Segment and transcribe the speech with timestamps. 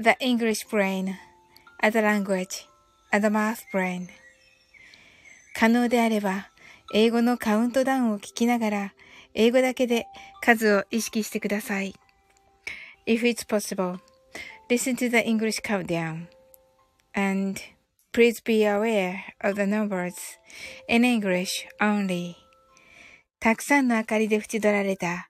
[0.00, 1.18] the English brain,
[1.82, 2.66] as a language,
[3.12, 4.08] as a math brain.
[5.54, 6.48] 可能であれば、
[6.94, 8.94] 英語のカウントダウンを聞きながら、
[9.34, 10.06] 英語だけで
[10.40, 11.94] 数を意識してください。
[13.06, 13.98] If it's possible,
[14.70, 16.28] listen to the English countdown.
[17.12, 17.60] And
[18.12, 20.14] please be aware of the numbers
[20.88, 22.36] in English only.
[23.38, 25.29] たくさんの明かりで縁取られた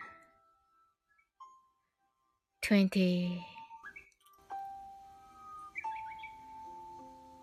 [2.71, 3.37] 20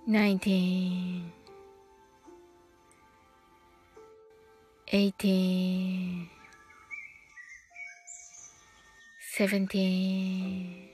[0.06, 1.32] 19
[4.90, 6.30] 18
[9.36, 10.88] 17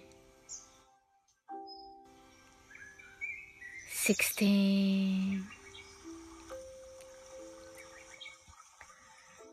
[3.88, 5.44] 16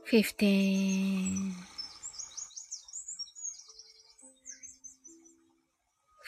[0.06, 1.71] 15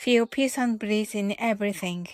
[0.00, 2.06] mind.Feel peace and bliss in everything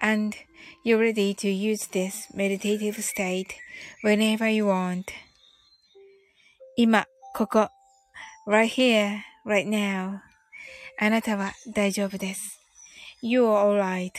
[0.00, 0.34] and
[0.82, 3.54] you're ready to use this meditative state
[4.02, 5.12] whenever you want.
[6.76, 7.70] 今、ここ、
[8.46, 10.20] right here, right now.
[10.98, 12.60] あなたは大丈夫です。
[13.22, 14.12] You're alright.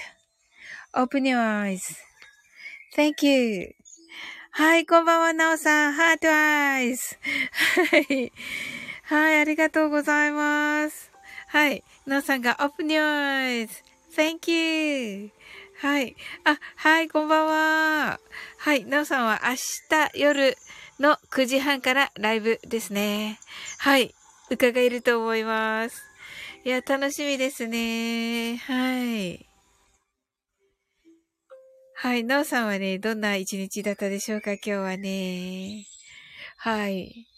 [0.94, 1.96] Open your eyes.
[2.96, 3.76] Thank you.
[4.52, 5.94] はい、こんばんは、なおさん。
[5.94, 7.16] ハートアイズ。
[7.92, 8.32] はい。
[9.04, 11.12] はい、ありがとうございます。
[11.48, 13.69] はい、 なおさんが Open your eyes.
[14.17, 15.31] Thank you.
[15.81, 16.17] はい。
[16.45, 18.21] あ、はい、こんばんは。
[18.59, 19.55] はい、なおさんは明
[20.13, 20.57] 日夜
[20.99, 23.39] の9時半からライブですね。
[23.79, 24.13] はい、
[24.51, 26.03] 伺えると思います。
[26.65, 28.57] いや、楽しみですね。
[28.57, 29.47] はい。
[31.95, 35.85] はい、なおさんはね、どんな一日だったでしょうか、今日はね。
[36.57, 37.32] はい。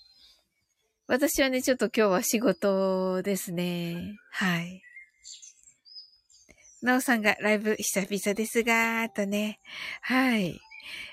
[1.07, 4.17] 私はね、ちょっと今日は仕事ですね。
[4.31, 4.83] はい。
[6.81, 9.61] なおさんがライブ久々ですが、とね。
[10.01, 10.59] はい。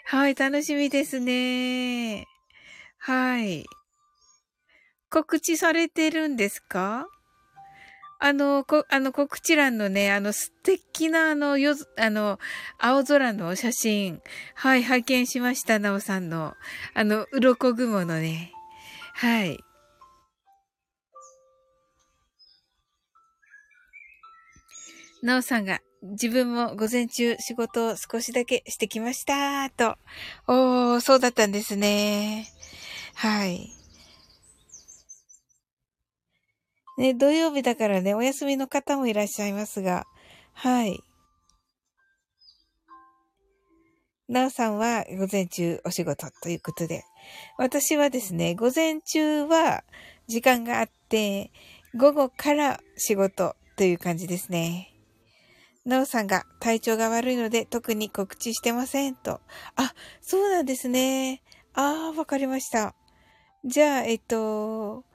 [0.05, 2.25] はい、楽しみですね。
[2.99, 3.65] はい。
[5.09, 7.05] 告知されてるんですか？
[8.19, 12.39] あの、こ、あの、告知欄のね、あの、素敵な、あの、よ、あの、
[12.79, 14.21] 青空の写真、
[14.55, 16.55] はい、拝見しました、なおさんの。
[16.93, 18.53] あの、鱗雲のね、
[19.15, 19.59] はい。
[25.21, 29.97] なおさんが、自分も午前中仕事を少しだけしてきました、と。
[30.47, 32.47] おー、そうだったんですね。
[33.13, 33.69] はい。
[36.97, 40.06] ね、土曜日だからね、お休みの方もいらっしゃいますが、
[40.53, 41.00] はい。
[44.27, 47.03] なおさんは午前中お仕事ということで、
[47.57, 49.83] 私はですね、午前中は
[50.27, 51.51] 時間があって、
[51.95, 54.90] 午後から仕事という感じですね。
[55.86, 59.42] なおさんが体調が悪いので特に告知してませんと。
[59.75, 61.42] あ、そうなんですね。
[61.74, 62.94] ああ、わかりました。
[63.66, 65.06] じゃあ、えっと、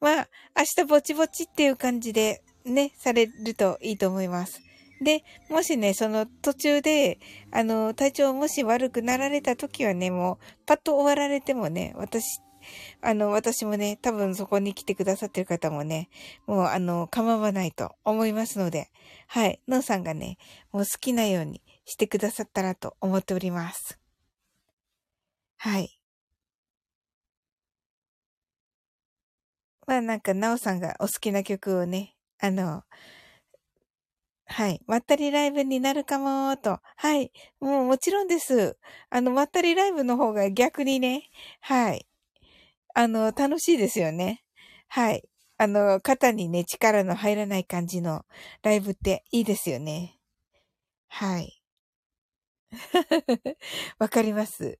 [0.00, 4.60] まあ、明日ぼちぼちっていう感じでね、されるといいと思います。
[5.02, 7.18] で、もしね、その途中で、
[7.50, 12.40] あの、体調もし悪くなられた時はね、もう、パッと終わられてもね、私
[13.02, 16.08] あの、私もね、多分そこに来てくださってる方もね、
[16.46, 18.90] もうあの、構わないと思いますので、
[19.26, 20.38] はい、のんさんがね、
[20.72, 23.98] もう好きなようにしてくださったらと思っております。
[25.58, 26.00] はい。
[29.86, 32.84] まあなんか、なおさんがお好きな曲をね、あの、
[34.46, 34.82] はい。
[34.86, 36.80] まったりライブになるかもと。
[36.96, 37.30] はい。
[37.60, 38.76] もうもちろんです。
[39.08, 41.30] あの、まったりライブの方が逆にね、
[41.60, 42.06] はい。
[42.94, 44.42] あの、楽しいですよね。
[44.88, 45.22] はい。
[45.58, 48.24] あの、肩にね、力の入らない感じの
[48.62, 50.18] ライブっていいですよね。
[51.08, 51.60] はい。
[53.98, 54.78] わかります。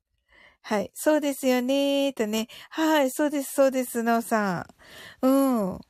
[0.63, 0.91] はい。
[0.95, 2.49] そうですよねとね。
[2.71, 3.11] はい。
[3.11, 4.67] そうです、そうです、なおさ
[5.23, 5.27] ん。
[5.27, 5.81] うん。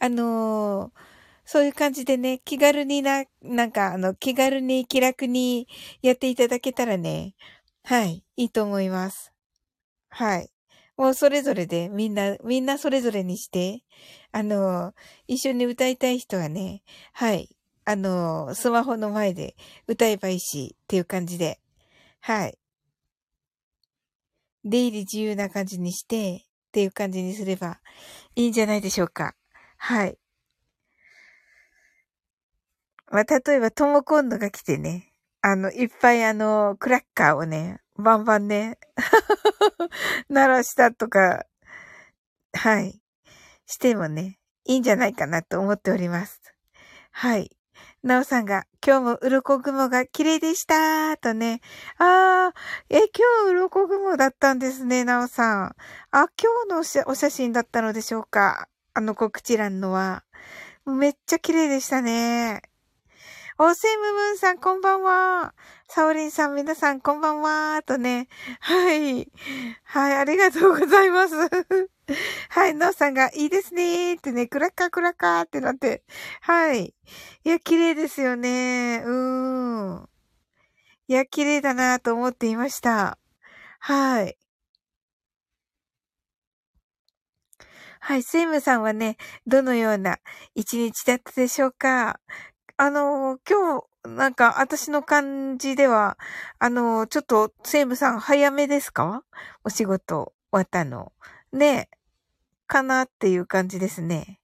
[0.00, 1.00] あのー、
[1.46, 5.68] そういう感じでね、気軽にな、なんか、あの、気軽に気楽に
[6.02, 7.34] やっていただけたらね、
[7.84, 8.24] はい。
[8.36, 9.32] いいと思います。
[10.10, 10.50] はい。
[10.96, 13.82] もうそれぞれでみんな、みんなそれぞれにして、
[14.32, 14.94] あの、
[15.26, 16.82] 一緒に歌いたい人はね、
[17.12, 19.56] はい、あの、スマホの前で
[19.86, 21.60] 歌えばいいしっていう感じで、
[22.20, 22.58] はい。
[24.64, 27.80] 出入り自由な感じにしてっていう感じにすれば
[28.34, 29.34] いいんじゃないでしょうか。
[29.78, 30.18] はい。
[33.08, 38.78] まあ、例えば、トモコンドが来てね、あの、いっぱいあの、クラッカーをね、バンバンね、
[40.28, 41.46] 鳴らしたとか、
[42.52, 43.00] はい、
[43.66, 46.40] してもね、いいんじゃないかなと思っております。
[47.10, 47.56] はい。
[48.02, 51.60] なおさんが、今日も鱗雲が綺麗でしたとね。
[51.98, 52.54] ああ、
[52.88, 55.76] え、今日鱗雲だったんですね、なおさん。
[56.10, 60.24] あ、今日のお写真だったのでしょうかあの告知欄のは。
[60.84, 62.62] めっちゃ綺麗でしたね。
[63.58, 65.54] おせむむんさん、こんばんは。
[65.88, 67.82] サオリンさん、皆さん、こんばんは。
[67.86, 68.28] とね。
[68.60, 69.32] はい。
[69.82, 71.34] はい、ありがとうございます。
[72.50, 76.04] はい、ノーさんが、いいですねーってね、クラッカークラッカーってなって。
[76.42, 76.94] はい。
[77.44, 79.02] いや、綺麗ですよね。
[79.06, 80.08] うーん。
[81.08, 83.16] いや、綺麗だなと思っていました。
[83.80, 84.36] はい。
[88.00, 89.16] はい、セイムさんはね、
[89.46, 90.18] どのような
[90.54, 92.20] 一日だったでしょうか？
[92.78, 96.18] あの、今日、なんか、私の感じでは、
[96.58, 99.24] あの、ちょっと、セイムさん早めですか？
[99.64, 101.12] お仕事終わったの。
[101.52, 101.96] ねえ
[102.66, 104.40] かなっていう感じですね。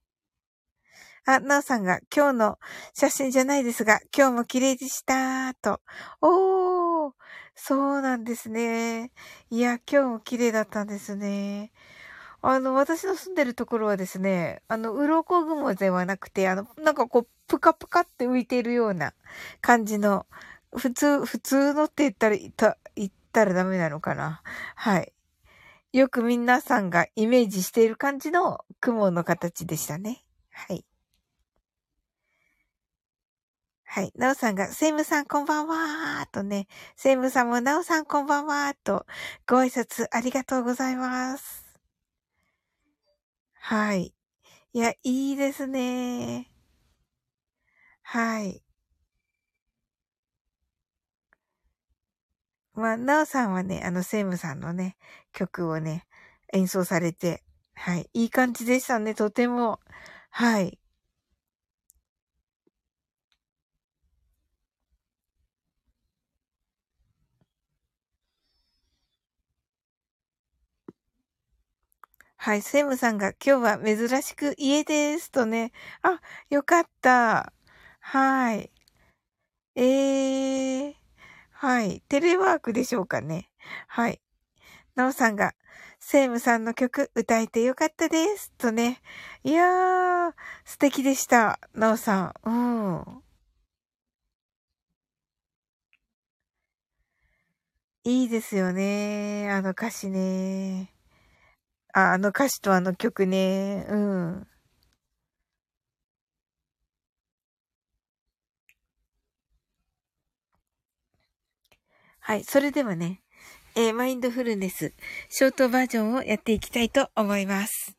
[1.25, 2.59] あ、なおさんが今日の
[2.95, 5.79] 写真じゃないですが、今日も綺麗でしたと。
[6.21, 7.13] おー、
[7.53, 9.11] そうなんですね。
[9.51, 11.71] いや、今日も綺麗だったんですね。
[12.41, 19.13] あの、私の住んでるところはですね、あの、鱗雲ではなくて、あの、なんかこう、ぷかぷかって浮いているような
[19.61, 20.25] 感じの、
[20.75, 24.41] 普通、普通のって言ったら、言った言ったらダメなのかな。
[24.75, 25.13] はい。
[25.93, 30.23] よく皆さんがイメージしている感じの雲の形でしたね。
[30.51, 30.85] はい。
[33.85, 34.11] はい。
[34.15, 39.05] なおさんが、セイムさんこんばんはーとね、セイムさんもなおさんこんばんはーと、
[39.47, 41.63] ご挨拶ありがとうございます。
[43.53, 44.15] はい。
[44.73, 46.52] いや、いいですね。
[48.03, 48.63] はい。
[52.75, 54.95] まあ、なおさんはね、あの、セムさんのね、
[55.31, 56.05] 曲をね、
[56.53, 57.43] 演奏されて、
[57.75, 58.09] はい。
[58.13, 59.79] いい感じでしたね、とても。
[60.31, 60.79] はい。
[72.37, 75.71] はい、セムさんが今日は珍しく家ですとね。
[76.03, 76.19] あ、
[76.49, 77.53] よかった。
[78.05, 78.69] はい。
[79.75, 80.93] えー、
[81.51, 82.01] はい。
[82.09, 83.49] テレワークでしょうかね。
[83.87, 84.21] はい。
[84.95, 85.53] なおさんが、
[85.99, 88.51] セイムさんの曲歌えてよかったです。
[88.57, 89.01] とね。
[89.43, 90.33] いやー、
[90.65, 91.59] 素敵でした。
[91.73, 92.49] なおさん。
[92.49, 92.51] う
[92.99, 93.23] ん。
[98.05, 99.49] いいですよね。
[99.51, 100.93] あの歌詞ね。
[101.93, 103.85] あ、あの歌詞とあの曲ね。
[103.89, 104.47] うん。
[112.25, 112.45] はい。
[112.45, 113.19] それではね、
[113.75, 114.93] えー、マインドフルネス、
[115.27, 117.97] ショートバージョンをやっていきたいと思います。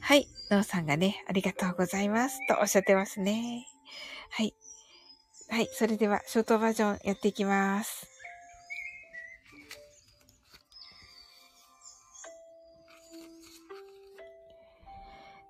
[0.00, 0.28] はい。
[0.48, 2.38] ノーさんがね、ありがとうございます。
[2.46, 3.66] とおっしゃってますね。
[4.30, 4.54] はい。
[5.48, 5.68] はい。
[5.72, 8.15] それでは、ショートバージョンやっていきます。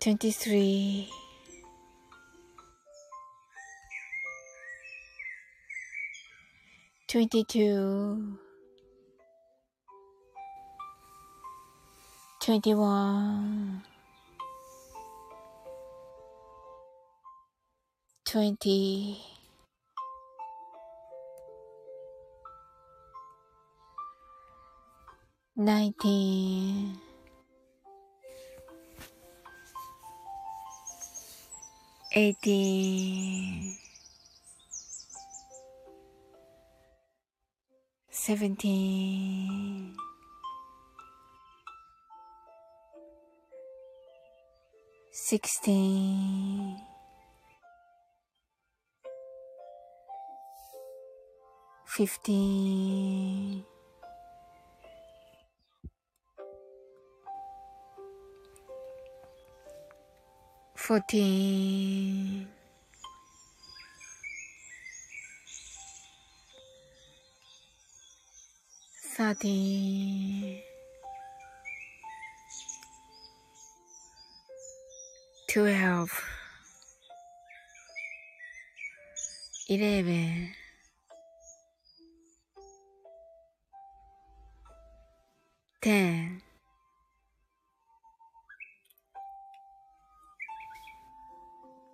[0.00, 1.10] 23
[7.06, 8.38] 22
[12.40, 13.82] 21
[18.24, 19.18] 20
[25.56, 27.09] 19
[32.12, 33.78] 18
[38.10, 39.94] 17
[45.12, 46.76] 16
[51.86, 53.69] 15
[60.90, 62.48] fourteen,
[69.16, 70.58] thirteen,
[75.48, 76.10] twelve,
[79.68, 80.50] eleven,
[85.80, 86.42] ten,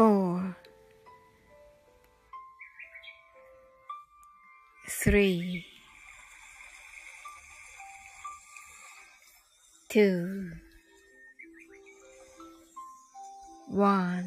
[0.00, 0.56] four,
[4.88, 5.66] three,
[9.90, 10.52] two,
[13.68, 14.24] one,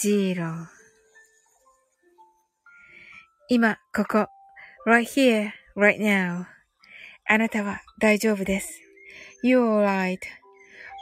[0.00, 0.68] zero
[3.48, 4.28] 今、ここ、
[4.86, 6.46] right here, right now
[7.28, 8.80] あなたは大丈夫です。
[9.42, 9.66] You're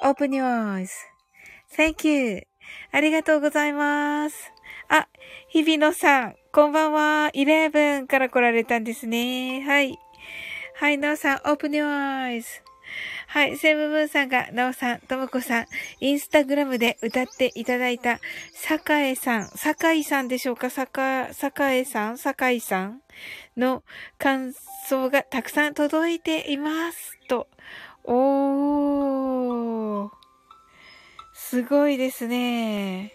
[0.02, 0.88] alright.Open your eyes.
[1.76, 2.46] Thank you.
[2.92, 4.52] ありがとうございます。
[4.88, 5.08] あ、
[5.48, 7.30] 日比野さん、こんばんは。
[7.32, 9.62] 11から来られたんですね。
[9.62, 9.96] はい。
[10.74, 12.44] はい、なおさん、Open your eyes.
[13.28, 13.56] はい。
[13.56, 15.66] セムブンさんが、なおさん、ともこさん、
[16.00, 18.18] インスタグラムで歌っていただいた、
[18.52, 20.70] さかえさん、さかいさんでしょうか？
[20.70, 22.18] さか、さかえさん？
[22.18, 23.00] さかいさん？
[23.56, 23.84] の
[24.18, 24.52] 感
[24.88, 27.16] 想がたくさん届いています。
[27.28, 27.46] と。
[28.02, 30.19] おー。
[31.50, 33.12] すごいですね。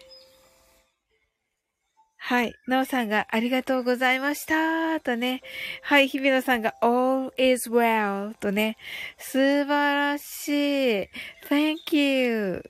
[2.18, 2.52] はい。
[2.66, 5.00] なおさんがありがとうございました。
[5.00, 5.40] とね。
[5.80, 6.08] はい。
[6.08, 8.76] 日比野さんが all is well とね。
[9.16, 11.08] 素晴らしい。
[11.48, 12.62] thank you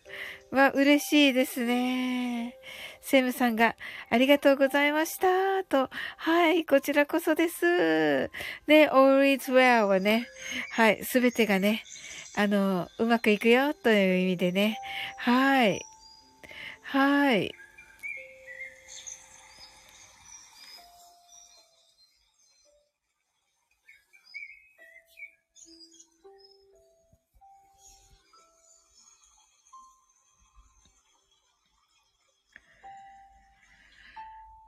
[0.53, 2.55] は嬉しいですね。
[3.01, 3.75] セムさんが
[4.09, 5.65] ありがとうございました。
[5.65, 5.91] と。
[6.17, 6.65] はい。
[6.65, 8.31] こちらこそです。
[8.69, 10.29] で、all is well はね。
[10.71, 11.05] はい。
[11.05, 11.83] すべてがね。
[12.38, 14.78] あの、うまくいくよという意味でね。
[15.16, 15.87] はい。
[16.83, 17.55] はい。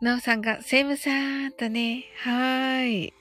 [0.01, 1.11] なおさんが、セイムさ
[1.49, 3.18] んとね、はーい。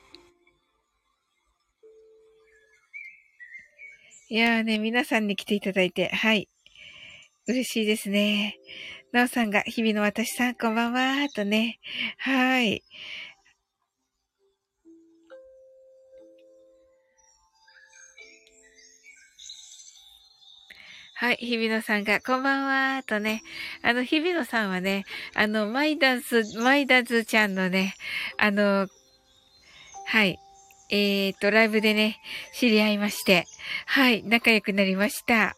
[4.30, 6.50] いやーね、皆さんに来ていただいて、はい。
[7.48, 8.58] 嬉しいですね。
[9.14, 11.80] なおさんが、日々の私さん、こんばんは、とね。
[12.18, 12.84] はい。
[21.16, 22.66] はい、日比野さんが、こんばん
[22.98, 23.44] は、とね。
[23.82, 25.06] あの、日比野さんはね、
[25.36, 27.96] あの、マイダンス、マイダンスちゃんのね、
[28.38, 28.90] あの、
[30.06, 30.38] はい、
[30.89, 32.20] えーと、ライブでね、
[32.53, 33.46] 知り合いまして、
[33.86, 35.56] はい、仲良くなりました。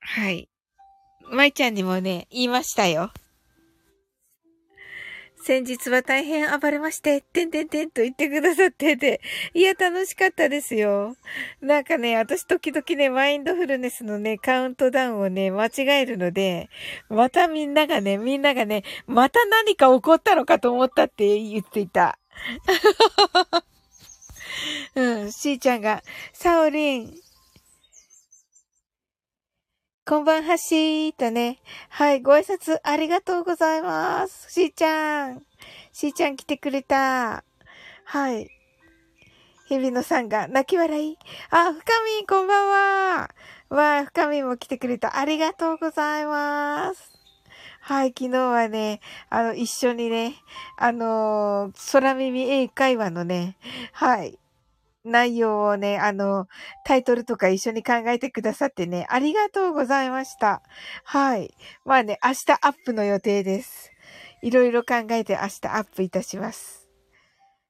[0.00, 0.48] はい。
[1.30, 3.12] 舞ちゃんにもね、言いましたよ。
[5.48, 9.22] 先日は大変暴れまして、てんてんてんと言ってくださってて、
[9.54, 11.16] いや、楽しかったですよ。
[11.62, 16.68] なんかね、私時々ね、マインドフルネスのね、カウントダウンをね、間違えるので、
[17.08, 22.18] またみんながね、みんながね、また何か起こったのかと思ったって言っていた。
[24.96, 26.02] うん、しーちゃんが、
[26.34, 27.14] サオリン、
[30.08, 31.60] こんばんはしーとね。
[31.90, 34.50] はい、ご挨拶ありがとうございます。
[34.50, 35.42] しーちゃん。
[35.92, 37.44] しーちゃん来てくれた。
[38.04, 38.50] はい。
[39.68, 41.18] 日比野さんが泣き笑い。
[41.50, 41.82] あ、深
[42.20, 43.30] みこんばんは。
[43.68, 45.18] わあ、深みも来てくれた。
[45.18, 47.12] ありがとうございます。
[47.82, 50.36] はい、昨日はね、あの、一緒にね、
[50.78, 53.58] あのー、空耳英会話のね、
[53.92, 54.38] はい、
[55.10, 56.46] 内容をね、あの、
[56.84, 60.62] タイトルとか一緒に考えてくださってね、ありがとうございました。
[61.04, 61.54] はい。
[61.84, 63.90] まあね、明日アップの予定です。
[64.42, 66.88] いろいろ考えて明日アップいたします。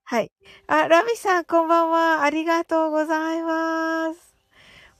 [0.04, 0.32] はい。
[0.66, 2.22] あ、ラミさん、こんばんは。
[2.22, 4.27] ありがとうございます。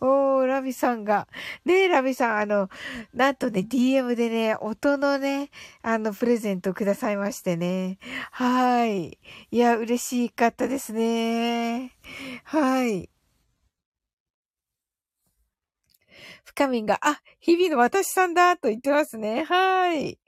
[0.01, 1.27] おー、ラビさんが。
[1.65, 2.69] ねえ、ラビさん、あの、
[3.15, 5.51] なんとね、DM でね、音のね、
[5.83, 7.99] あの、プレゼントくださいましてね。
[8.31, 9.19] はい。
[9.51, 11.93] いや、嬉しかったですね。
[12.45, 13.11] はい。
[16.45, 19.45] 深みんが、あ、日々の私さんだと言ってますね。
[19.45, 20.19] はい。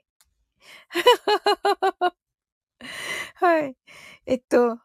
[3.35, 3.75] はい。
[4.25, 4.79] えっと、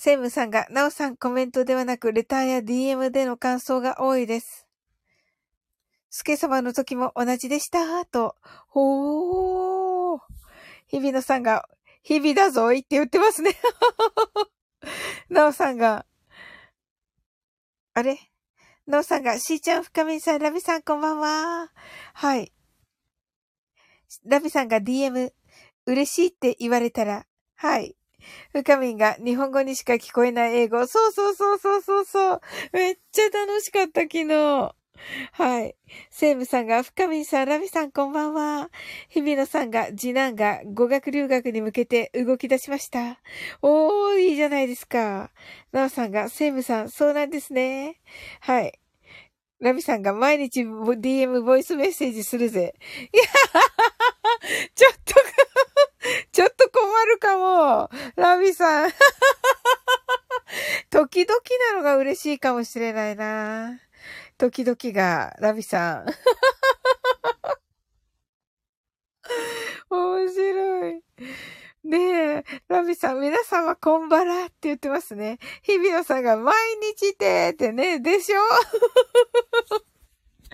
[0.00, 4.68] セムさんが、ナオさんコメントではなく、レターや DM での感想が多いです。
[6.08, 8.36] スケ様の時も同じでした、と。
[8.68, 10.20] ほー。
[10.86, 11.68] 日比野さんが、
[12.04, 13.56] 日々だぞいって言ってますね。
[15.30, 16.06] ナオさんが、
[17.94, 18.20] あれ？
[18.86, 21.72] ナオさんが、しーちゃん、深みさん、ラビさん、こんばんは。
[22.14, 22.52] はい。
[24.24, 25.32] ラビさんが DM、
[25.86, 27.97] 嬉しいって言われたら、はい。
[28.52, 30.86] 深みんが日本語にしか聞こえない英語。
[30.86, 32.40] そうそうそうそうそうそう。
[32.72, 34.78] めっちゃ楽しかった昨日。
[35.32, 35.76] はい。
[36.10, 38.70] セイムさんが、深みさん、ラミさん、こんばんは。
[39.08, 43.20] 日比野さんが、次男が語学留学に向けて動き出しました。
[43.62, 45.30] おー、いいじゃないですか。
[45.72, 48.00] ナオさんが、セイムさん、そうなんですね。
[48.40, 48.78] はい。
[49.60, 52.74] ラミさんが毎日 DM ボイスメッセージするぜ。
[53.12, 53.24] いや
[54.74, 55.14] ちょっと
[56.32, 57.90] ちょっと困るかも。
[58.16, 58.90] ラミさん。
[60.90, 61.38] 時々
[61.72, 63.80] なのが嬉しいかもしれないな。
[64.38, 66.06] 時々が、ラビさん。
[69.90, 71.02] 面白い。
[71.84, 71.98] ね
[72.38, 75.38] え、ラビさん、皆様こんばらって言ってますね。
[75.62, 76.54] 日比野さんが毎
[76.98, 78.40] 日でってね、でしょ？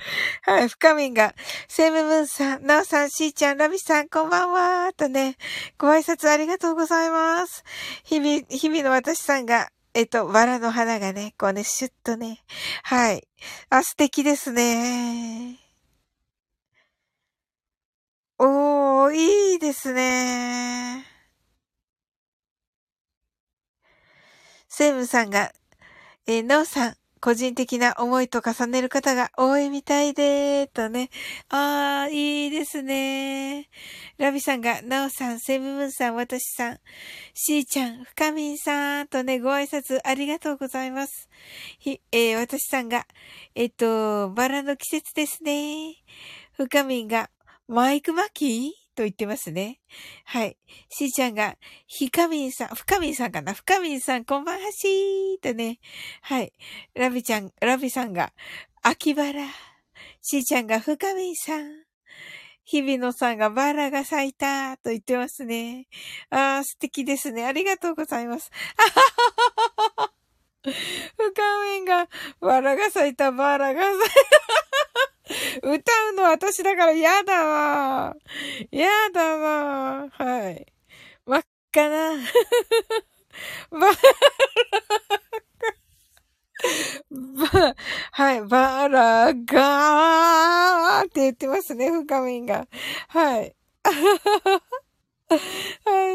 [0.42, 1.34] はい、深みんが、
[1.68, 5.36] セムムーンさん、ナオさん、シーちゃん、ラビさん、こんばんはとね、
[5.78, 7.64] ご挨拶ありがとうございます。
[8.04, 12.42] 日々、日々の私さんが、えっと、バラの花がね、こうね、シュッとね、
[12.82, 13.26] はい。
[13.70, 15.58] あ、素敵ですね。
[18.38, 21.06] おー、いいですね。
[24.68, 25.52] セムさんが、
[26.26, 31.08] えー、ノーさん、個人的な思いと重ねる方が多いみたいで、とね。
[31.48, 33.70] ああ、いいですね。
[34.18, 36.80] ラビさんが、ナオさん、セブムンさん、私さん、
[37.32, 41.30] シーちゃん、深みんさん、とね、ご挨拶ありがとうございます。
[41.78, 43.06] ひ、えー、私さんが、
[43.54, 45.94] えっと、バラの季節ですね。
[46.58, 47.30] 深みんが、
[47.68, 49.80] マイクマキーと言ってますね。
[50.24, 50.56] はい。
[50.88, 53.52] しーちゃんが、ひかみんさん、ふかみんさんかな？
[53.52, 55.78] ふかみんさん、こんばんはしーとね。
[56.22, 56.52] はい。
[56.94, 58.32] ラビちゃん、ラビさんが、
[58.82, 59.46] 秋バラ。
[60.22, 61.84] しーちゃんが、ふかみんさん。
[62.66, 65.86] 日比野さんがバラが咲いたと言ってますね。
[66.30, 67.44] ああ、素敵ですね。
[67.44, 68.50] ありがとうございます。
[68.78, 70.12] あはははは
[71.18, 71.42] ふか
[71.74, 72.08] みんが、
[72.40, 74.08] バラが咲いた、バラが咲いた。
[75.62, 78.16] 歌うの私だから嫌だわ。
[78.70, 80.08] 嫌だわ。
[80.10, 80.66] はい。
[81.26, 82.16] 真っ赤な。
[83.70, 83.90] ば、
[87.10, 87.74] ば、
[88.12, 92.66] はい、バラがーって言ってますね、深みんが。
[93.08, 93.54] はい。
[93.84, 94.60] は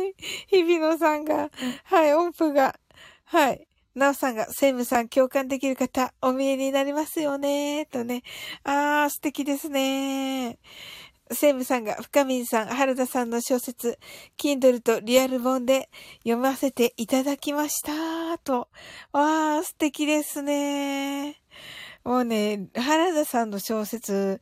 [0.05, 0.13] い。
[0.47, 1.51] 日比野さんが、
[1.83, 2.79] はい、音符が、
[3.25, 3.68] はい。
[3.99, 8.23] なおさんが、セムさん共感できる方、お見えになりますよね、とね。
[8.63, 10.57] あー、素敵ですね。
[11.31, 13.99] セイムさんが、深みんさん、原田さんの小説、
[14.37, 15.89] Kindle とリアル本で
[16.23, 18.69] 読ませていただきました、と。
[19.11, 21.41] わー、素敵ですね。
[22.03, 24.41] もうね、原田さんの小説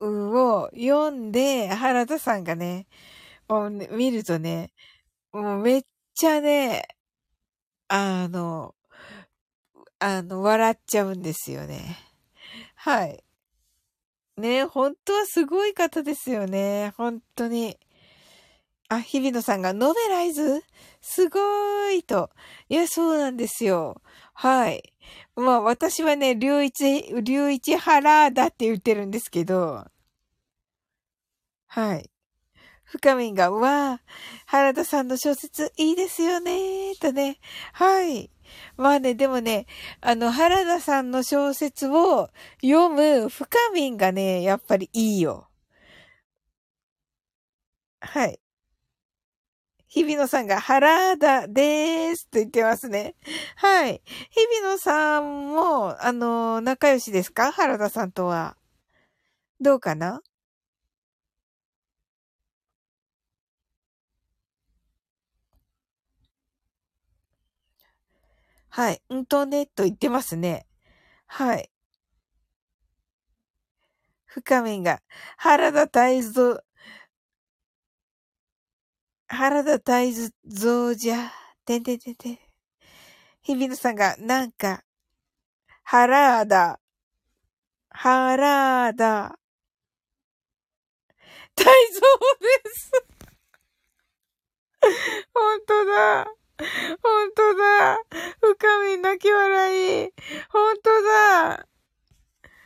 [0.00, 2.86] を読んで、原田さんがね、
[3.48, 4.72] もうね見るとね、
[5.32, 5.82] もうめっ
[6.14, 6.86] ちゃね、
[7.94, 8.74] あの、
[9.98, 11.98] あの、笑っちゃうんですよね。
[12.74, 13.22] はい。
[14.38, 16.94] ね、本当はすごい方ですよね。
[16.96, 17.78] 本当に。
[18.88, 20.62] あ、日比野さんがノベライズ？
[21.02, 22.30] すごーいと。
[22.70, 24.00] いや、そうなんですよ。
[24.32, 24.94] はい。
[25.36, 29.84] まあ、私はね、龍一、龍一原だって言ってるんですけど。
[31.66, 32.11] はい。
[32.92, 34.00] 深みんが、わあ、
[34.44, 37.38] 原田さんの小説いいですよね、とね。
[37.72, 38.30] はい。
[38.76, 39.64] まあね、でもね、
[40.02, 42.28] あの、原田さんの小説を
[42.62, 45.48] 読む深みんがね、やっぱりいいよ。
[48.00, 48.38] はい。
[49.88, 53.14] 日比野さんが原田でーすと言ってますね。
[53.56, 54.02] はい。
[54.30, 57.52] 日比野さんも、あの、仲良しですか？
[57.52, 58.58] 原田さんとは。
[59.62, 60.20] どうかな？
[68.74, 69.02] はい。
[69.10, 70.66] うんとね、と言ってますね。
[71.26, 71.70] はい。
[74.24, 75.02] 深みが、
[75.36, 76.62] 原田大蔵、
[79.28, 81.30] 原田大蔵じゃ、
[81.66, 82.38] てんてんてんてん。
[83.42, 84.82] 日比野さんが、なんか、
[85.84, 86.80] 原田、
[87.90, 89.38] 原田、
[91.56, 91.74] 大蔵
[92.64, 92.92] です。
[95.34, 96.41] 本当だ。
[97.02, 97.98] ほんとだ。
[98.40, 100.10] 深み泣き笑い。
[100.50, 101.66] ほんとだ。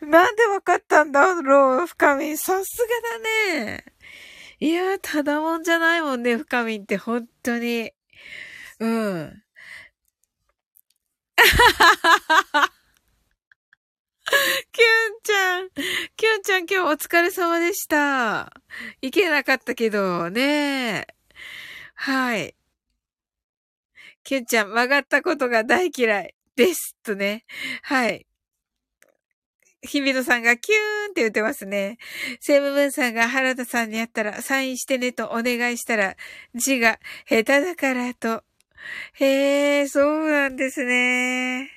[0.00, 2.36] なんでわかったんだろう、深み。
[2.36, 2.88] さすが
[3.54, 3.84] だね。
[4.60, 7.92] いや、ただもんじゃないもんね、深みって本当に。
[8.80, 9.42] うん。
[14.72, 14.86] キュン
[15.22, 15.70] ちゃん、
[16.16, 18.52] キュンちゃん今日お疲れ様でした。
[19.00, 21.06] 行けなかったけど、ね
[21.94, 22.55] はい。
[24.26, 26.96] キュンちゃん、曲がったことが大嫌いです。
[27.04, 27.44] とね。
[27.82, 28.26] はい。
[29.82, 31.98] 日比野さんがキューンって言ってますね。
[32.40, 36.16] セムムンさんが原田さんに会ったらサインしてねとお願いしたら
[36.56, 38.42] 字が下手だからと。
[39.12, 41.70] へえ、そうなんですね。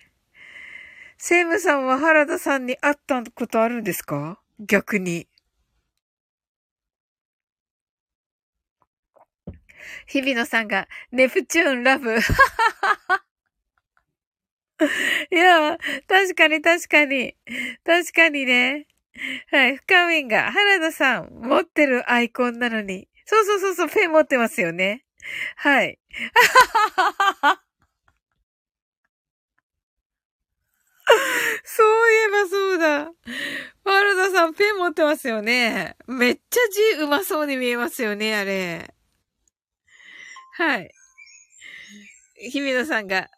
[1.19, 4.41] セムさんは原田さんに会ったことあるんですか？
[4.59, 5.27] 逆に。
[10.07, 12.17] 日比野さんが、ネプチューンラブ。
[15.31, 17.35] いや、確かに確かに。
[17.83, 18.87] 確かにね。
[19.51, 19.77] はい。
[19.77, 23.07] 深みんが、原田さん、持ってるアイコンなのに。
[23.25, 25.03] そうそうそうそう、ペン持ってますよね。
[25.55, 25.99] はい。
[31.63, 33.11] そういえばそうだ。
[33.83, 35.95] 原田さんペン持ってますよね。
[36.07, 36.59] めっちゃ
[36.97, 38.93] 字うまそうに見えますよね、あれ。
[40.59, 40.91] はい。
[42.51, 43.29] 日比野さんが、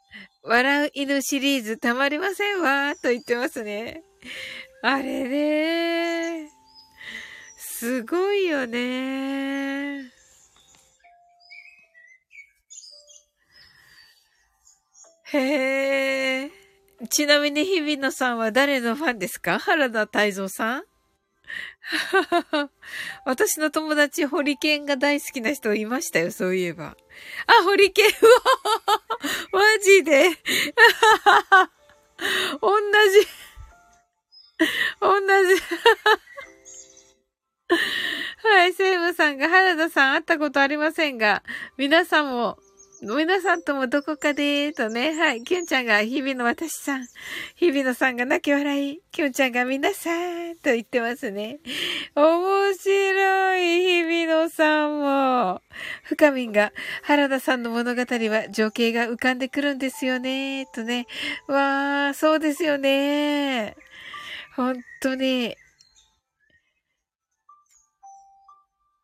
[0.43, 4.01] 笑う犬シリーズたまりませんわ、と言ってますね。
[4.81, 6.49] あれね
[7.59, 10.11] すごいよね
[15.25, 16.51] へえ。
[17.09, 19.59] ちなみに日比野さんは誰のファンですか？
[19.59, 20.83] 原田泰造さん
[23.25, 26.95] 私の友達、ホリケンが大好きな人いましたよ、そういえば。
[27.47, 28.11] あ、ホリケン
[29.51, 30.29] マジで。
[32.61, 33.27] 同じ。
[34.99, 35.61] 同じ。
[38.43, 41.43] はい、セイムさんが原田さん会ったことありませんが、
[41.77, 42.59] 皆さんも
[43.03, 47.07] 皆さんともどこかでとね、はい、キュンちゃんが日々の私さん、
[47.55, 51.61] 日々のさんが泣き笑い、キュンちゃんが皆さんと言ってますね。
[52.13, 55.63] 面白い、日々のさんも。
[56.03, 61.07] 深みんが、原田さんの物語は情景が浮かんでくるんですよね、とね。
[61.47, 63.75] わー、そうですよね。
[64.55, 65.55] 本当に。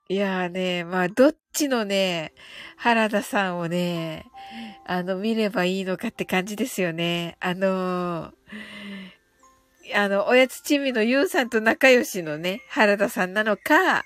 [0.10, 2.34] いやーね、まあ、どっちのね、
[2.78, 4.26] 原田さんをね、
[4.86, 7.36] あの、見ればいいのかって感じですよね。
[7.42, 8.32] あの
[9.94, 14.06] あの、おやつちみのゆうさんと仲良しのね、原田さんなのか、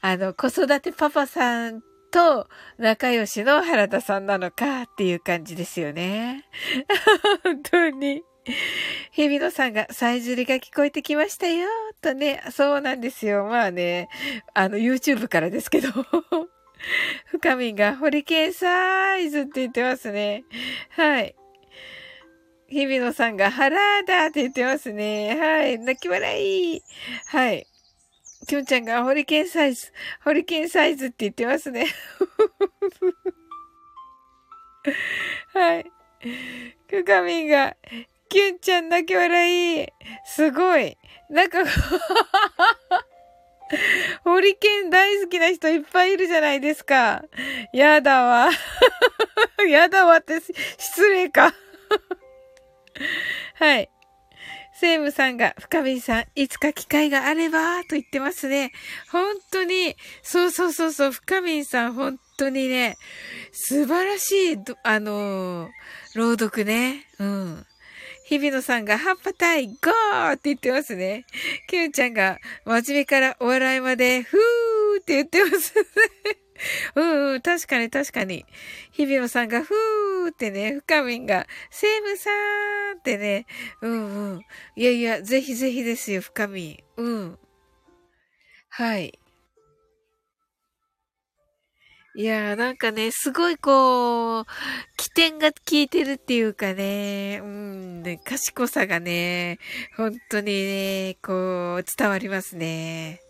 [0.00, 6.44] あの、子育てパパさんと仲良しの原田さんなのかっていう感じですよね。
[7.44, 8.22] 本当に。
[9.12, 11.68] 日比野さんが、さえずりが聞こえてきましたよ、
[12.00, 13.44] とね、そうなんですよ。
[13.44, 14.08] まあね、
[14.54, 15.90] あの、YouTube からですけど。
[17.26, 20.44] 深みが、ホリケンサイズって言ってますね。
[20.90, 21.34] はい。
[22.68, 25.36] 日比野さんが、腹だって言ってますね。
[25.38, 25.78] はい。
[25.78, 26.82] 泣き笑い。
[27.26, 27.66] はい。
[28.46, 29.92] きょんちゃんが、ホリケンサイズ、
[30.24, 31.86] ホリケンサイズって言ってますね。
[35.52, 35.90] はい。
[36.88, 37.76] 深みんが、
[38.28, 39.86] キュンちゃん泣き笑い。
[40.24, 40.96] すごい。
[41.30, 41.58] なんか
[44.24, 47.22] ホリケン大好きな人いっぱいいるじゃないですか。
[47.72, 48.50] やだわ。
[49.68, 50.40] やだわって
[50.78, 51.54] 失礼か。
[53.54, 53.90] はい。
[54.80, 58.70] セイムさんが、深見さん、いつか機会があれば、と言ってますね。
[59.10, 62.96] 本当に、そうそうそうそう、深見さん、本当にね、
[63.50, 65.70] 素晴らしい、あのー、
[66.14, 67.08] 朗読ね。
[67.18, 67.66] うん。
[68.28, 71.24] 日比野さんが、葉っぱ隊、ゴーって言ってますね。
[71.66, 75.84] キュンちゃんが、真面目からお笑いまで、ふーって言ってますね。
[76.94, 78.44] うんうん、確かに確かに。
[78.92, 83.46] 日比野さんが、ふーってね、深みんが、セームさーんってね、
[83.80, 84.40] うんうん。
[84.76, 86.76] いやいや、ぜひぜひですよ、深みん。
[86.98, 87.38] うん。
[88.68, 89.18] はい。
[92.18, 94.44] いやーなんかね、すごいこう、
[94.96, 99.60] 起点が効いてるっていうかね、うん、ね、賢さがね、
[99.96, 103.20] 本当にね、こう、伝わりますね。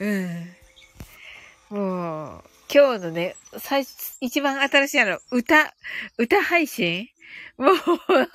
[0.00, 1.70] うん。
[1.70, 3.86] もう、今日のね、最、
[4.20, 5.72] 一番新しいあの、歌、
[6.18, 7.08] 歌配信？
[7.56, 7.78] もう、な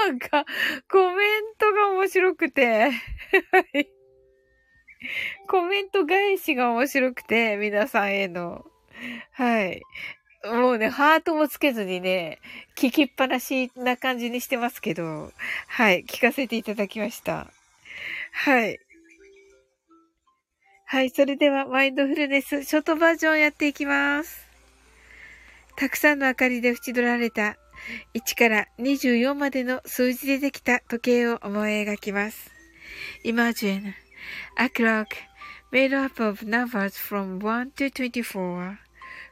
[0.07, 0.45] んか、
[0.89, 2.89] コメントが面白くて、
[5.47, 8.65] コメント返しが面白くて、皆さんへの。
[9.33, 9.81] はい。
[10.45, 12.39] もうね、ハートもつけずにね、
[12.75, 15.31] 聞きっぱなしな感じにしてますけど、
[15.67, 17.47] はい、聞かせていただきました。
[18.31, 18.79] はい。
[20.87, 24.45] はい、それではマインドフルネスショートバージョンやっていきます。
[25.75, 27.57] たくさんの明かりで縁取られた
[28.13, 32.51] 1から24までの数字でできた時計を思い描きます。
[33.23, 33.93] Imagine
[34.57, 35.07] a clock
[35.71, 38.84] made up of numbers from 1 to 24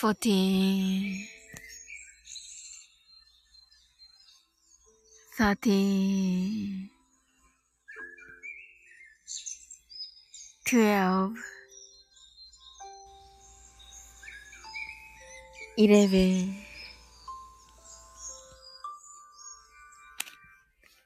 [0.00, 1.26] 14
[5.36, 6.88] 13
[10.66, 11.34] 12
[15.76, 16.54] 11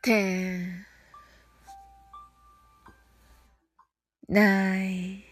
[0.02, 0.85] 10
[4.28, 5.32] 9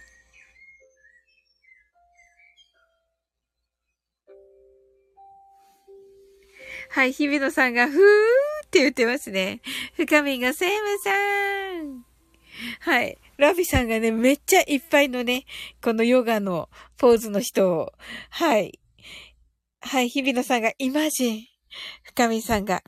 [6.93, 7.97] はい、日比野さんが、ふー
[8.65, 9.61] って言ってますね。
[9.95, 11.09] 深みがセームさ
[11.83, 12.03] ん。
[12.81, 13.17] はい。
[13.37, 15.45] ラビさんがね、めっちゃいっぱいのね、
[15.81, 17.93] このヨガのポーズの人を。
[18.29, 18.77] はい。
[19.79, 21.45] はい、日比野さんがイマジン。
[22.03, 22.83] 深みさんが、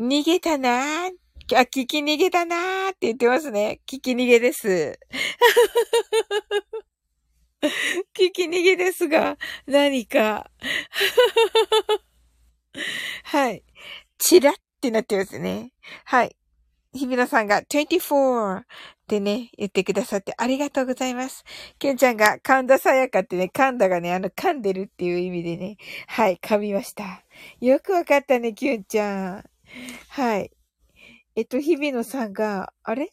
[0.00, 1.12] 逃げたなー。
[1.56, 3.78] あ、聞き逃げたなーって言ってますね。
[3.86, 4.66] 聞き逃げです。
[8.18, 9.38] 聞き逃げですが、
[9.68, 10.50] 何か。
[13.34, 13.64] はい。
[14.16, 15.72] チラってなってますね。
[16.04, 16.36] はい。
[16.92, 18.64] 日比野さんが24っ
[19.08, 21.42] てね、言ってくださってありがとうございます。
[21.80, 27.24] ケンちゃんが神田さやかってね、噛んだがね、あの噛んでるっていう意味でね、はい、噛みました。
[27.60, 29.44] よくわかったね、キュンちゃん。
[30.10, 30.52] はい。
[31.34, 33.12] えっと、日比野さんが、あれ？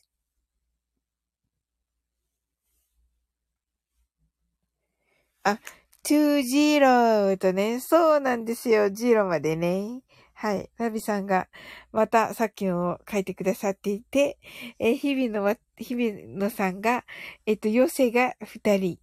[5.42, 5.58] あ、
[6.04, 10.02] 20とね、そうなんですよ、0までね。
[10.41, 10.71] はい。
[10.80, 11.49] ラビさんが、
[11.91, 14.39] またさっきのを書いてくださっていて、
[14.80, 17.06] えー日々のわ、日々のさんが、
[17.45, 18.97] えっと、妖精が2人。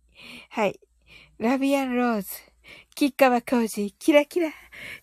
[0.51, 0.81] はい。
[1.39, 2.29] ラビアンローズ、
[2.93, 4.51] 吉川浩司、キラキラ。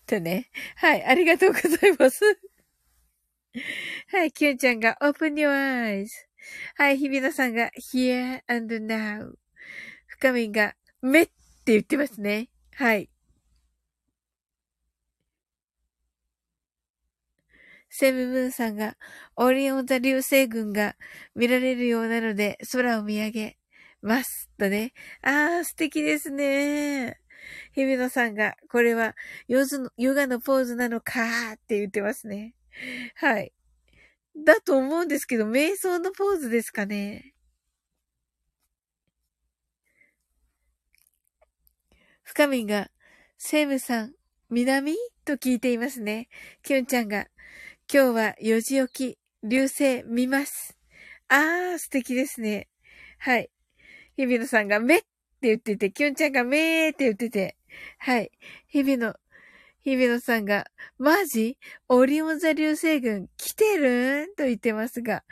[0.06, 0.50] とね。
[0.74, 1.04] はい。
[1.06, 2.20] ありがとうございます。
[4.12, 4.30] はい。
[4.30, 6.08] キュンちゃんが、open your eyes.
[6.76, 6.98] はい。
[6.98, 9.32] 日比野さんが、here and now.
[10.06, 11.32] 深みが、めって
[11.68, 12.50] 言ってますね。
[12.74, 13.08] はい。
[17.98, 18.98] セムムーンさんが、
[19.36, 20.96] オリオン座流星群が
[21.34, 23.58] 見られるようなので、空を見上げ
[24.02, 24.50] ます。
[24.58, 24.92] とね。
[25.22, 27.18] あー、素敵ですね。
[27.72, 29.14] 日比野さんが、これは
[29.48, 32.54] ヨズの、ヨガのポーズなのかーって言ってますね。
[33.14, 33.54] はい。
[34.36, 37.32] だと思うんですけど、瞑想のポーズですかね。
[42.24, 42.90] 深みが、
[43.38, 44.12] セムさん、
[44.50, 44.94] 南？
[45.24, 46.28] と聞いていますね。
[46.62, 47.26] キュンちゃんが、
[47.88, 50.76] 今日は4時起き、流星見ます。
[51.28, 52.66] あー、素敵ですね。
[53.18, 53.48] はい。
[54.16, 55.06] 日比野さんがめって
[55.42, 57.56] 言ってて、キュンちゃんがめーって言ってて、
[57.98, 58.32] はい。
[58.66, 59.14] 日比野、
[59.84, 60.66] 日比野さんが、
[60.98, 61.58] マジ？
[61.88, 64.34] オリオン座流星群来てるん？
[64.34, 65.22] と言ってますが、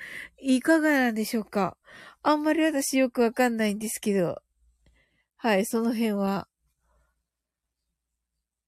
[0.40, 1.76] いかがなんでしょうか？
[2.22, 4.40] あんまり私よくわかんないんですけど。
[5.38, 6.46] はい、その辺は。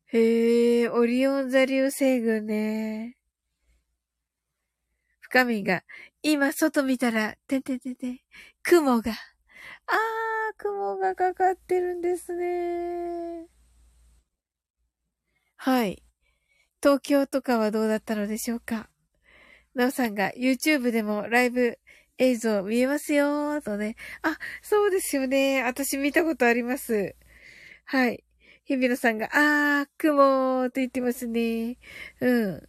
[0.06, 3.15] へえ、オリオン座流星群ね。
[5.36, 5.82] 深みが、
[6.22, 8.18] 今外見たら、てんてんてんてん、
[8.62, 9.12] 雲が。
[9.12, 9.16] あー、
[10.56, 13.44] 雲がかかってるんですね。
[15.56, 16.02] はい。
[16.82, 18.88] 東京とかはどうだったのでしょうか？
[19.74, 21.78] なおさんが YouTube でもライブ
[22.16, 23.96] 映像見えますよーとね。
[24.22, 25.62] あ、そうですよね。
[25.64, 27.14] 私見たことあります。
[27.84, 28.24] はい。
[28.64, 31.76] 日比野さんが、あー、雲ーって言ってますね。
[32.20, 32.68] うん。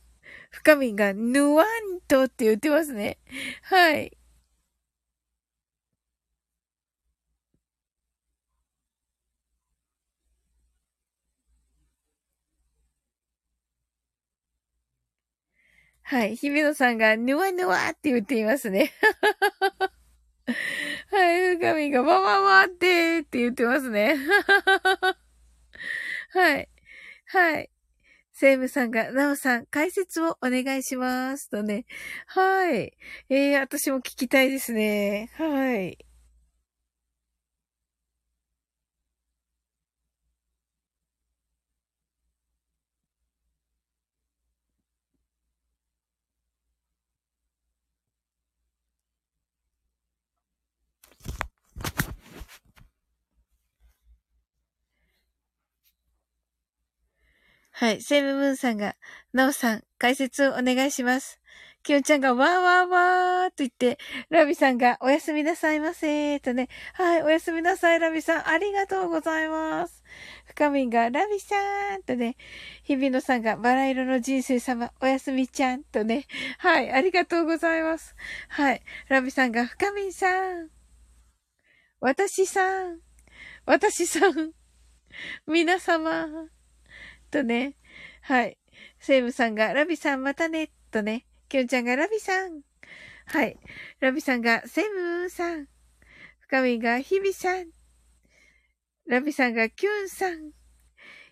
[0.57, 3.19] 深みが、ぬわんとって言ってますね。
[3.63, 4.17] はい。
[16.03, 16.35] はい。
[16.35, 18.91] 日比野さんが、ぬわぬわって言っていますね。
[21.11, 21.55] はい。
[21.57, 24.15] 深みが、わわわってって言ってますね。
[26.29, 26.69] はい。
[27.27, 27.69] はい。
[28.39, 31.49] セイムさんが、ナオさん、解説をお願いします。
[31.49, 31.87] とね。
[32.27, 32.93] はい。
[33.29, 35.31] えー、私も聞きたいですね。
[35.33, 36.06] はい。
[57.79, 58.01] はい。
[58.01, 58.95] セイムムーンさんが、
[59.33, 61.39] ナオさん、解説をお願いします。
[61.83, 63.99] キヨンちゃんが、わーわーわーと言って、
[64.31, 66.69] ラビさんが、おやすみなさいませーとね。
[66.93, 67.21] はい。
[67.21, 68.49] おやすみなさい、ラビさん。
[68.49, 70.03] ありがとうございます。
[70.45, 71.55] 深みんが、ラビさ
[71.99, 72.35] んとね。
[72.81, 76.25] 日比野さんが、バラ色の人生様、おやすみちゃんとね。
[76.57, 76.91] はい。
[76.91, 78.15] ありがとうございます。
[78.49, 78.81] はい。
[79.07, 80.69] ラビさんが、深みんさん。
[81.99, 83.01] 私さん。
[83.67, 84.53] 私さん。
[85.45, 86.56] 皆様。
[87.31, 87.75] とね。
[88.21, 88.57] はい。
[88.99, 91.25] セイムさんが、ラビさんまたね、とね。
[91.49, 92.61] キュンちゃんが、ラビさん。
[93.25, 93.57] はい。
[93.99, 95.67] ラビさんが、セムさん。
[96.39, 97.67] 深みが、ヒビさん。
[99.07, 100.51] ラビさんが、キュンさん。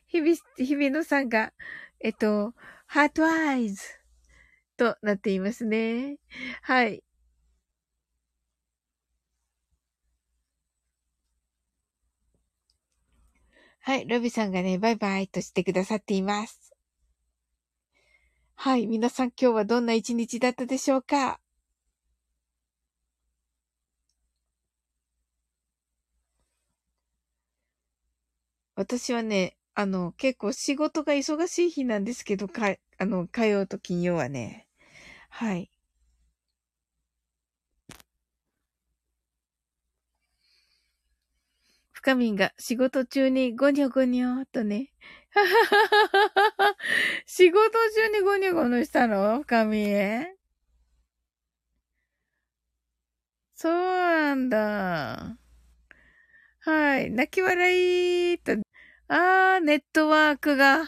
[0.07, 1.53] ヒビ、ヒビノさんが、
[1.99, 2.53] えっと、
[2.87, 3.81] ハートアイズ
[4.77, 6.17] となっていますね。
[6.61, 7.03] はい。
[13.87, 14.07] はい。
[14.07, 16.73] ロビさんがね、バイバイとしてくださっています。
[18.55, 18.87] はい。
[18.87, 21.39] 皆さん今日はどんな一日だったでしょうか？
[28.75, 34.65] 私はね、あの、結構仕事が忙しい日なんですけど、か、あの、火曜と金曜はね。
[35.29, 35.69] はい。
[42.05, 44.91] かみんが仕事中にゴニョゴニョとね。
[47.25, 50.35] 仕事中にゴニョゴニョしたの深みへ。
[53.55, 55.37] そうなんだ。
[56.59, 57.09] はい。
[57.09, 58.51] 泣き笑いと。
[59.07, 60.83] あー、ネットワークが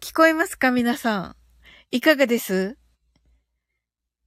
[0.00, 1.36] 聞こえますか皆さん。
[1.90, 2.76] いかがです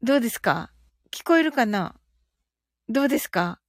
[0.02, 0.72] どうですか
[1.12, 1.96] 聞こえるかな
[2.90, 3.60] どうですか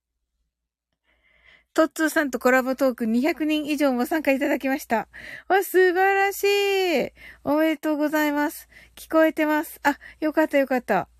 [1.76, 5.08] トッツーさんとコラボトーク200人以上も参加いただきました。
[5.46, 7.12] わ、素晴らしい。
[7.44, 8.70] おめでとうございます。
[8.94, 9.78] 聞こえてます。
[9.82, 11.10] あ、よかったよかった。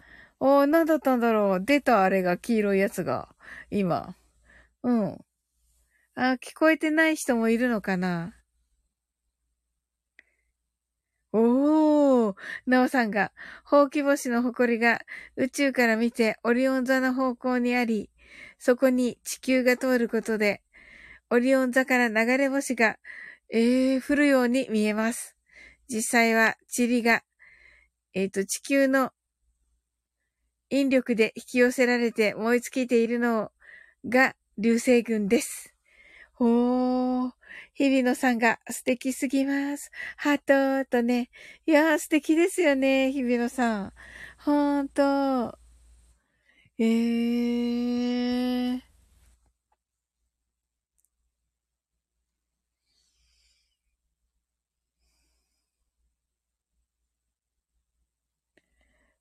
[0.40, 1.62] おー、なんだったんだろう。
[1.62, 3.28] 出たあれが黄色いやつが。
[3.70, 4.16] 今。
[4.82, 5.18] うん。
[6.14, 8.32] あ、聞こえてない人もいるのかな
[11.34, 12.34] おー、
[12.64, 13.30] なおさんが、
[13.62, 15.02] ほうき星の誇りが
[15.36, 18.08] 宇宙から見てオリオン座の方向にあり、
[18.58, 20.62] そこに地球が通ることで、
[21.30, 22.98] オリオン座から流れ星が、
[23.50, 25.36] えー、降るように見えます。
[25.88, 27.22] 実際は塵が、
[28.14, 29.10] えっ、ー、と、地球の
[30.70, 33.52] 引力で引き寄せられて燃え尽きているの
[34.08, 35.72] が流星群です。
[36.38, 37.32] おー、
[37.74, 39.90] 日比野さんが素敵すぎます。
[40.16, 41.30] ハートとね。
[41.66, 43.92] いやー素敵ですよね、日比野さん。
[44.38, 45.65] ほんと。
[46.78, 48.80] えー。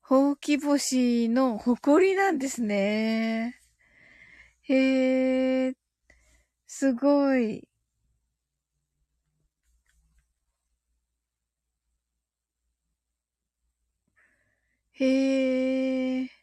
[0.00, 3.60] ほうき星の誇りなんですね。
[4.68, 5.74] へえ、
[6.66, 7.68] すごい。
[14.94, 15.04] へ
[16.24, 16.35] え。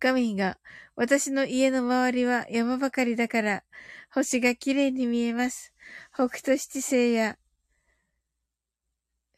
[0.00, 0.58] 深みが、
[0.94, 3.64] 私の家の周りは山ばかりだから、
[4.14, 5.74] 星が綺麗に見えます。
[6.14, 7.36] 北斗七星や、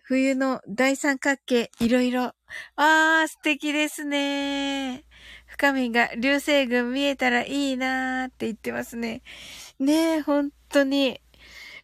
[0.03, 2.35] 冬の大三角形、いろいろ。
[2.77, 5.05] あー、素敵ですね。
[5.47, 9.23] 深みが流星群見えたらいいなーって言ってますね。
[9.79, 11.23] ねえ、本当に。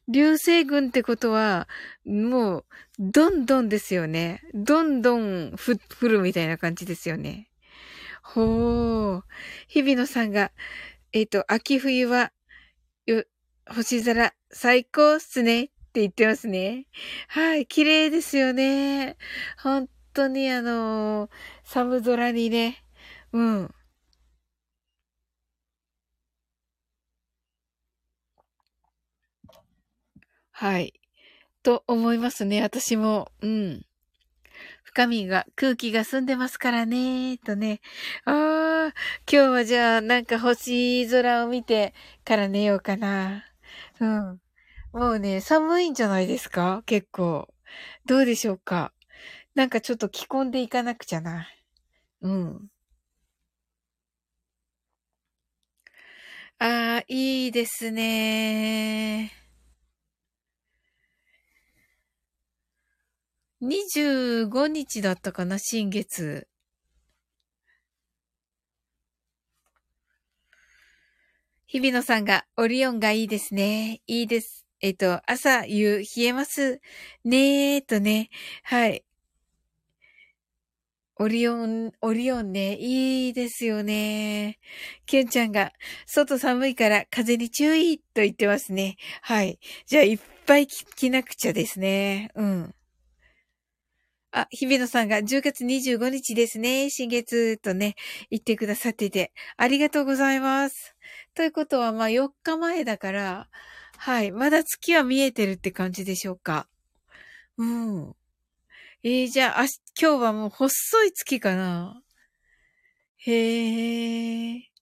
[0.07, 1.67] 流星群ってことは、
[2.05, 2.65] もう、
[2.99, 4.43] どんどんですよね。
[4.53, 7.49] どんどん、降るみたいな感じですよね。
[8.35, 9.23] ほー。
[9.69, 10.51] 日比野さんが、
[11.13, 12.33] えっ、ー、と、秋冬は、
[13.07, 13.25] よ、
[13.69, 16.87] 星空、最高っすねって言ってますね。
[17.29, 19.17] はい、綺麗ですよね。
[19.63, 21.31] 本当にあのー、
[21.65, 22.85] 寒空にね、
[23.33, 23.75] うん。
[30.51, 30.95] はい。
[31.63, 33.31] と思いますね、私も。
[33.41, 33.86] うん。
[34.97, 37.83] 深みが、空気が澄んでますからね、とね。
[38.25, 38.95] ああ、
[39.31, 41.93] 今日はじゃあ、なんか星空を見て
[42.25, 43.45] から寝ようかな。
[44.01, 44.41] うん。
[44.95, 46.83] もうね、寒いんじゃないですか？
[46.87, 47.47] 結構。
[48.07, 48.95] どうでしょうか？
[49.55, 51.47] なんかちょっと着込んでいかなくちゃな。
[52.23, 52.69] うん。
[56.59, 59.31] ああ、いいですね。
[63.63, 66.47] 25日だったかな、新月。
[71.67, 74.03] 日比野さんが、オリオンがいいですね。
[74.07, 74.67] いいです。
[74.83, 76.83] えっ、と、朝、夕、冷えます
[77.25, 78.29] ねーとね。
[78.63, 79.05] はい。
[81.19, 84.59] オリオン、オリオンね、いいですよね。
[85.07, 85.73] キュンちゃんが、
[86.07, 88.97] 外寒いから風に注意と言ってますね。
[89.23, 89.59] はい。
[89.87, 92.31] じゃあ、いっぱい着なくちゃですね。
[92.35, 92.76] うん。
[94.37, 96.91] あ、日比野さんが10月25日ですね。
[96.91, 97.95] 新月とね、
[98.31, 100.95] 言ってくださってて、ありがとうございます。
[101.35, 103.49] ということは、まあ4日前だから、
[103.97, 104.33] はい。
[104.33, 106.69] まだ月は見えてるって感じでしょうか。
[107.57, 108.15] うん。
[109.03, 109.65] えー、じゃあ、あ
[109.99, 112.03] 今日はもう細い月かな
[113.17, 114.76] へえ。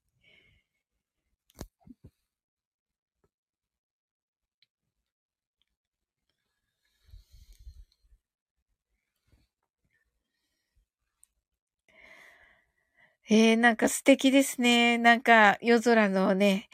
[13.30, 14.98] ええー、なんか素敵ですね。
[14.98, 16.68] なんか夜空のね、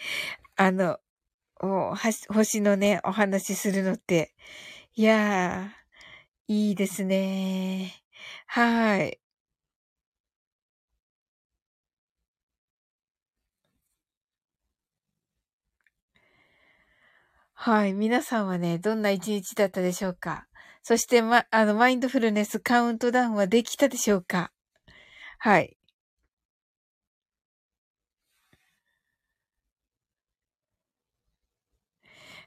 [0.56, 0.98] あの、
[1.62, 4.34] お星のね、お話しするのって。
[4.94, 7.94] いやー、いいですね。
[8.46, 9.20] はい。
[17.54, 17.92] はい。
[17.92, 20.46] 皆さんはね、どんな一日だったでしょうか
[20.82, 24.50] そして、ま、あの、マインドフルネスカウントダウンはできたでしょうか
[25.38, 25.76] はい。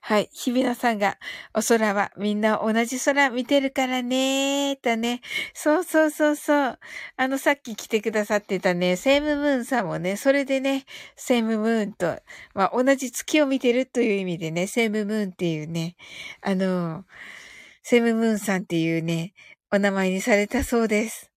[0.06, 0.30] はい。
[0.34, 1.18] 日比野さんが、
[1.54, 5.22] お空はみんな同じ空見てるからねー、とね。
[5.54, 6.80] そうそうそうそう。
[7.16, 10.84] あの、さっき来てくださってたね、セームムーンさんもね、それでね、
[11.16, 12.20] セームムーンと、
[12.54, 15.96] まあ、同じ月を見てるという意味でね、セームムーンっていうね、
[16.42, 17.06] あの、
[17.82, 19.34] セームムーンさんっていうね、
[19.72, 21.32] お名前にされたそうです。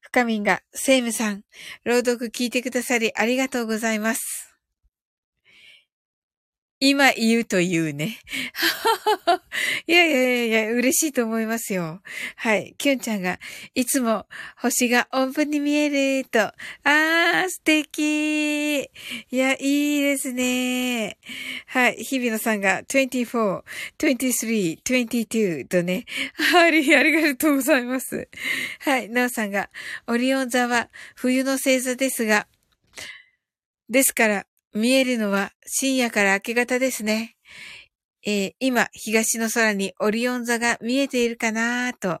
[0.00, 1.44] 深みんが、セームさん、
[1.84, 4.47] 朗読聞いてくださりありがとうございます。
[6.80, 8.18] 今言うと言うね。
[9.86, 12.00] いやいやいや嬉しいと思いますよ。
[12.36, 12.74] はい。
[12.78, 13.40] キュンちゃんが、
[13.74, 14.26] いつも
[14.56, 16.40] 星が音符に見えると。
[16.40, 18.88] あー、素敵い
[19.30, 21.18] や、いいですね。
[21.66, 21.96] はい。
[21.96, 23.64] 日比野さんが24、
[23.98, 26.04] 23、22とね。
[26.34, 28.28] はい、ありがとうございます。
[28.80, 29.08] はい。
[29.08, 29.68] なおさんが、
[30.06, 32.46] オリオン座は冬の星座ですが、
[33.88, 37.36] ですから、見えるのは深夜から明け方ですね。
[38.26, 42.10] えー、今、東の空にオリオン座が見えているかなと。
[42.10, 42.20] あ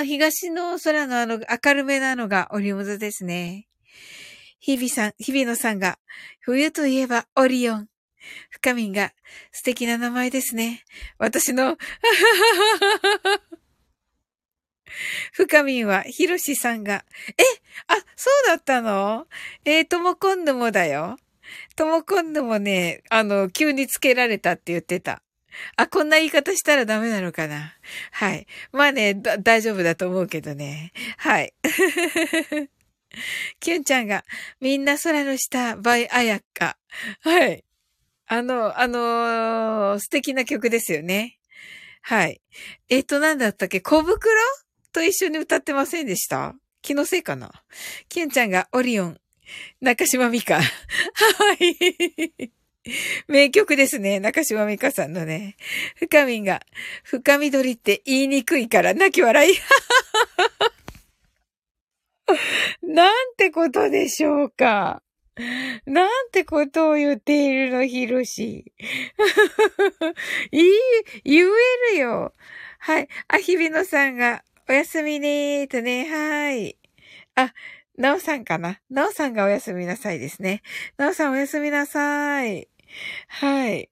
[0.00, 3.68] あ、東の空のあの明るめなのがオリオン座ですね。
[4.58, 5.98] 日々さん、日々野さんが、
[6.40, 7.88] 冬といえばオリオン。
[8.50, 9.12] 深みんが、
[9.52, 10.84] 素敵な名前ですね。
[11.18, 11.78] 私の、
[15.32, 17.04] 深みんは、ひろしさんが、
[17.38, 17.42] え
[17.86, 19.26] あ、そうだったの？
[19.64, 21.16] えー、とも今度もだよ。
[21.76, 25.22] とも今度もね、あの、急につけられたって言ってた。
[25.76, 27.74] あ、こんな言い方したらダメなのかな
[28.12, 28.46] はい。
[28.72, 30.92] まあね、大丈夫だと思うけどね。
[31.16, 31.54] はい。
[33.58, 34.24] キュンちゃんが、
[34.60, 36.78] みんな空の下、バイアヤッカ。
[37.22, 37.64] はい。
[38.26, 41.38] あの、あのー、素敵な曲ですよね。
[42.02, 42.40] はい。
[42.88, 43.80] えっ、と、なんだったっけ？
[43.80, 44.20] 小袋？
[44.92, 46.54] と一緒に歌ってませんでした？
[46.82, 47.50] 気のせいかな？
[48.08, 49.20] キュンちゃんがオリオン、
[49.80, 50.56] 中島美香。
[50.56, 50.62] は
[51.54, 52.50] い。
[53.28, 54.20] 名曲ですね。
[54.20, 55.56] 中島美香さんのね。
[55.96, 56.62] 深みが、
[57.02, 59.54] 深緑って言いにくいから泣き笑い。
[62.82, 65.02] なんてことでしょうか。
[65.86, 68.72] なんてことを言っているの、ひろし。
[70.52, 70.70] いい、
[71.24, 72.34] 言えるよ。
[72.78, 73.08] はい。
[73.28, 76.78] あ、日比野さんが、おやすみねーとね、はーい。
[77.34, 77.52] あ、
[78.00, 78.80] なおさんかな？
[78.88, 80.62] なおさんがおやすみなさいですね。
[80.96, 82.68] なおさんおやすみなさい。
[83.28, 83.90] はい。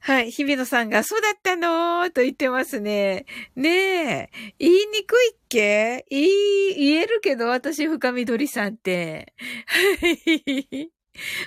[0.00, 0.30] はい。
[0.32, 1.68] 日比野さんが、そうだったの？
[2.06, 3.26] ーと言ってますね。
[3.54, 4.30] ねえ。
[4.58, 6.06] 言いにくいっけ？
[6.10, 9.32] 言い、言えるけど、私、深緑さんって。
[9.66, 10.90] はい。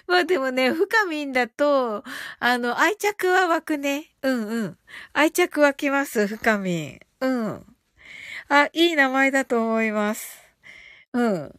[0.07, 2.03] まあでもね、深みんだと、
[2.39, 4.15] あの、愛着は湧くね。
[4.21, 4.77] うんうん。
[5.13, 6.99] 愛着湧きます、深みん。
[7.21, 7.74] うん。
[8.47, 10.41] あ、いい名前だと思います。
[11.13, 11.55] うん。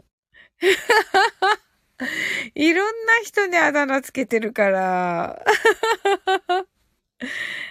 [2.54, 5.44] いろんな人にあだ名つけてるから。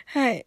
[0.07, 0.45] はい。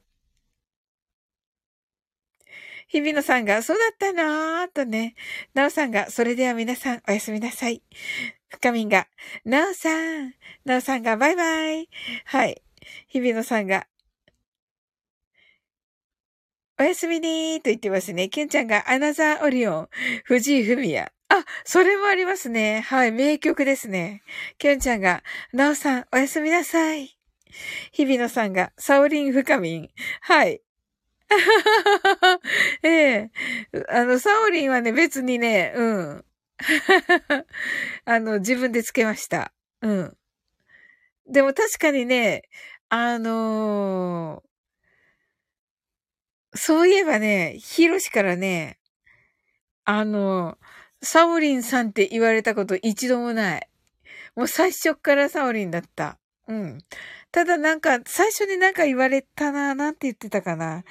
[2.89, 5.15] 日比野さんが、そうだったなーとね。
[5.55, 7.83] なおさんが、それでは皆さん、おやすみなさい。
[8.49, 9.09] 深みんが、
[9.45, 10.35] なおさん。
[10.65, 11.89] なおさんが、バイバイ。
[12.25, 12.63] はい。
[13.09, 13.87] 日比野さんが、
[16.81, 18.29] おやすみにーと言ってますね。
[18.29, 19.89] ケンちゃんが、アナザーオリオン。
[20.25, 21.13] 藤井文也。
[21.29, 22.83] あ、それもありますね。
[22.83, 24.23] はい、名曲ですね。
[24.59, 27.19] ケンちゃんが、なおさん、おやすみなさい。
[27.91, 29.89] 日比野さんが、サオリン深みん。
[30.21, 30.63] はい。
[32.85, 33.31] ええ
[33.89, 36.25] あの、サオリンはね、別にね、うん。
[38.05, 39.53] あの、自分でつけました。
[39.83, 40.17] うん。
[41.27, 42.43] でも確かにね、
[42.89, 44.48] あのー、
[46.59, 48.79] そういえばね、ヒロシからね、
[49.85, 50.59] あの、
[51.01, 53.69] サオリンさんって言われたこと一度もない。
[54.35, 56.19] もう最初からサオリンだった。
[56.49, 56.79] うん。
[57.31, 60.85] ただなんか、最初になんか言われたな、なんて言ってたかな。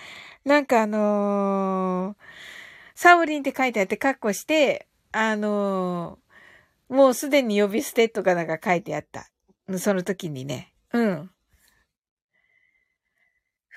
[0.46, 2.24] なんかあのー、
[2.96, 9.30] サオリンって書いてあってカッコして、あのー、もうすでに呼び捨てとかなんか書いてあった。
[9.80, 10.74] その時にね。
[10.94, 11.32] うん。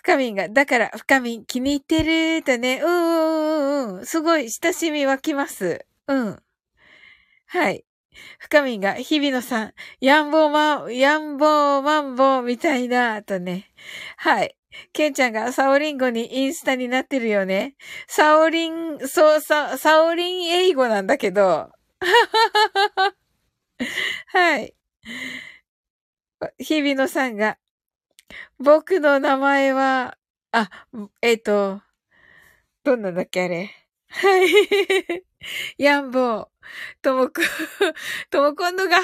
[0.02, 4.06] 深みんが、だから、深みん気に入ってるとね、うんうんうんうん。
[4.06, 5.84] すごい親しみ湧きます。
[6.08, 6.42] うん。
[7.46, 7.84] はい。
[8.38, 13.70] 深みんが、日比野さん、やんぼうま、やんぼうまんぼうみたいな、とね。
[14.16, 14.56] はい。
[14.92, 17.74] ケンちゃんがサオリンゴにインスタになってるよね。
[18.08, 21.70] サオリン、そう、サ、サオリン英語なんだけど。
[24.28, 24.74] はい。
[26.58, 27.58] 日比野さんが、
[28.58, 30.16] 僕の名前は、
[30.52, 30.70] あ、
[31.22, 31.82] えっ、ー、と、
[32.84, 33.70] どんなんだっけあれ？
[34.08, 35.24] はい。
[35.78, 36.48] やんぼう。
[37.02, 37.44] ともくん、
[38.30, 39.02] ともこんぬがハ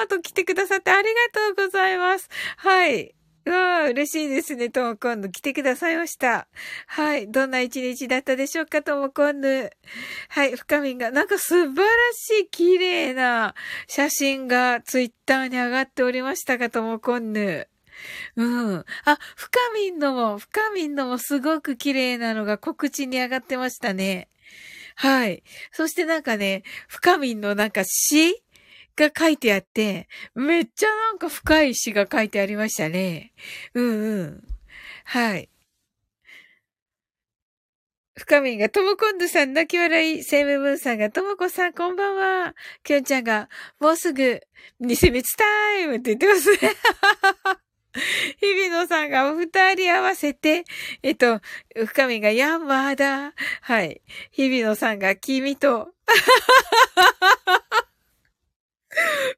[0.00, 2.28] ローと来てくださってありがとうございます。
[2.56, 3.14] はい。
[3.44, 5.30] うわあ、嬉しいですね、ともこんぬ。
[5.30, 6.48] 来てくださいました。
[6.86, 7.30] はい。
[7.30, 9.70] どんな一日だったでしょうか、ともこんぬ。
[10.28, 10.56] はい。
[10.56, 13.54] 深みが、なんか素晴らしい綺麗な
[13.86, 17.68] 写真がツイッターに上がっておりましたが、ともこんぬ。
[18.36, 18.84] うん。
[19.04, 24.28] あ、深みんのも、深みんのもすごく綺麗なのが告知に上がってましたね。
[24.96, 25.42] はい。
[25.72, 28.42] そしてなんかね、深みんのなんか詩
[28.96, 33.32] が書いてあって、めっちゃなんか深い詩が書いてありましたね。
[33.74, 34.44] うんうん。
[35.04, 35.48] はい。
[38.18, 42.54] 深みんが、ともこんどさん泣き笑い、セイムブンさんが、ともこさんこんばんは。
[42.82, 44.40] きょんちゃんが、もうすぐ、
[44.80, 46.74] 偽滅タイムって言ってますね。
[48.40, 50.64] 日比野さんがお二人合わせて、
[51.02, 51.40] えっと、
[51.86, 53.34] 深みがヤンマーだ。
[53.62, 54.02] はい。
[54.30, 55.92] 日比野さんが君と。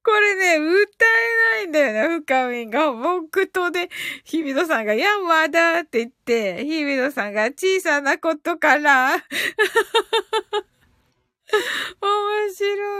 [0.03, 1.09] これね、歌え
[1.57, 2.93] ないんだよね、深みが。
[2.93, 3.91] 僕とで、
[4.25, 9.13] 日比野さんがヤンマーだって言って、日比野さんが小さなことから。
[12.01, 13.00] 面白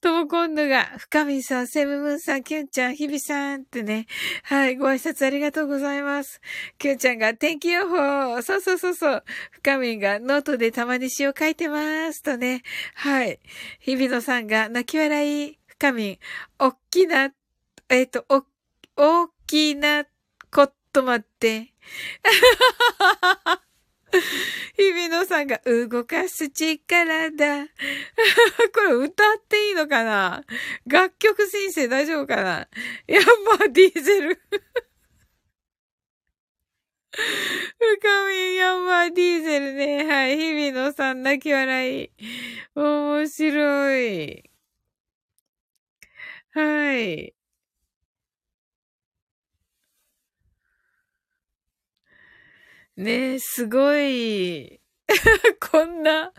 [0.00, 4.06] ともこんぬが、深みさん、セムムーンさん、キュンちゃん、日比さんってね。
[4.44, 6.40] はい、ご挨拶ありがとうございます。
[6.78, 8.40] キュンちゃんが、天気予報。
[8.42, 9.24] そうそうそうそう。
[9.50, 12.22] 深みが、ノートでたまに詩を書いてます。
[12.22, 12.62] とね。
[12.94, 13.40] はい。
[13.80, 15.58] 日比野さんが、泣き笑い。
[15.66, 16.18] 深み、
[16.58, 17.30] おっきな、
[17.90, 18.44] えっ、ー、と、お、
[18.96, 20.06] 大きな、
[20.50, 21.74] こと待って。
[24.76, 27.66] 日比野さんが動かす力だ。
[28.74, 30.44] これ歌っていいのかな？
[30.86, 32.68] 楽曲申請大丈夫かな？
[33.06, 34.40] ヤンマーディーゼル。
[37.12, 40.04] 深みヤンマーディーゼルね。
[40.04, 40.36] はい。
[40.36, 42.10] 日比野さん泣き笑い。
[42.74, 44.50] 面白い。
[46.52, 47.34] はい。
[53.00, 54.78] ねえ、すごい。
[55.72, 56.32] こんな、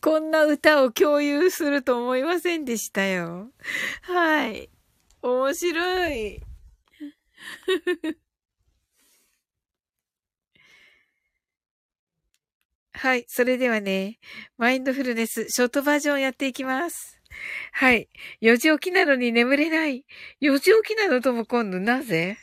[0.00, 3.52] こんな歌を共有すると思いませんでしたよ。
[4.02, 4.68] はい。
[5.22, 6.40] 面白い。
[12.94, 13.24] はい。
[13.28, 14.18] それではね、
[14.56, 17.20] マインドフルネス、ショートバージョンやっていきます。
[17.70, 18.08] はい。
[18.40, 20.04] 4時起きなのに眠れない。
[20.40, 21.20] 4時起きなの？
[21.20, 22.36] とも今度なぜ？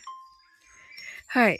[1.27, 1.59] はい。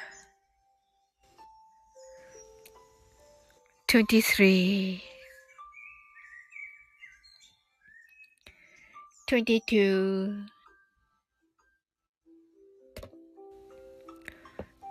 [3.91, 5.03] 23
[9.27, 10.45] 22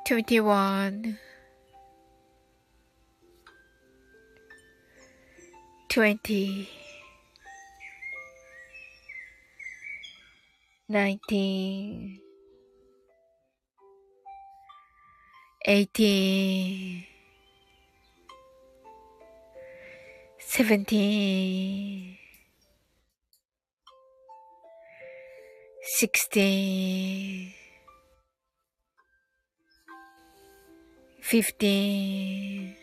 [0.05, 1.19] 21
[5.89, 6.69] 20
[10.91, 12.21] 19
[15.67, 17.10] 18
[20.53, 22.19] Seventeen.
[26.01, 27.55] Sixteen.
[31.23, 32.75] Fifteen.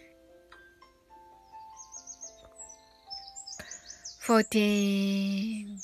[4.22, 5.78] Fourteen.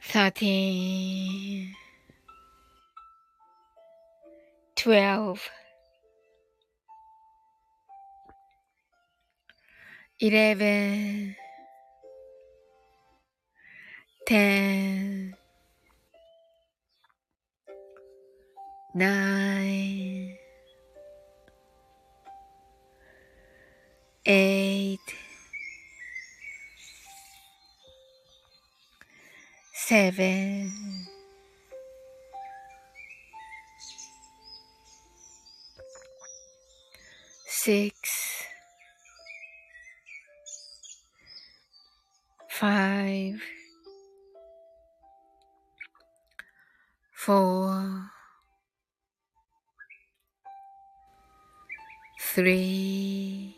[0.00, 1.74] Thirteen.
[4.76, 5.50] Twelve.
[10.22, 11.34] Eleven.
[14.26, 15.34] Ten.
[18.94, 20.36] Nine.
[24.26, 24.98] Eight.
[29.72, 30.70] Seven.
[37.46, 38.49] Six.
[42.60, 43.40] Five.
[47.12, 48.10] Four.
[52.34, 53.56] three,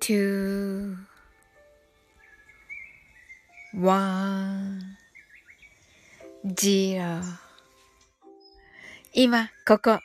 [0.00, 0.96] two,
[3.74, 4.96] one,
[6.56, 7.20] zero
[9.12, 9.98] 今、ここ、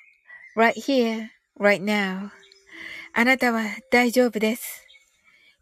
[0.58, 2.32] right here, right now
[3.14, 4.87] あなたは大丈夫です。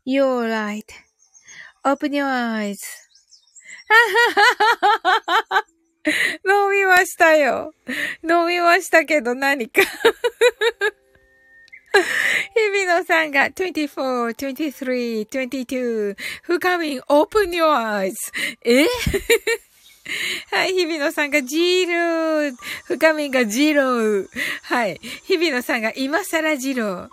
[0.06, 2.78] You're right.Open your eyes.
[6.46, 7.74] 飲みましたよ。
[8.24, 9.88] 飲みましたけど何か日
[12.74, 16.16] 比野さんが 24, 23, 22,
[16.48, 18.14] who coming, open your eyes.
[18.64, 18.86] え
[20.52, 22.56] はい、日比野さんがジーロー。
[22.86, 24.28] 深みがジロー。
[24.64, 25.00] はい。
[25.24, 27.10] 日比野さんが今更ジロー。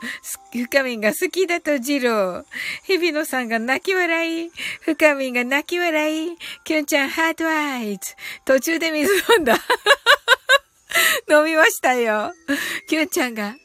[0.53, 2.45] 深みが好きだとジロー。
[2.85, 4.51] 日比野さんが泣き笑い。
[4.81, 6.37] 深みが泣き笑い。
[6.65, 8.15] キュンちゃんハートアイズ。
[8.45, 9.57] 途中で水飲んだ。
[11.31, 12.33] 飲みましたよ。
[12.89, 13.57] キュンちゃんが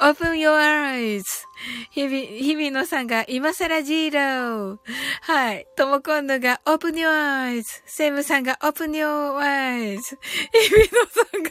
[0.00, 1.47] Open your eyes.
[1.90, 4.78] 日々、日々のさんが今更ジーロー。
[5.22, 5.66] はい。
[5.76, 7.64] ともこんのが Open your eyes.
[7.86, 9.98] セムさんが Open your eyes.
[9.98, 11.50] 日々のさんが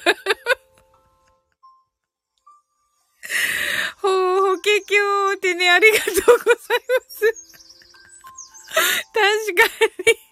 [4.02, 7.48] ほう、ほけきょーってね、ありがとうございます。
[9.14, 10.27] 確かに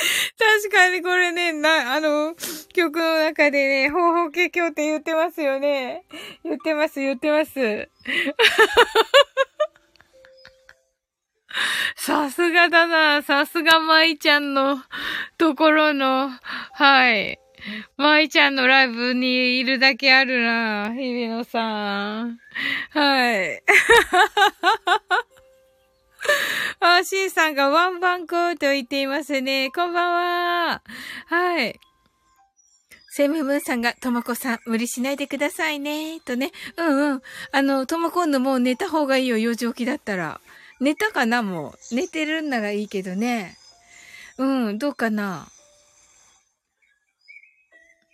[0.38, 2.34] 確かにこれね、な、あの、
[2.72, 6.04] 曲の中でね、方法系って言ってますよね。
[6.44, 7.88] 言ってます、言ってます。
[11.96, 13.22] さすがだな。
[13.22, 14.82] さすが舞ちゃんの
[15.36, 16.30] ところの、
[16.72, 17.38] はい。
[17.96, 20.94] 舞ちゃんのライブにいるだけあるな。
[20.94, 22.38] 日比野さん。
[22.90, 23.62] はい。
[26.80, 29.70] あ、シーさんがワンバンコと言っていますね。
[29.70, 30.82] こんばんは。
[31.26, 31.78] はい。
[33.12, 36.20] セムムーンさんが、ともこさん、無理しないでくださいね。
[36.20, 36.52] とね。
[36.76, 37.22] うんうん。
[37.52, 39.36] あの、ともこんのもう寝た方がいいよ。
[39.36, 40.40] 幼児起きだったら。
[40.80, 41.94] 寝たかなもう。
[41.94, 43.56] 寝てるんならいいけどね。
[44.38, 45.48] うん、どうかな。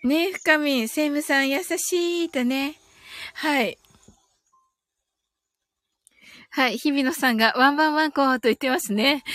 [0.03, 2.77] ねえ、深みん、セムさん優しいとね。
[3.35, 3.79] はい。
[6.51, 9.25] はい、日比野さんがワンバンワンコーと言ってますね。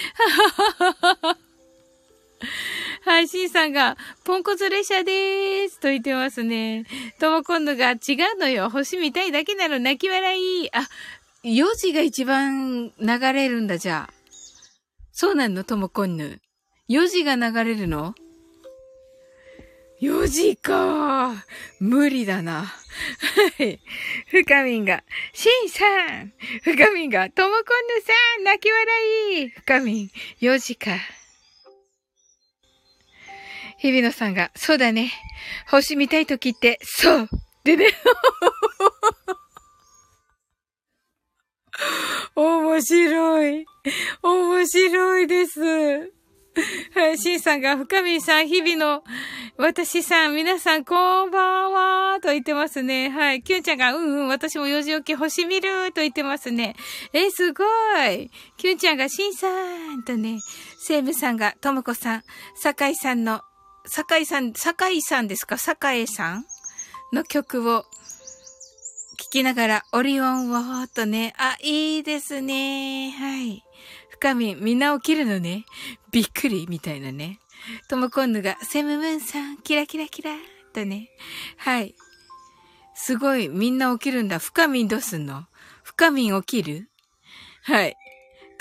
[3.03, 6.85] はい、シンさんが、ポンコツ列車でーすと言ってますね。
[7.19, 7.95] とも今度が違
[8.35, 8.69] うのよ。
[8.69, 10.69] 星見たいだけなの泣き笑い。
[10.75, 10.87] あ、
[11.43, 14.13] 4時が一番流れるんだ、じゃあ。
[15.11, 16.41] そうなのともこんぬ。
[16.89, 18.13] 4時が流れるの？
[20.01, 21.45] 4時か。
[21.79, 22.63] 無理だな。
[22.63, 23.79] はい。
[24.31, 25.85] 深みんが、しんさ
[26.23, 26.33] ん
[26.63, 27.63] 深みんが、ともこんぬ
[28.01, 30.09] さん泣き笑い深みん、
[30.41, 30.91] 4時か。
[33.77, 35.11] 日比野さんが、そうだね。
[35.69, 37.29] 星見たいときって、そう
[37.63, 37.93] でね。
[42.35, 43.65] 面白い。
[44.23, 46.20] 面白いです。
[46.93, 49.03] はい、シンさんが、深見さん、日々の、
[49.57, 53.09] 私さん、皆さん、こんばんは、と言ってますね。
[53.09, 56.75] はい、キュンちゃんが、うんうん、私も4時起き星見る、と言ってますね。
[57.13, 57.63] え、すご
[58.05, 58.29] い。
[58.57, 59.47] キュンちゃんが、シンさ
[59.95, 60.39] ん、とね、
[60.77, 62.23] セイムさんが、ともこさん、
[62.55, 63.41] 酒井さんの、
[63.85, 65.57] 酒井さん、酒井さんですか？
[65.57, 66.45] 酒井さん
[67.13, 67.85] の曲を、
[69.19, 73.11] 聞きながら、オリオンを、とね、あ、いいですね。
[73.11, 73.63] はい。
[74.21, 75.65] 深み、みんな起きるのね。
[76.11, 77.39] びっくり、みたいなね。
[77.89, 80.35] ともこんぬが、セムムーンさん、キラキラキラ、
[80.73, 81.09] とね。
[81.57, 81.95] はい。
[82.93, 84.37] すごい、みんな起きるんだ。
[84.37, 85.47] 深みどうすんの？
[85.81, 86.87] 深み起きる？
[87.63, 87.97] はい。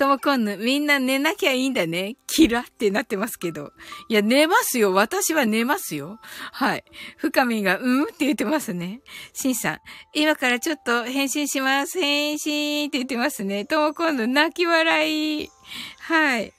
[0.00, 2.16] ともこんぬ、みんな寝なきゃいいんだね。
[2.26, 3.70] キラってなってますけど。
[4.08, 4.94] いや、寝ますよ。
[4.94, 6.18] 私は寝ますよ。
[6.52, 6.84] はい。
[7.18, 9.02] 深みが、うんって言ってますね。
[9.34, 9.78] しんさん、
[10.14, 12.00] 今からちょっと返信します。
[12.00, 13.66] 返信って言ってますね。
[13.66, 15.50] ともこんぬ、泣き笑い。
[15.98, 16.54] はい。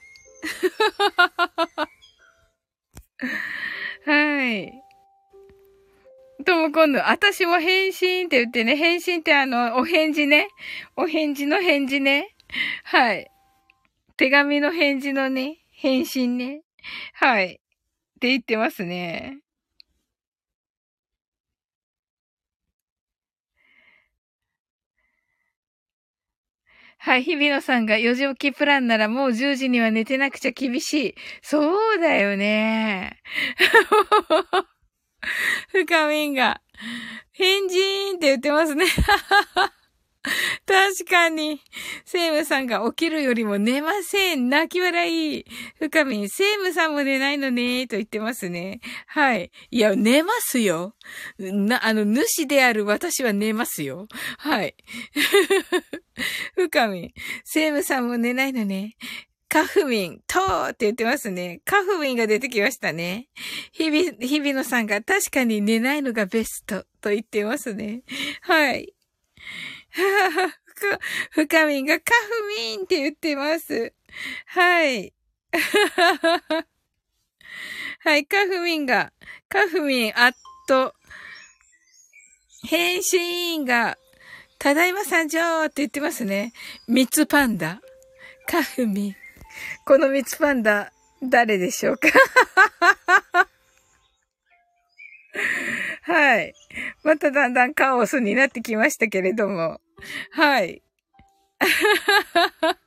[4.06, 4.72] はい。
[6.44, 10.46] とも今度、私も返信って言ってね、返信ってあの、お返事ね。
[10.94, 12.36] お返事の返事ね。
[12.84, 13.31] はい。
[14.16, 16.62] 手紙の返事のね、返信ね。
[17.14, 17.54] はい。
[17.54, 17.56] っ
[18.20, 19.40] て言ってますね。
[26.98, 27.22] はい。
[27.24, 31.14] 日比野さんが4時起きプランならもう10時には寝てなくちゃ厳しい。
[31.42, 33.20] そうだよね。
[35.72, 36.60] 深みんが、
[37.32, 38.84] 変人って言ってますね。
[40.66, 41.60] 確かに。
[42.04, 44.48] セイムさんが起きるよりも寝ません。
[44.48, 45.44] 泣き笑い。
[45.78, 48.80] 深みん、セイムさんも寝ないのね、と言ってますね。
[49.06, 49.50] はい。
[49.70, 50.94] いや、寝ますよ。
[51.38, 54.06] な、あの、主である私は寝ますよ。
[54.38, 54.76] はい。
[56.54, 57.12] 深みん、
[57.44, 58.96] セイムさんも寝ないのね。
[59.48, 61.60] カフミン、とーって言ってますね。
[61.66, 63.28] カフミンが出てきましたね。
[63.72, 68.02] 日々、日々野さんが確かに寝ないのがベストと言ってますね。
[68.40, 68.94] はい。
[71.30, 73.92] ふかみんがカフミンって言ってます。
[74.46, 75.12] はい。
[78.04, 79.12] はい、カフミンが、
[79.48, 80.32] カフミン、あっ
[80.66, 80.94] と、
[82.64, 83.98] 変身が、
[84.58, 86.52] ただいま参上って言ってますね。
[86.88, 87.80] ミツパンダ。
[88.46, 89.16] カフミン。
[89.84, 92.08] このミツパンダ、誰でしょうか？
[96.02, 96.54] はい。
[97.04, 99.81] まただんだんカオスになってきましたけれども。
[100.32, 100.82] はい。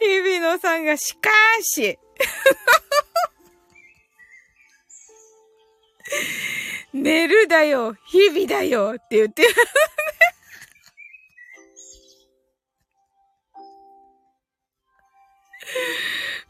[0.00, 1.98] 日比野さんが、しかーし。
[6.92, 9.42] 寝るだよ、日々だよって言って、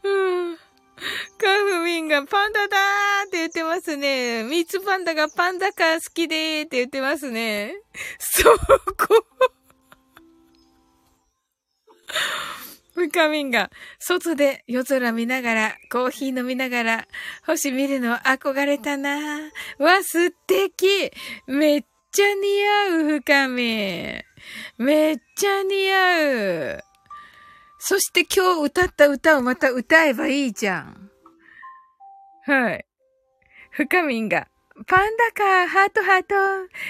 [0.03, 0.57] うん
[1.37, 4.43] カフミンがパンダだーって言ってますね。
[4.43, 7.75] ミつツパンダがパンダかー好きでーって言ってますね。
[8.19, 9.25] そこ
[12.95, 13.69] ムカミンが
[13.99, 17.07] 外で夜空見ながら、コーヒー飲みながら、
[17.45, 19.83] 星見るの憧れたなー。
[19.83, 21.11] わ、素敵
[21.45, 24.23] めっちゃ似合う、深み。
[24.79, 26.79] めっちゃ似合う。
[27.77, 31.11] そして今日歌った歌をまた歌えばいいじゃん。
[32.47, 32.85] はい。
[33.71, 34.47] 深みんが、
[34.87, 36.35] パンダか、ハートハート。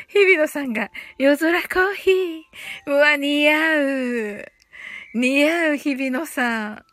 [0.07, 2.41] 日比野さんが、夜空コーヒー。
[2.85, 4.45] うわ、似合う。
[5.15, 6.75] 似合う日比野さん。
[6.75, 6.83] カ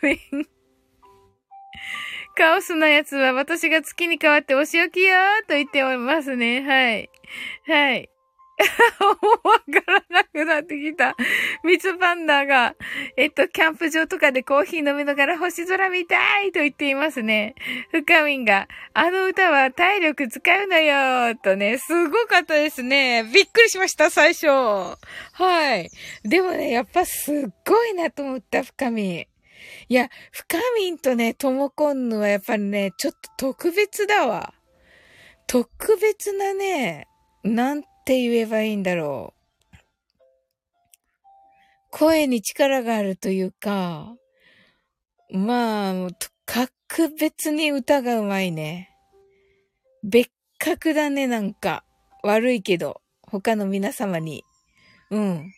[0.00, 0.46] フミン。
[2.36, 6.60] カオスなやつは私が月に変わってお仕置きよーと言っておりますね。
[6.60, 7.10] はい。
[7.66, 8.10] はい。
[9.42, 11.16] わからなくなってきた。
[11.64, 12.74] ミツパンダが、
[13.16, 17.54] えっと、キャンプ場とかでコーヒー飲みながら星空見たいと言っていますね。
[17.90, 23.24] 深みんが、あの歌は体力使うのよとね、すごかったですね。
[23.24, 24.46] びっくりしました、最初。
[24.46, 25.90] はい。
[26.22, 27.34] でもね、やっぱすっ
[27.66, 29.26] ごいなと思った、深み。
[29.88, 34.54] いや、深みんとね、ともこんぬはやっぱりね、ちょっと特別だわ。
[35.46, 37.08] 特別なね、
[37.42, 39.34] なんて言えばいいんだろ
[39.72, 39.76] う。
[41.90, 44.16] 声に力があるというか、
[45.30, 46.08] まあ、
[46.46, 48.90] 格別に歌がうまいね。
[50.02, 51.84] 別格だね、なんか。
[52.22, 53.00] 悪いけど。
[53.22, 54.44] 他の皆様に。
[55.10, 55.52] うん。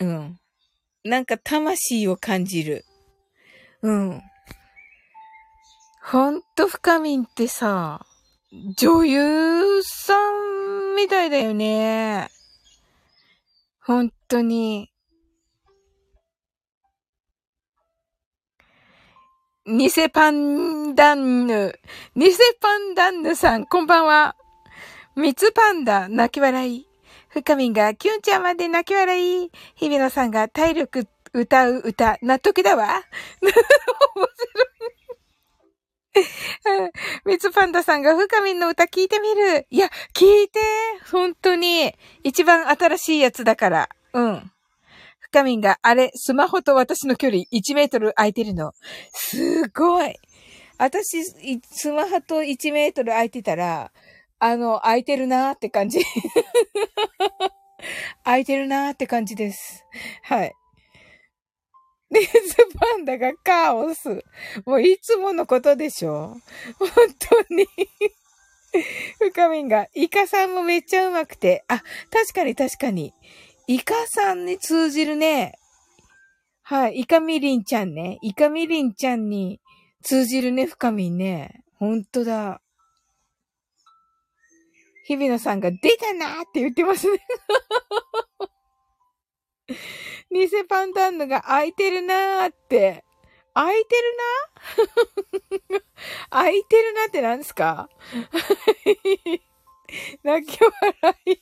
[0.00, 0.40] うん。
[1.04, 2.84] なんか魂を感じる。
[3.82, 4.22] うん。
[6.02, 8.04] ほんと深みんってさ、
[8.52, 12.28] 女優さんみたいだよね。
[13.80, 14.90] 本当に。
[19.66, 21.78] 偽パンダンヌ。
[22.16, 24.34] 偽パンダンヌさん、こんばんは。
[25.14, 26.88] ミツパンダ、泣き笑い。
[27.28, 29.50] 深みんが、キュンちゃんまで泣き笑い。
[29.76, 33.00] 日比野さんが、体力歌う歌、納得だわ。
[33.40, 34.69] 面白い。
[37.24, 39.66] ミツパンダさんがフカミンの歌聞いてみる。
[39.70, 40.60] いや、聞いて。
[41.10, 41.94] 本当に。
[42.24, 43.88] 一番新しいやつだから。
[44.12, 44.52] うん。
[45.20, 48.72] フカミンが、あれ、スマホと私の距離1メートル空いてるの。
[49.12, 50.16] すごい。
[50.78, 53.92] 私、スマホと1メートル空いてたら、
[54.38, 56.00] あの、空いてるなーって感じ。
[58.24, 59.84] 空いてるなーって感じです。
[60.22, 60.54] はい。
[62.10, 64.24] レーズパンダがカオス。
[64.66, 66.36] もういつものことでしょ
[66.78, 66.88] 本
[67.48, 67.66] 当に
[69.18, 71.64] 深みんが、イカさんもめっちゃうまくて。
[71.68, 73.12] あ、確かに確かに。
[73.66, 75.54] イカさんに通じるね。
[76.62, 77.00] はい。
[77.00, 78.18] イカミリンちゃんね。
[78.22, 79.60] イカミリンちゃんに
[80.02, 81.62] 通じるね、深みんね。
[81.78, 82.60] ほんとだ。
[85.06, 87.18] 日比野さんが出たなーって言ってますね
[90.30, 93.04] 偽パンタンヌが空いてるなーって。
[93.54, 94.02] 空いてる
[95.70, 95.80] な？
[96.30, 97.88] 空いてるなって何ですか？
[100.22, 101.40] 泣き笑い。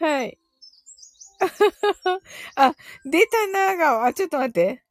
[0.00, 0.38] はい。
[2.56, 4.82] あ、出たなーが、あ、ちょっと待って。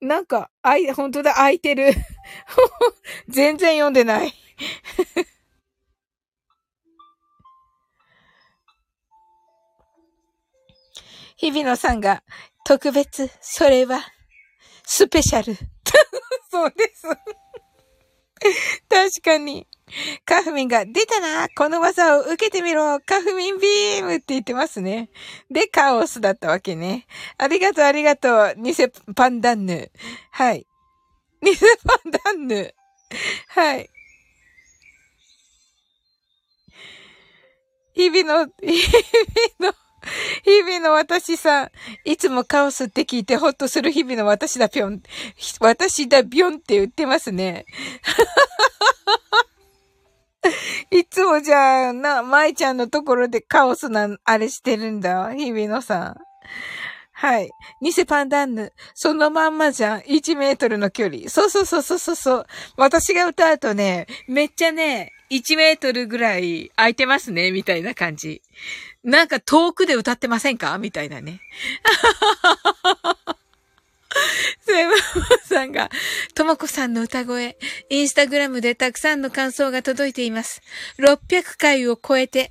[0.00, 1.92] なんか、あい、本当だ、空いてる。
[3.28, 4.32] 全然読んでない
[11.38, 12.22] 日比野さんが、
[12.64, 14.00] 特別、それは、
[14.84, 15.56] スペシャル。
[16.50, 17.06] そうです。
[18.88, 19.66] 確かに。
[20.24, 25.10] カフミンが、出たなこの技を受けてみろカフミンビームって言ってますね。
[25.50, 27.06] で、カオスだったわけね。
[27.38, 28.54] ありがとう、ありがとう。
[28.56, 28.74] 偽
[29.14, 29.90] パンダンヌ。
[30.32, 30.66] はい。
[31.40, 32.74] 偽パンダンヌ。
[33.48, 33.88] はい。
[37.94, 39.87] 日々の、日々の、
[40.44, 41.70] 日々の私さん、
[42.04, 45.02] いつもカオスって聞いてほっとする日々の私だぴょん、
[45.60, 47.66] 私だびょんって言ってますね。
[50.90, 55.34] いつもじゃあ、な、舞ちゃんのところでカオスな、あれしてるんだ。
[55.34, 56.16] 日々のさん。
[57.12, 57.50] はい。
[57.82, 58.72] 偽パンダンヌ。
[58.94, 60.00] そのまんまじゃん。
[60.02, 61.28] 1メートルの距離。
[61.28, 62.46] そうそうそうそうそう。
[62.76, 68.40] 私が歌うとね、めっちゃね、1メートルぐらい空いてますね、みたいな感じ。
[69.04, 70.76] なんか遠くで歌ってませんか？
[70.78, 71.40] みたいなね。
[74.60, 74.98] セブン
[75.44, 75.90] さんが、
[76.34, 77.56] ともこさんの歌声、
[77.88, 80.60] インスタグラムでたくさんの感想が届いています。
[80.98, 82.50] 600回を超えて、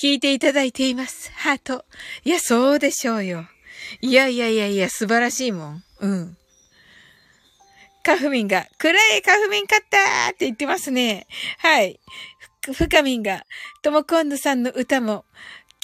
[0.00, 1.32] 聞いていただいています。
[1.34, 1.84] ハート。
[2.24, 3.46] いや、そうでしょうよ。
[4.00, 5.84] いやいやいやいや、素晴らしいもん。
[6.00, 6.36] うん。
[8.04, 11.26] カフミンが、暗いカフミン勝ったーって言ってますね。
[11.58, 12.00] はい。
[12.72, 13.44] ふかみんが、
[13.82, 15.24] ともこんぬさんの歌も、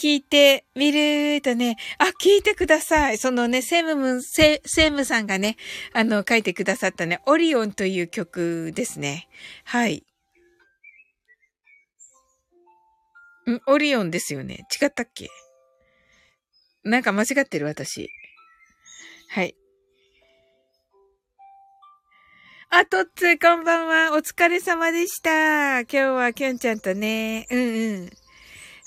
[0.00, 3.18] 聞いてみるとね、あ、聞いてください。
[3.18, 5.56] そのね、セムム、セ、セムさんがね、
[5.92, 9.28] あの、書いてくださったね、オリオンという曲ですね。
[9.64, 10.04] はい。
[13.50, 14.66] んオリオンですよね。
[14.80, 15.30] 違ったっけ？
[16.84, 18.08] なんか間違ってる私。
[19.30, 19.56] はい。
[22.70, 24.12] あ、とっつこんばんは。
[24.12, 25.80] お疲れ様でした。
[25.80, 27.46] 今日はきゅんちゃんとね。
[27.50, 28.10] うんうん。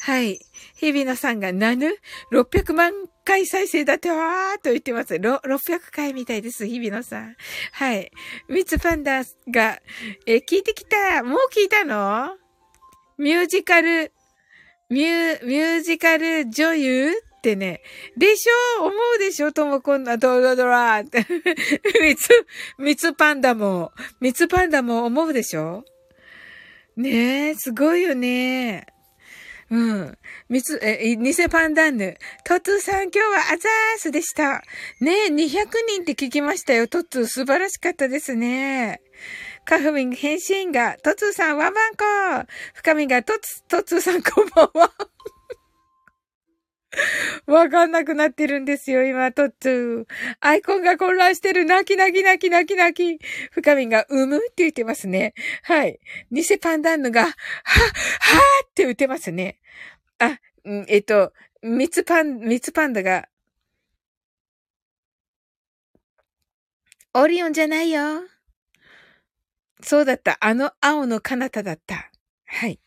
[0.01, 0.39] はい。
[0.75, 1.97] 日比野さんが、なぬ
[2.31, 2.93] ?600 万
[3.25, 5.15] 回再生だってわーっと言ってます。
[5.15, 7.35] 600回みたいです、日比野さん。
[7.71, 8.11] はい。
[8.47, 9.79] ミツパンダが、
[10.27, 11.23] え、聞いてきた。
[11.23, 12.37] もう聞いたの？
[13.17, 14.11] ミュージカル、
[14.91, 17.13] ミュ、ミュージカル女優？
[17.41, 17.81] ってね、
[18.15, 18.83] でしょ？
[18.85, 19.51] 思うでしょ？
[19.51, 21.25] ともこんなドロドラって。
[21.99, 22.29] ミツ、
[22.77, 25.83] ミツパンダも、ミツパンダも思うでしょ？
[26.95, 28.85] ねえ、すごいよね。
[29.71, 30.17] うん。
[30.49, 32.15] みつ、え、偽パンダンヌ。
[32.43, 34.61] トッツーさん今日はアザースでした。
[34.99, 35.47] ねえ、200
[35.87, 36.87] 人って聞きましたよ。
[36.87, 39.01] トッツー素晴らしかったですね。
[39.65, 44.91] カフミン返信が、トツーさんワンバンコ深みがトツ、トツーさんこんばんは。
[47.47, 50.13] わかんなくなってるんですよ、今、トッツー。
[50.39, 51.65] アイコンが混乱してる。
[51.65, 53.25] 泣き泣き泣き泣き泣き。
[53.51, 55.33] 深みが、うむって言ってますね。
[55.63, 55.99] はい。
[56.31, 59.59] 偽パンダンヌが、は、はーって言ってますね。
[60.19, 60.39] あ、
[60.87, 63.29] えっと、ミツパン、ミツパンダが、
[67.13, 68.23] オリオンじゃないよ。
[69.81, 70.37] そうだった。
[70.41, 72.11] あの青の彼方だった。
[72.45, 72.79] はい。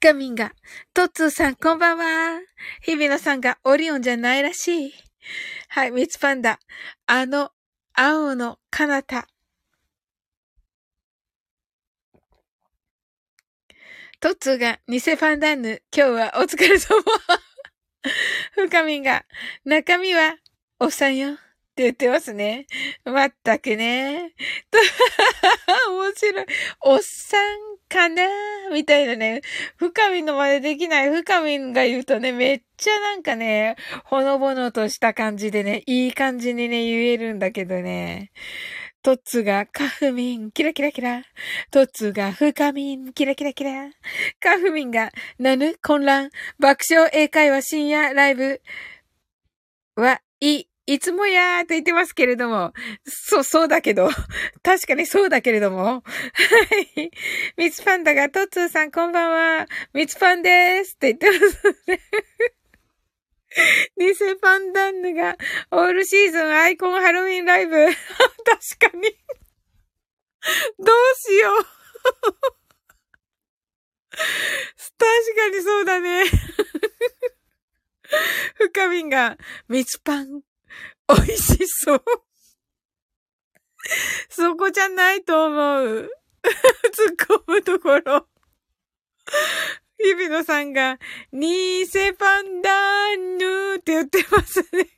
[0.00, 0.52] 深みんが、
[0.94, 2.40] トッツーさんこんばんは。
[2.82, 4.92] 日比野さんがオリオンじゃないらしい。
[5.70, 6.60] はい、ミツパンダ。
[7.06, 7.50] あの、
[7.94, 9.26] 青の彼方。
[14.20, 17.02] トッツーが、偽ファンダンヌ、今日はお疲れ様。
[18.54, 19.24] 深みんが、
[19.64, 20.36] 中身は、
[20.78, 21.32] おっさんよ。
[21.32, 21.36] っ
[21.74, 22.68] て言ってますね。
[23.04, 24.32] まったくね。
[25.90, 26.46] 面白い。
[26.82, 29.40] おっさんかなーみたいなね。
[29.76, 31.10] 深みの真似できない。
[31.10, 38.30] 深みが言うとね、めっちゃなんかね、ほのぼのとした感じでね、いい感じにね、言えるんだけどね。
[39.02, 41.22] トッツがカフミン、キラキラキラ。
[41.70, 43.90] トッツがフカミン、キラキラキラ。
[44.40, 46.30] カフミンが、なぬ混乱。
[46.58, 48.60] 爆笑英会話深夜ライブ
[49.94, 52.72] は、いい、いつもやーと言ってますけれども、
[53.04, 54.08] そう、そうだけど、
[54.64, 56.02] 確かにそうだけれども、は
[56.96, 57.10] い。
[57.58, 59.30] ミツパンダが、トッツーさんこんばん
[59.60, 62.00] は、ミツパンでーすって言ってますね。
[64.00, 65.36] 偽パンダンヌが、
[65.72, 67.86] オールシーズンアイコンハロウィンライブ。
[68.80, 69.14] 確かに。
[70.78, 71.64] どうしよう。
[74.96, 76.24] 確かにそうだね。
[78.54, 79.36] 深みんが、
[79.68, 80.47] ミツパン
[81.08, 82.02] 美味しそう。
[84.28, 86.10] そこじゃないと思う。
[86.44, 88.28] 突っ込むところ。
[89.98, 90.98] 日比野さんが、
[91.32, 94.88] ニセパンダーヌーって言ってますね。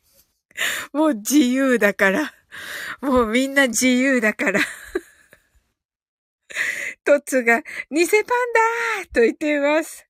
[0.93, 2.35] もう自由だから。
[3.01, 4.61] もうみんな自由だから。
[7.05, 10.07] トッツが、偽パンダーと言っています。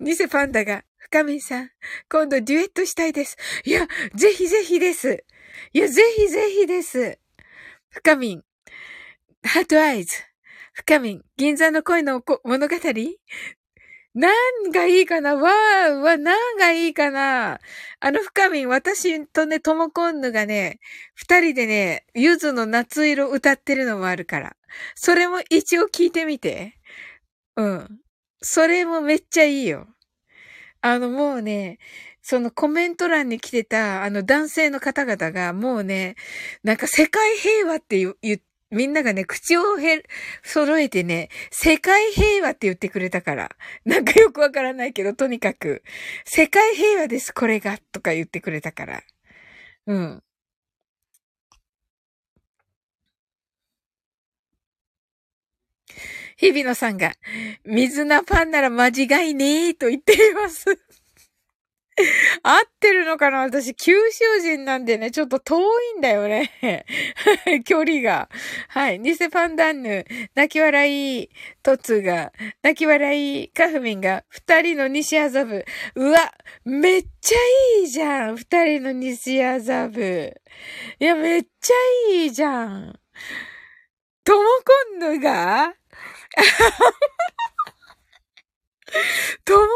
[0.00, 1.70] 偽パンダが、深見さん、
[2.10, 3.36] 今度デュエットしたいです。
[3.64, 3.86] いや、
[4.16, 5.24] ぜひぜひです。
[5.72, 7.20] いや、ぜひぜひです。
[7.90, 8.42] 深みん。
[9.44, 10.16] ハートアイズ。
[10.72, 11.22] 深みん。
[11.36, 12.74] 銀座の恋の物語？
[14.14, 15.36] 何がいいかな？
[15.36, 17.60] わーわ、何がいいかな？
[18.00, 20.80] あの深みん、私とね、ともこんぬがね、
[21.14, 24.56] 二人でね、ゆずの夏色歌ってるのもあるから。
[24.96, 26.80] それも一応聞いてみて。
[27.54, 28.00] うん。
[28.42, 29.86] それもめっちゃいいよ。
[30.88, 31.78] あのもうね、
[32.22, 36.14] そのコメント欄に来てた、あの男性の方々が、もうね、
[36.62, 38.40] なんか世界平和って言、言、
[38.70, 40.04] みんながね、口をへ、
[40.44, 43.50] 揃えてね、世界平和って言ってくれたから。
[43.84, 45.82] なんかよくわからないけど、とにかく、
[46.24, 49.02] 世界平和です、これが、とか言ってくれたから。
[49.86, 50.22] うん。
[56.36, 57.12] 日比野さんが、
[57.64, 60.78] 水菜パンなら間違いねえと言っています。
[62.42, 63.40] 合ってるのかな？
[63.40, 65.60] 私、九州人なんでね、ちょっと遠
[65.94, 66.84] いんだよね。
[67.64, 68.28] 距離が。
[68.68, 69.00] はい。
[69.00, 70.04] 偽パンダンヌ、
[70.34, 71.30] 泣き笑い、
[71.62, 72.32] トツが、
[72.62, 75.64] 泣き笑い、カフミンが、二人の西麻布。
[75.94, 76.34] うわ、
[76.64, 77.38] めっちゃ
[77.80, 78.36] いいじゃん。
[78.36, 80.34] 二人の西麻布。
[81.00, 81.74] いや、めっちゃ
[82.12, 83.00] いいじゃん。
[84.22, 85.72] ともこんぬが
[89.44, 89.68] トモコ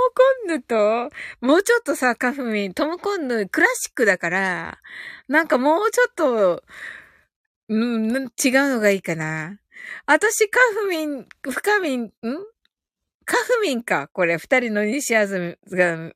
[0.47, 1.11] ンヌと、
[1.41, 4.79] もうちょっとさ、カフミン、トモコンヌクラシックだから、
[5.29, 6.65] なんかもうちょっと、
[7.69, 8.31] うん、違う
[8.75, 9.59] のがいいかな。
[10.07, 12.11] 私、カフミン、フカミン、ん？
[13.25, 14.09] カフミンか。
[14.09, 16.13] これ、二人の西アズが、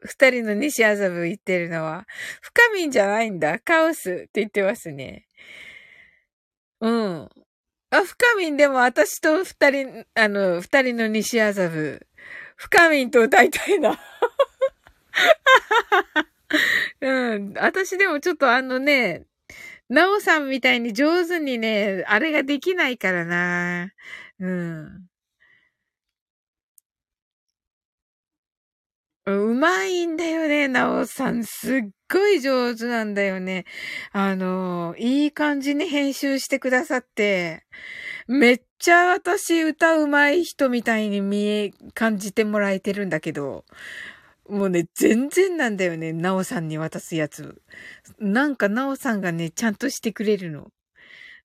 [0.00, 2.06] 二人の西麻布言ってるのは。
[2.40, 3.58] 深みんじゃないんだ。
[3.58, 5.26] カオスって言ってますね。
[6.80, 7.28] うん。
[7.90, 12.06] あ、深みんでも私と二人、あの、二人の西麻布。
[12.56, 13.98] 深みんと歌いたいな。
[17.00, 17.54] うん。
[17.54, 19.24] 私でもちょっとあのね、
[19.88, 23.92] なおさんみたいに上手にね、あれができないからな。
[24.40, 25.08] うん。
[29.36, 31.44] うまいんだよね、なおさん。
[31.44, 31.80] すっ
[32.10, 33.64] ごい上手なんだよね。
[34.12, 37.64] あの、いい感じに編集してくださって、
[38.28, 43.64] めっちゃ私歌うまい人みたいに見え、感じてもらえてるんだけど、
[44.48, 47.60] もうね、全然なんだよね、なおさんに渡すやつ。
[48.18, 50.70] なんかなおさんがね、ちゃんとしてくれるの。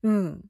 [0.03, 0.41] うん。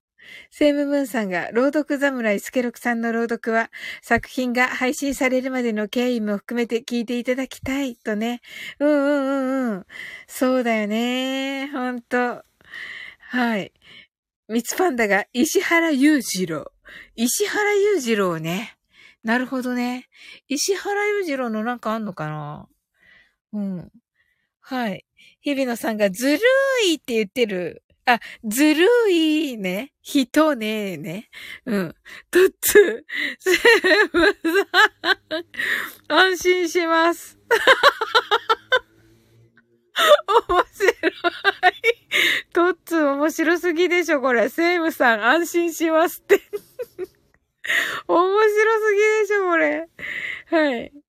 [0.49, 3.71] セイムムーンさんが、朗読侍スケロクさんの朗読は、
[4.01, 8.41] 作品が配信されるまでの経緯も含めて聞いていただきたい、とね。
[8.79, 9.85] うんうんうんうん。
[10.27, 11.69] そうだよね。
[11.71, 12.43] ほんと。
[13.19, 13.73] はい。
[14.47, 16.71] ミツパンダが、石原裕次郎。
[17.15, 18.77] 石原裕次郎ね。
[19.23, 20.09] なるほどね。
[20.47, 22.67] 石原裕次郎のなんかあんのかな
[23.53, 23.91] うん。
[24.61, 25.05] はい。
[25.41, 27.82] 日比野さんがずるーいって言ってる。
[28.05, 29.93] あ、ずるいね。
[30.01, 31.29] 人ねえね。
[31.65, 31.95] うん。
[32.29, 33.05] とっつ、
[33.39, 33.51] セ
[34.11, 34.31] ブさ
[36.11, 36.21] ん。
[36.31, 37.39] 安心します。
[40.49, 40.93] 面白い。
[42.51, 44.49] トッツ面白すぎでしょ、これ。
[44.49, 46.41] セイムさん、安心しますって
[48.07, 49.89] 面白すぎでしょ、これ。
[50.47, 51.02] はい。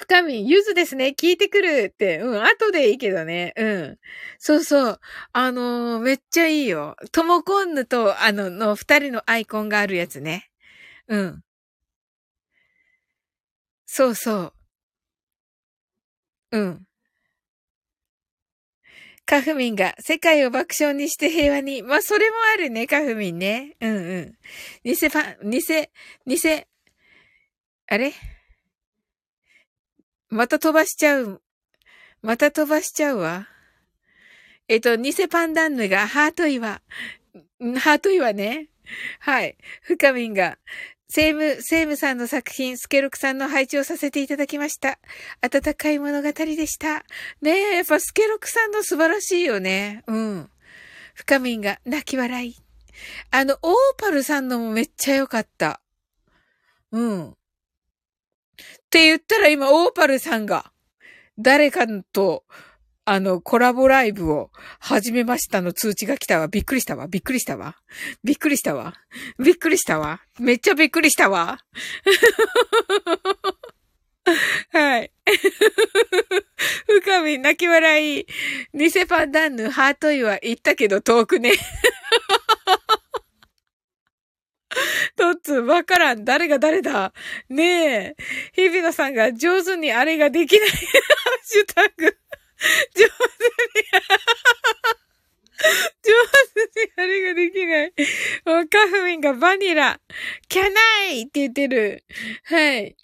[0.00, 1.14] 深み、ゆずですね。
[1.16, 2.20] 聞いてくるって。
[2.20, 3.52] うん、後でいいけどね。
[3.56, 3.98] うん。
[4.38, 5.00] そうそう。
[5.32, 6.96] あのー、めっちゃいいよ。
[7.12, 10.50] ともこんぬと、あの、の二人のアイコンがあるやつね。
[11.08, 11.42] うん。
[13.86, 14.54] そうそ
[16.52, 16.58] う。
[16.58, 16.86] うん。
[19.26, 21.82] カフミンが世界を爆笑にして平和に。
[21.82, 23.76] まあ、それもあるね、カフミンね。
[23.80, 24.38] うんうん。
[24.82, 25.60] 偽ファン、偽、
[26.26, 26.64] 偽、
[27.86, 28.12] あれ？
[30.30, 31.42] また飛ばしちゃう。
[32.22, 33.48] また飛ばしちゃうわ。
[34.68, 36.80] えっと、偽パンダンヌがハート岩。
[37.78, 38.68] ハート岩ね。
[39.18, 39.56] はい。
[39.82, 40.58] 深みんが、
[41.08, 45.00] セーム、セームさんの作品、スケロクさんの配置をさせていただきました。
[45.40, 47.04] 温かい物語でした。
[47.42, 50.04] ねえ、やっぱスケロクさんの素晴らしいよね。
[50.06, 50.50] うん。
[51.14, 52.56] 深みんが泣き笑い。
[53.32, 55.80] あの、オーパルさんのもめっちゃ良かった。
[56.92, 57.36] うん。
[58.90, 60.72] って言ったら今、オーパルさんが、
[61.38, 62.42] 誰かと、
[63.04, 64.50] あの、コラボライブを
[64.80, 66.48] 始めましたの通知が来たわ。
[66.48, 67.06] びっくりしたわ。
[67.06, 67.76] びっくりしたわ。
[68.24, 68.94] びっくりしたわ。
[69.38, 70.22] びっくりしたわ。
[70.40, 71.60] めっちゃびっくりしたわ。
[74.72, 75.12] はい。
[76.86, 78.26] 深み、泣き笑い。
[78.74, 81.52] 偽パンダンヌ、ハートイは言ったけど遠くね。
[85.16, 86.24] トッツ、わからん。
[86.24, 87.12] 誰が誰だ？
[87.48, 88.16] ねえ。
[88.54, 90.68] 日比野さんが上手にあれができない。
[90.68, 90.78] ハッ
[91.44, 92.04] シュタグ。
[92.06, 92.10] 上
[92.94, 93.06] 手に。
[96.02, 96.12] 上
[96.54, 97.92] 手にあれができない。
[98.68, 100.00] カフミンがバニラ。
[100.48, 100.68] キャナ
[101.12, 102.04] イって言ってる。
[102.44, 102.96] はい。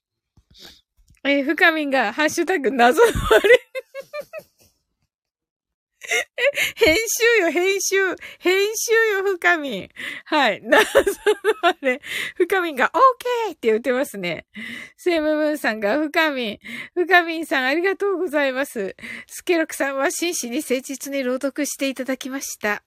[1.25, 3.11] え深みんが、ハッシュタグ、謎のあ
[3.41, 3.61] れ。
[6.77, 7.97] 編集よ、編集。
[8.39, 9.89] 編集よ、深みん。
[10.25, 10.63] はい。
[10.63, 11.07] な、 その
[11.63, 12.01] あれ、
[12.37, 13.01] 深みんが、オー
[13.47, 14.47] ケーって言ってますね。
[14.97, 16.59] セムムーンさんが、深みん。
[16.95, 18.97] 深みんさん、ありがとうございます。
[19.27, 22.86] スケロクさんは真摯に誠実に朗読していただきました。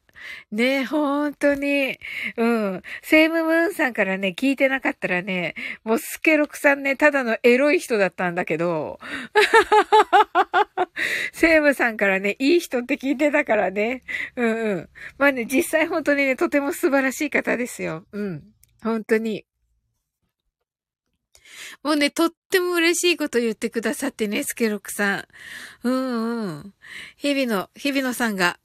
[0.51, 1.97] ねえ、本当に。
[2.37, 2.81] うん。
[3.01, 8.99] セイムムーンさんからね、聞いてなかったらね、もうスケロクさんね、ただのエロい人だったんだけど、
[11.33, 14.03] セイムさんからね、いい人って聞いてたからね。
[14.35, 14.89] うんうん。
[15.17, 18.05] まあね、実際本当にね、とても素晴らしい方ですよ。
[18.11, 18.43] うん。
[18.83, 19.45] 本当に。
[21.83, 25.25] もうね、とっても嬉しいこと言ってくださってね、スケロクさん。
[25.83, 26.73] うんうん。
[27.15, 28.59] 日々の、日々のさんが、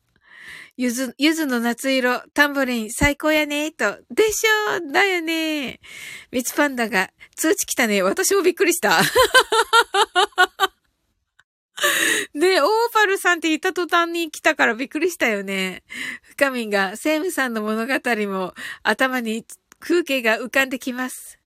[0.76, 3.96] ゆず、ゆずの夏色、タンボリン最高やねと。
[4.10, 5.78] でしょだよね
[6.32, 8.02] ミツパンダが、通知来たね。
[8.02, 9.00] 私もびっくりした。
[12.34, 15.84] で、 オーパルさんって言った途端に来たからびっくりしたよね。
[16.22, 17.94] 深みが、セムさんの物語
[18.26, 19.44] も頭に
[19.78, 21.38] 風景が浮かんできます。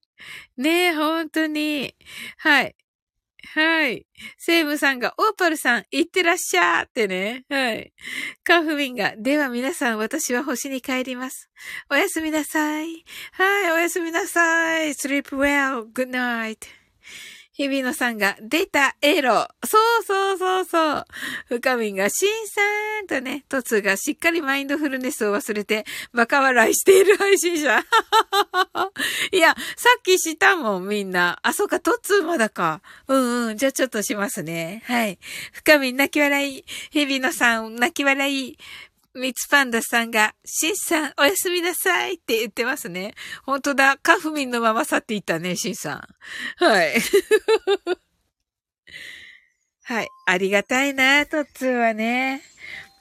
[0.56, 1.94] ねえ、本当に。
[2.38, 2.74] はい。
[3.54, 4.06] はい。
[4.36, 7.44] セイムさんが、オーパルさん、行ってらっしゃーってね。
[7.48, 7.92] はい。
[8.44, 11.48] カフミンが、では皆さん、私は星に帰ります。
[11.90, 13.04] おやすみなさい。
[13.32, 14.90] はい、おやすみなさい。
[14.90, 15.84] sleep well.
[15.92, 16.58] good night.
[17.58, 19.48] 日比野さんが、出たエロ。
[19.66, 21.06] そうそうそうそう。
[21.48, 22.60] 深みが、しんさ
[23.02, 27.82] んとね、トツがしっかりマインドフルネスを忘れて、バカ笑いしている配信者。
[29.32, 31.40] いや、さっきしたもん、みんな。
[31.42, 32.80] あ、そうか、トツまだか。
[33.08, 33.56] うんうん。
[33.56, 34.84] じゃあちょっとしますね。
[34.86, 35.18] はい。
[35.52, 36.64] 深み泣き笑い。
[36.92, 38.56] 日比野さん、泣き笑い。
[39.18, 43.14] ミツパンダさんが、シンさん、おやすみなさいって言ってますね。
[43.44, 43.98] 本当だ。
[44.02, 46.02] カフミンのまま去っていったね、シンさん。
[46.64, 46.94] はい。
[49.84, 50.08] はい。
[50.26, 52.42] ありがたいな、トッツーはね。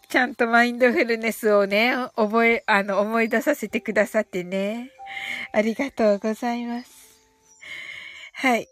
[0.10, 4.92] ちゃんとマインドフルネスをね、覚え、あの、思い出させてくださってね。
[5.52, 6.90] ありがとうございます。
[8.34, 8.68] はい。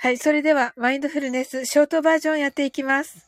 [0.00, 0.18] はい。
[0.18, 3.27] それでは、マインドフルネス、ショートバージョンやっていきます。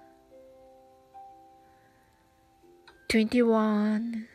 [3.11, 4.25] 21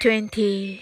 [0.00, 0.80] 20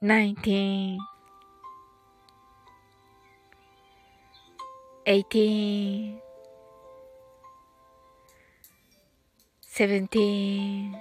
[0.00, 0.98] 19
[5.04, 6.22] 18
[9.60, 10.96] 17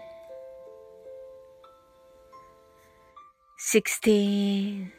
[3.58, 4.99] 16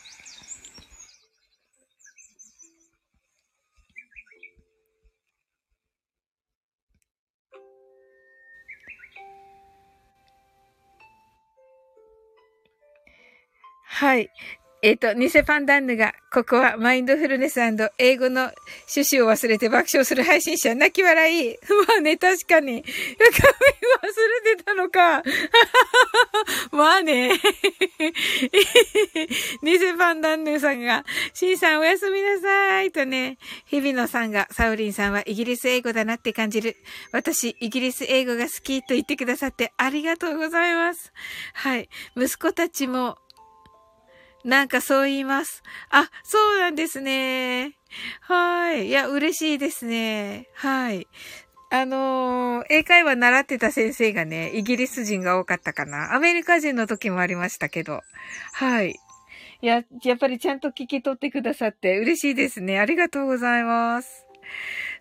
[14.01, 14.31] はい。
[14.81, 17.59] えっ、ー、と、偽パンダンヌが、ここはマインドフルネス
[17.99, 18.49] 英語の
[18.95, 21.55] 趣旨を忘れて爆笑する配信者、泣き笑い。
[21.87, 22.81] まあね、確かに。
[22.81, 25.21] 忘れてたのか。
[26.73, 27.33] まあね。
[29.61, 31.05] 偽パンダンヌさんが、
[31.35, 32.91] シンさんおやすみなさい。
[32.91, 33.37] とね、
[33.67, 36.75] 日比野さんが、サウリンさんはイギリス英語だなって感じる。
[37.11, 41.13] 私、イギリス英語が好きと言ってくださってありがとうございます。
[41.53, 41.87] はい。
[42.17, 43.19] 息子たちも、
[44.43, 45.63] なんかそう言います。
[45.89, 47.77] あ、そうなんですね。
[48.21, 48.87] はい。
[48.87, 50.47] いや、嬉しいですね。
[50.55, 51.07] はい。
[51.69, 56.13] あのー、英会話習ってた先生がね、イギリス人が多かったかな。
[56.13, 58.01] アメリカ人の時もありましたけど。
[58.53, 58.95] はい。
[59.61, 62.79] いや、やっぱりちゃんと聞き取ってくださって嬉しいですね。
[62.79, 64.25] ありがとうございます。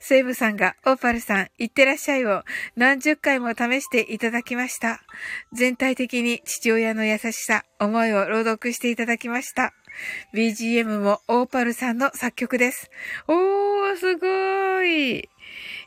[0.01, 2.43] セイムさんが、オーパルさん、いってらっしゃいを
[2.75, 5.01] 何十回も試していただきました。
[5.53, 9.73] 全体的に父親の優しさ、思いを朗読していただきました。
[10.35, 12.91] BGM もオーパルさんの作曲です。
[13.29, 15.29] おー、すごい。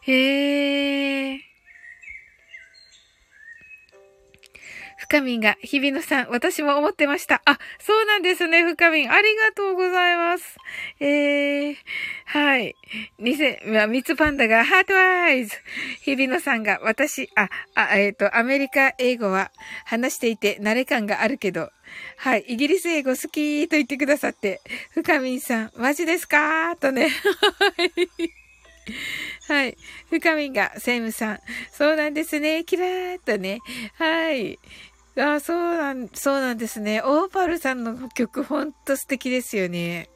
[0.03, 1.52] へー。
[5.13, 7.43] 深みんが、日比野さん、私も思ってました。
[7.45, 9.11] あ、そうなんですね、深みん。
[9.11, 10.57] ありがとうございます。
[10.99, 11.75] えー、
[12.25, 12.75] はい。
[13.19, 13.37] 偽、
[13.67, 15.55] まあ、ミツパンダが、ハートアイズ。
[16.01, 19.51] 日比野さんが、私、あ、あ、えっ、ー、と、アメリカ英語は
[19.85, 21.69] 話していて慣れ感があるけど、
[22.17, 24.61] はい、イギリス英語好きと言ってくださって、
[24.95, 26.75] 深みんさん、マジですか？
[26.77, 27.09] とね。
[27.61, 28.43] はい。
[29.47, 29.77] はい。
[30.09, 31.39] 深みが、セイムさん。
[31.71, 32.63] そうなんですね。
[32.65, 33.59] キラーっとね。
[33.95, 34.57] はい。
[35.15, 37.01] あ、そうなん、そうなんですね。
[37.01, 40.09] オーパルさんの曲ほんと素敵ですよね。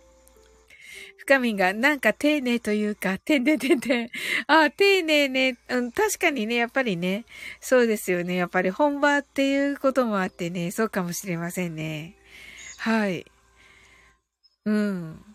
[1.18, 4.10] 深みがなんか丁寧というか、てんてんてんてん。
[4.48, 5.58] あ、丁寧ね。
[5.70, 7.26] うん、確かにね、やっぱりね。
[7.60, 8.36] そうですよね。
[8.36, 12.16] やっぱり本場っていうこともあってね、そうかもしれませんね。
[12.78, 13.26] はい。
[14.66, 15.26] うん。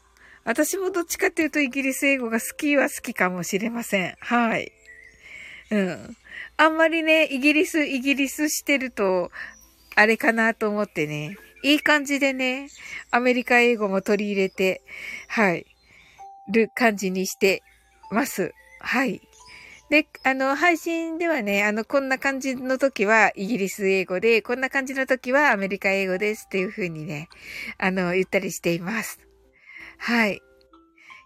[0.44, 4.16] 私もどっちかっていうとイギリス英語が好きは好きかもしれません。
[4.18, 4.72] はい。
[5.70, 6.16] うん。
[6.62, 9.32] あんまりね、イギリス、イギリスしてると、
[9.96, 11.36] あれかなと思ってね。
[11.64, 12.68] いい感じでね、
[13.10, 14.80] アメリカ英語も取り入れて、
[15.26, 15.66] はい、
[16.52, 17.64] る感じにして
[18.12, 18.54] ます。
[18.78, 19.20] はい。
[19.90, 27.28] で、あの、配信ではね、あの、こんな感じの時はイギリス英語で、こんな感じの時はアメリカ英語ですっていう風にね、
[27.78, 29.18] あの、言ったりしています。
[29.98, 30.40] はい。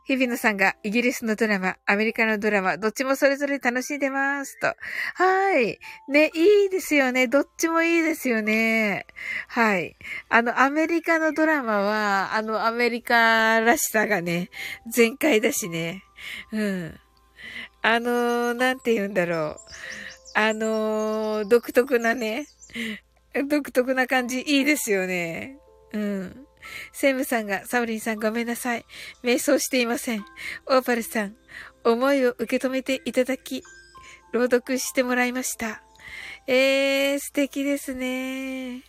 [0.06, 4.68] 日比野さんがイギリスのドラマ、アメリカのドラマ、どっちもそれぞれ楽しんでますと。
[5.14, 5.80] はい。
[6.08, 7.26] ね、いいですよね。
[7.26, 9.04] どっちもいいですよね。
[9.48, 9.96] はい。
[10.28, 14.50] あの、アメリカのドラマは、あの、アメリカらしさがね、
[14.88, 16.04] 全開だしね。
[16.52, 17.00] うん。
[17.82, 19.58] あの、なんて言うんだろう。
[20.34, 22.46] あの、独特なね、
[23.48, 25.58] 独特な感じ、いいですよね。
[25.92, 26.45] うん。
[26.92, 28.84] セムさんが、サウリンさんごめんなさい。
[29.22, 30.24] 瞑想していません。
[30.66, 31.36] オーパルさん、
[31.84, 33.62] 思いを受け止めていただき、
[34.32, 35.82] 朗読してもらいました。
[36.46, 38.82] えー、素敵ですね。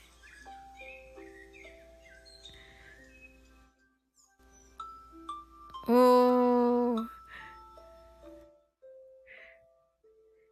[5.87, 7.07] おー。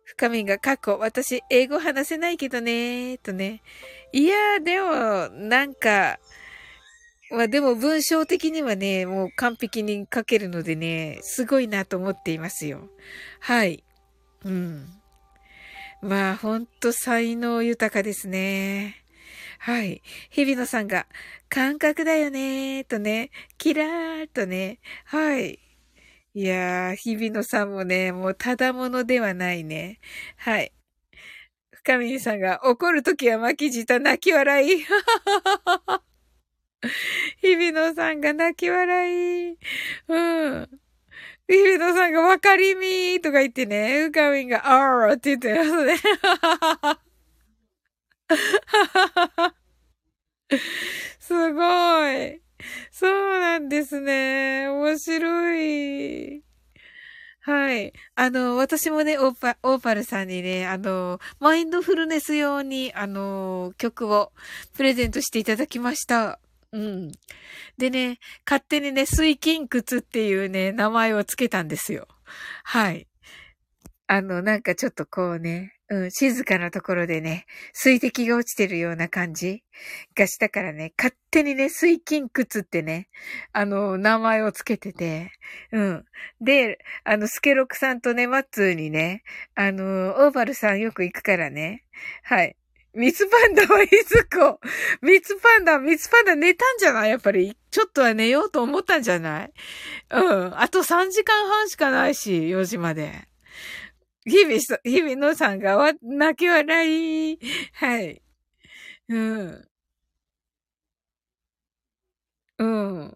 [0.04, 3.62] 深みが過去、私、英語話せないけどね、とね。
[4.14, 6.20] いやー、でも、なんか、
[7.32, 12.90] まあでも文章的にはね、もう完璧に書けるのでね、すごいなと思っていますよ。
[13.40, 13.84] はい。
[14.44, 14.88] うん。
[16.02, 19.04] まあほんと才能豊かですね。
[19.60, 20.02] はい。
[20.30, 21.08] 日比野さんが、
[21.50, 25.60] 感覚だよねーとね、キラーとね、はい。
[26.36, 30.00] いやー、日比野さんもね、もうただものではないね。
[30.38, 30.72] はい。
[31.72, 34.86] 深見さんが、怒るときは巻き舌泣き笑い。
[37.42, 39.58] 日比野さんが泣き笑い。
[40.08, 40.70] うん。
[41.48, 45.98] 日比野さんがわかりみーとか言ってね、うかみんがあーって言ってますね。
[51.20, 52.42] すごい。
[52.92, 54.68] そうなんですね。
[54.70, 56.44] 面白い。
[57.42, 57.94] はい。
[58.16, 64.34] あの、私もね、オーパ、オーパルさんにね、あの、マインドフルネス用に、あの、曲を
[64.76, 66.40] プレゼントしていただきました。
[66.76, 67.12] うん。
[67.78, 72.08] でね、勝手にね、水金窟っていうね、名前をつけたんですよ。
[72.66, 73.08] はい。
[74.08, 79.64] あの、なんかちょっとこうね、うん、静かなところでね、水滴が落ちてるような感じ
[80.18, 83.08] がしたからね、勝手にね、水金窟ってね、
[83.54, 85.32] あの、名前をつけてて、
[85.72, 86.06] うん。
[86.42, 89.24] で、あの、スケロクさんとね、マッツーにね、
[89.56, 91.86] あの、オーバルさんよく行くからね、
[92.24, 92.58] はい。
[92.96, 94.60] ミツパンダはいつこ
[95.02, 97.10] ミツパンダ、ミツパンダ寝たんじゃない？
[97.10, 97.58] やっぱり。
[97.70, 99.54] ちょっとは寝ようと思ったんじゃない？
[100.12, 100.18] う
[100.50, 100.60] ん。
[100.60, 103.28] あと3時間半しかないし、4時まで。
[104.26, 107.40] 日々、日々のさんがわ、泣き笑い。
[107.74, 108.22] はい。
[109.10, 109.68] うん。
[112.58, 113.16] うん。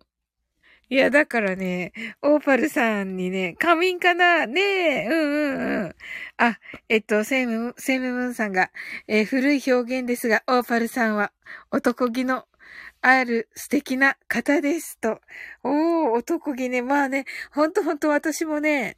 [0.91, 1.94] いや、だからね、
[2.24, 4.48] オーパルさんにね、仮眠かな？
[4.48, 4.61] ね
[5.03, 5.95] え、うんうんうん。
[6.38, 6.57] あ、
[6.90, 8.72] えっと、セイム、セイムムーンさんが、
[9.07, 11.32] えー、古い表現ですが、オーパルさんは
[11.70, 12.48] 男気の
[13.02, 15.22] ある素敵な方ですと。
[15.64, 16.82] おー、男気ね。
[16.82, 18.98] まあね、ほんとほんと私もね、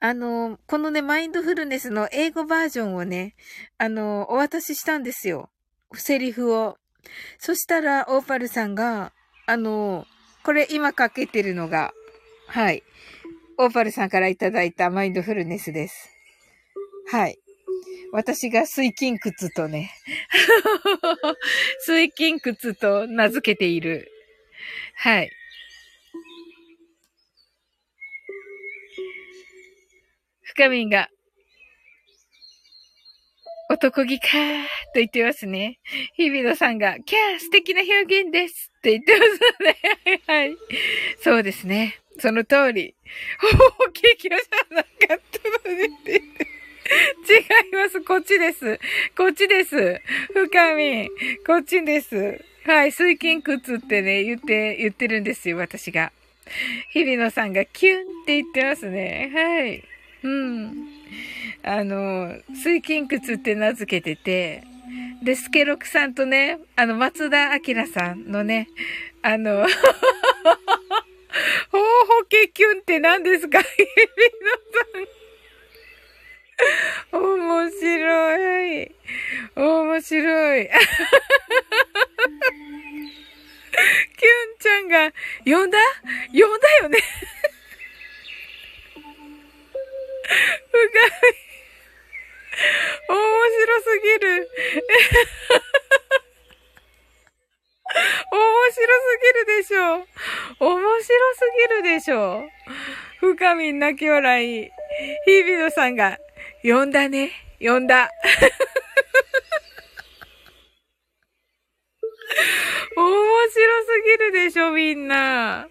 [0.00, 3.36] あの、このね、マインドフルネスの英語バージョンをね、
[3.78, 5.50] あの、お渡ししたんですよ。
[5.94, 6.78] セリフを。
[7.38, 9.12] そしたら、オーパルさんが、
[9.46, 10.06] あの、
[10.42, 11.92] これ今かけてるのが、
[12.46, 12.82] はい。
[13.58, 16.10] オーパルさんからいただいたマインドフルネスです。
[17.10, 17.38] はい。
[18.12, 19.90] 私が水筋靴とね、
[21.80, 24.10] 水筋靴と名付けている。
[24.94, 25.30] はい。
[30.42, 31.08] 深みんが、
[33.68, 35.78] 男気かーと言ってますね。
[36.16, 40.22] 日比野さんが、キャー素敵な表現ですって言ってますね。
[40.26, 40.56] はい。
[41.22, 41.98] そうですね。
[42.18, 42.94] その通り。
[43.80, 44.38] おー、ケーキじゃ
[44.74, 45.20] なかっ
[45.62, 46.12] たのにって。
[46.12, 46.22] 違い
[47.72, 48.00] ます。
[48.02, 48.78] こっちです。
[49.16, 50.00] こっちです。
[50.34, 51.08] 深み。
[51.46, 52.44] こっちです。
[52.66, 52.92] はい。
[52.92, 55.56] 水筋靴ってね、言って、言ってるんですよ。
[55.56, 56.12] 私が。
[56.90, 59.30] 日比野さんがキュンって言ってますね。
[59.34, 59.82] はい。
[60.22, 61.03] うん。
[61.66, 64.64] あの、水筋靴って名付けてて、
[65.22, 68.68] で、スケロクさんとね、あの、松田明さんのね、
[69.22, 69.66] あの、
[71.72, 73.60] ほうほけキュンって何ですか？
[73.62, 73.76] 日比
[77.12, 77.22] 野さん。
[77.22, 78.94] 面白い。
[79.56, 80.68] 面白い。
[80.68, 84.30] キュン
[84.60, 85.10] ちゃんが、
[85.44, 85.78] 呼んだ？
[86.32, 86.98] 呼んだよね
[90.70, 90.80] 深
[91.30, 91.34] い。
[93.08, 94.48] 面白すぎる。
[98.32, 98.40] 面
[98.70, 100.06] 白すぎるでしょ。
[100.58, 102.48] 面白すぎるでしょ。
[103.20, 104.70] 深みん泣き笑い。
[105.26, 106.18] 日比野さんが、
[106.62, 107.30] 呼んだね。
[107.60, 108.10] 呼んだ。
[112.96, 115.68] 面白すぎるでしょ、みんな。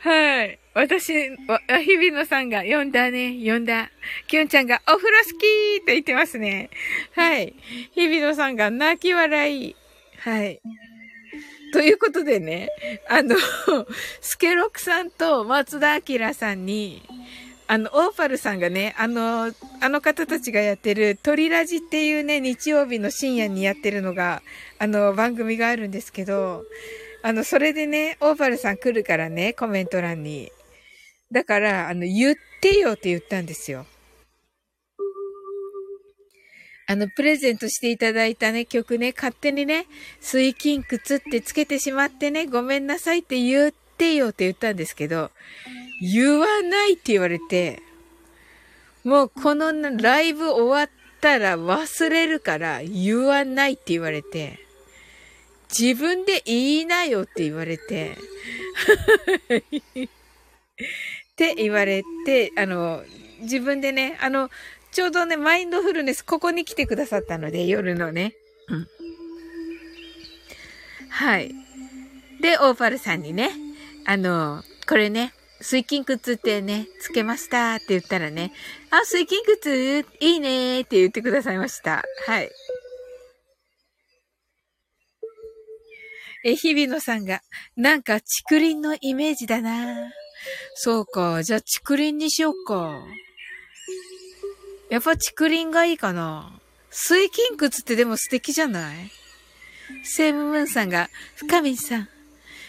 [0.00, 0.58] はい。
[0.78, 3.90] 私、日比野さんが呼んだね、呼んだ。
[4.28, 5.34] きゅんちゃんがお風呂好き
[5.82, 6.70] って言ってますね。
[7.16, 7.56] はい。
[7.96, 9.76] 日比野さんが泣き笑い。
[10.20, 10.60] はい。
[11.72, 12.70] ということでね、
[13.08, 13.34] あの、
[14.20, 17.02] スケロクさんと松田明さんに、
[17.66, 24.42] あの、オーパルさんがね、あの、あの方たちがやってる、鳥ラジっていうね、日曜日の深夜にやってるのが、
[24.78, 26.62] あの、番組があるんですけど、
[27.22, 30.52] あの、それでね、オーパルさん来るからね、コメント欄に。
[31.30, 33.86] だから、あの、言ってよって言ったんですよ。
[36.86, 39.86] あの、プレゼントしていただいたね、曲ね、勝手にね、
[40.20, 45.30] 水金靴ってつけてしまってね、ごめんなさいって言ってよって言ったんですけど、
[46.00, 47.82] 言わないって言われて、
[49.04, 50.90] もうこのライブ終わっ
[51.20, 54.58] たら忘れるから言わないって言われて、
[55.68, 58.16] 自分で言いなよって言われて、
[61.38, 63.04] って言われて、あの、
[63.42, 64.50] 自分でね、あの、
[64.90, 68.34] ちょうどね、マインドフルネス、ここに来てくださったので、夜のね。
[68.66, 68.86] うん。
[71.08, 71.54] はい。
[72.40, 73.52] で、オーパルさんにね、
[74.04, 78.52] あの、これね、水筋靴ってね、つけましたって言ったらね、
[78.90, 82.02] あ、水筋靴いいねって言ってくださいました。
[82.26, 82.50] はい。
[86.44, 87.42] え、日比野さんが、
[87.76, 90.10] なんか竹林のイメージだな
[90.74, 91.42] そうか。
[91.42, 93.02] じゃあ竹林にしようか。
[94.90, 96.52] やっぱ竹林がいいかな
[96.90, 99.10] 水筋靴ってでも素敵じゃない？
[100.04, 102.08] セームムーンさんが、深見さん、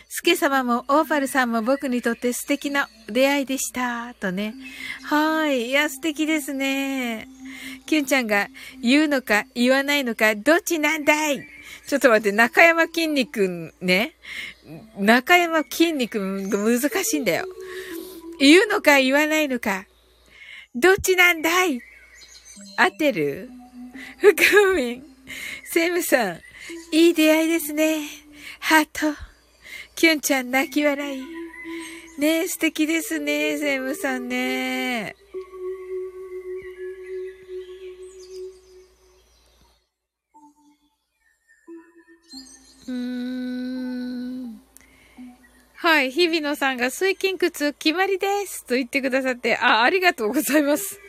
[0.10, 4.14] スケ様もオーパルさんも僕にとって素敵な出会いでした。
[4.16, 4.56] とね。
[5.04, 5.70] はい。
[5.70, 7.28] いや、素敵ですね。
[7.86, 8.48] キュンちゃんが
[8.82, 11.48] 言うのか言わないのかどっちなんだい？
[11.90, 14.14] ちょっと待って、中山筋肉ね。
[15.00, 17.46] 中山筋肉難しいんだよ。
[18.40, 19.88] 言うのか言わないのか。
[20.76, 21.82] どっちなんだい？
[22.78, 23.50] 合ってる？
[24.20, 25.02] 深み
[25.66, 26.40] セムさん、
[26.92, 28.02] いい出会いですね。
[28.60, 29.18] ハート。
[29.96, 31.24] キュンちゃん泣き笑い。
[32.20, 35.16] ねえ、素敵ですね、セムさんね。
[42.90, 44.62] うーん。
[45.76, 46.12] はい。
[46.12, 51.00] 日比野さんが水筋靴決まりですと言ってくださって、あ、ありがとうございます。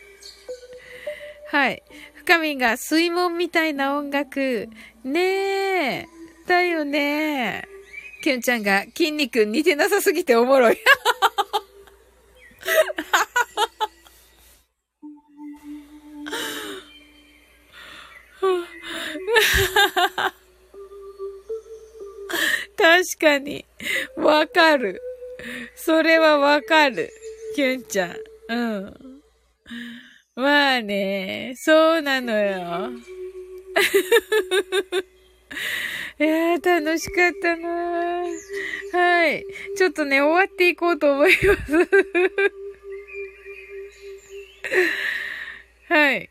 [1.50, 1.82] はい。
[2.14, 4.68] 深みが水門みたいな音楽。
[5.02, 6.06] ねえ。
[6.46, 7.66] だよね。
[8.22, 10.76] キュンちゃんが筋肉似てなさすぎておもろい。
[22.80, 23.64] 確かに。
[24.16, 25.02] わかる。
[25.74, 27.10] それはわかる。
[27.54, 28.16] キュンちゃん。
[28.48, 28.94] うん。
[30.34, 32.90] まあね、そうなのよ。
[36.18, 38.24] いやー、楽しかったな
[38.92, 39.44] はい。
[39.76, 41.36] ちょっとね、終わっていこうと思いま
[41.66, 41.88] す。
[45.88, 46.30] はい。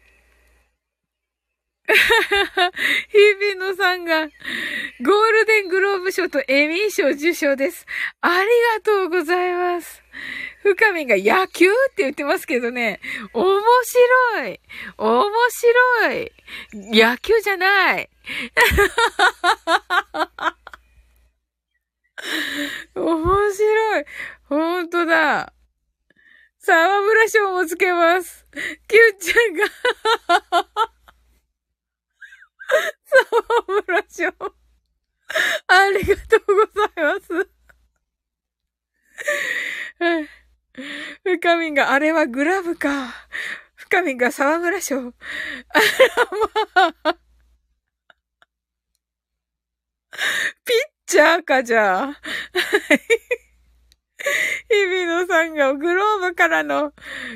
[3.10, 3.18] 日
[3.52, 4.30] 比野さんが、ゴー
[5.32, 7.88] ルデングローブ賞とエミー賞受賞です。
[8.22, 10.04] ありがとうございます。
[10.62, 13.00] 深みが野球って言ってますけどね、
[13.34, 14.60] 面白い。
[14.98, 16.32] 面白い。
[16.74, 18.08] 野球じゃない。
[22.94, 24.06] 面白い。
[24.44, 25.54] ほんとだ。
[26.60, 28.46] 沢村賞もつけます。
[28.88, 29.64] キュンちゃんが。
[33.06, 34.28] 沢村賞。
[35.68, 37.50] ありがとうございます。
[41.24, 43.14] 深みんが、あれはグラブか。
[43.76, 44.98] 深みんが沢村賞。
[44.98, 45.14] あら
[46.76, 47.14] まあ。
[50.66, 52.08] ピッチャーか、じゃあ。
[52.08, 52.18] はい。
[54.70, 56.94] 日比野さんがグローブからの、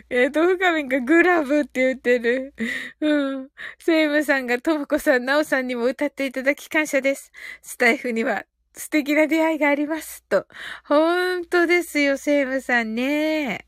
[0.10, 2.54] えっ、ー、と、深みがグラブって言ってる。
[3.00, 3.50] うん。
[3.80, 7.32] セイムさんがともこさん、なおさんにも歌っていただき感謝です。
[7.62, 10.24] スタイフには素敵な出会いがあります。
[10.24, 10.46] と。
[10.86, 13.66] ほんとですよ、セイムさんね。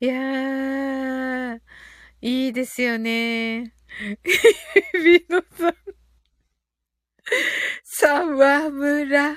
[0.00, 1.60] いやー、
[2.22, 3.74] いいですよね。
[4.94, 5.99] 日比野さん。
[7.84, 9.36] 沢村。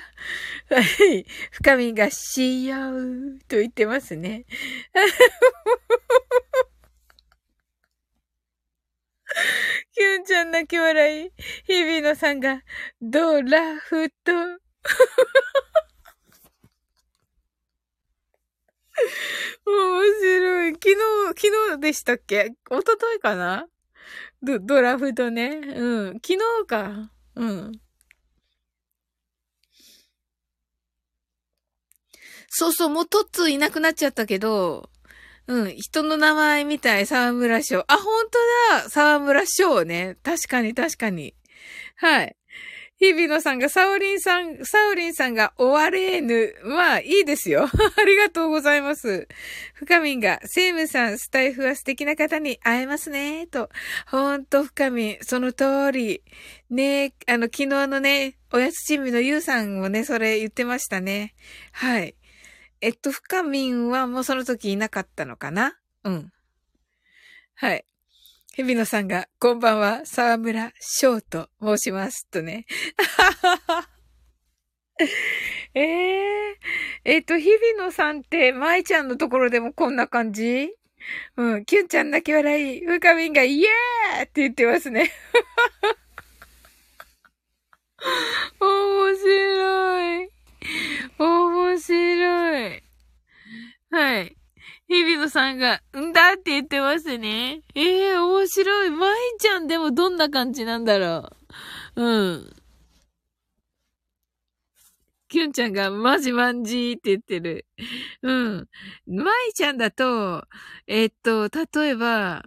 [1.12, 1.26] い。
[1.52, 4.46] 深みがしようと言ってますね。
[9.92, 11.30] キュンちゃん泣き笑い。
[11.66, 12.62] 日比野さんが
[13.00, 14.32] ドラフト。
[19.66, 20.72] 面白い。
[20.72, 20.96] 昨日、
[21.28, 22.54] 昨日でしたっけ？
[22.70, 23.66] 一昨日かな？
[24.42, 25.60] ド、ドラフトね。
[25.74, 26.14] うん。
[26.14, 27.10] 昨日か。
[27.36, 27.72] うん。
[32.56, 34.88] そうそう、もうトッツーいなくなっちゃったけど、
[35.48, 37.80] うん、人の名前みたい、沢村賞。
[37.80, 38.04] あ、本
[38.70, 40.16] 当だ沢村賞ね。
[40.22, 41.34] 確かに確かに。
[41.96, 42.36] はい。
[43.00, 46.54] 日比野さんが、サオリンさん、サオリンさんが終われぬ。
[46.62, 47.64] まあ、いいですよ。
[47.98, 49.26] ありがとうございます。
[49.74, 53.48] 深みんが、セイムさん、スタイフは素敵な方に会えますね。
[53.48, 53.68] と。
[54.06, 56.22] ほんと、深みん、その通り。
[56.70, 61.34] ねあの、昨日のね、おやつチームのゆうさんもね、それ言ってましたね。
[61.72, 62.14] はい。
[62.84, 65.78] えっと、深みんはもうその時いなかったのかな？
[66.04, 66.30] うん。
[67.54, 67.86] はい。
[68.54, 72.28] 日比野さんが、こんばんは、沢村翔と申します。
[72.28, 72.66] とね。
[75.72, 75.84] え えー、
[77.06, 80.70] えっ、と、日比野さんって、舞ちゃんのところでもこんな感じ？
[81.38, 85.08] うん、キュンちゃん泣き笑い、深みんがイエーって言ってますね。
[88.60, 90.33] 面白い。
[91.18, 92.82] 面白い。
[93.90, 94.36] はい。
[94.88, 97.62] 日比野さんが、んだって言ってますね。
[97.74, 98.90] ええー、面白い。
[98.90, 101.30] 舞ちゃんでもどんな感じなんだろ
[101.96, 102.02] う。
[102.02, 102.56] うん。
[105.28, 107.66] きゅんちゃんが、マジマンジーって言ってる。
[108.22, 108.68] うん。
[109.06, 110.44] 舞ちゃんだと、
[110.86, 111.48] えー、っと、
[111.82, 112.44] 例えば、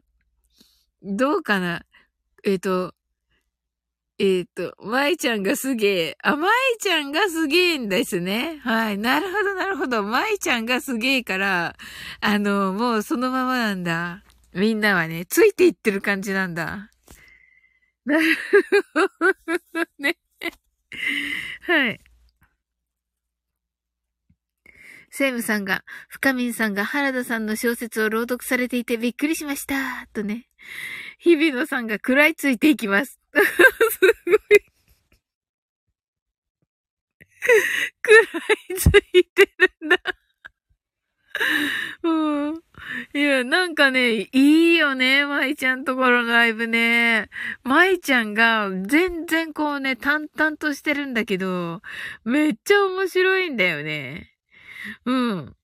[1.04, 1.86] どうかな。
[2.46, 2.94] えー、っと、
[4.20, 6.18] えっ、ー、と、舞ちゃんがすげえ。
[6.24, 6.50] あ、舞
[6.80, 8.60] ちゃんがすげえんですね。
[8.64, 8.98] はい。
[8.98, 10.04] なるほど、なるほど。
[10.04, 11.76] 舞ちゃんがすげえから、
[12.20, 14.24] あの、もうそのままなんだ。
[14.56, 16.90] みんなはね、ついていってる感じなんだ。
[18.06, 18.24] なる
[18.94, 19.02] ほ
[19.74, 20.18] どね。
[21.62, 22.00] はい。
[25.12, 30.08] セイムさんが、深民さんが原田さんの小説を朗読されていてびっくりしました。
[30.14, 30.48] とね。
[31.20, 33.17] 日比野さんが食らいついていきます。
[33.92, 34.68] すごい。
[38.06, 38.86] 食らいつ
[39.18, 39.98] いてるんだ。
[42.04, 42.56] うん。
[43.14, 47.30] いや、なんかね、いいよね、舞ちゃんところのライブね。
[47.64, 51.82] 舞ちゃんが全然こうね、淡々としてるんだけど、
[52.24, 54.32] めっちゃ面白いんだよね。
[55.06, 55.56] うん。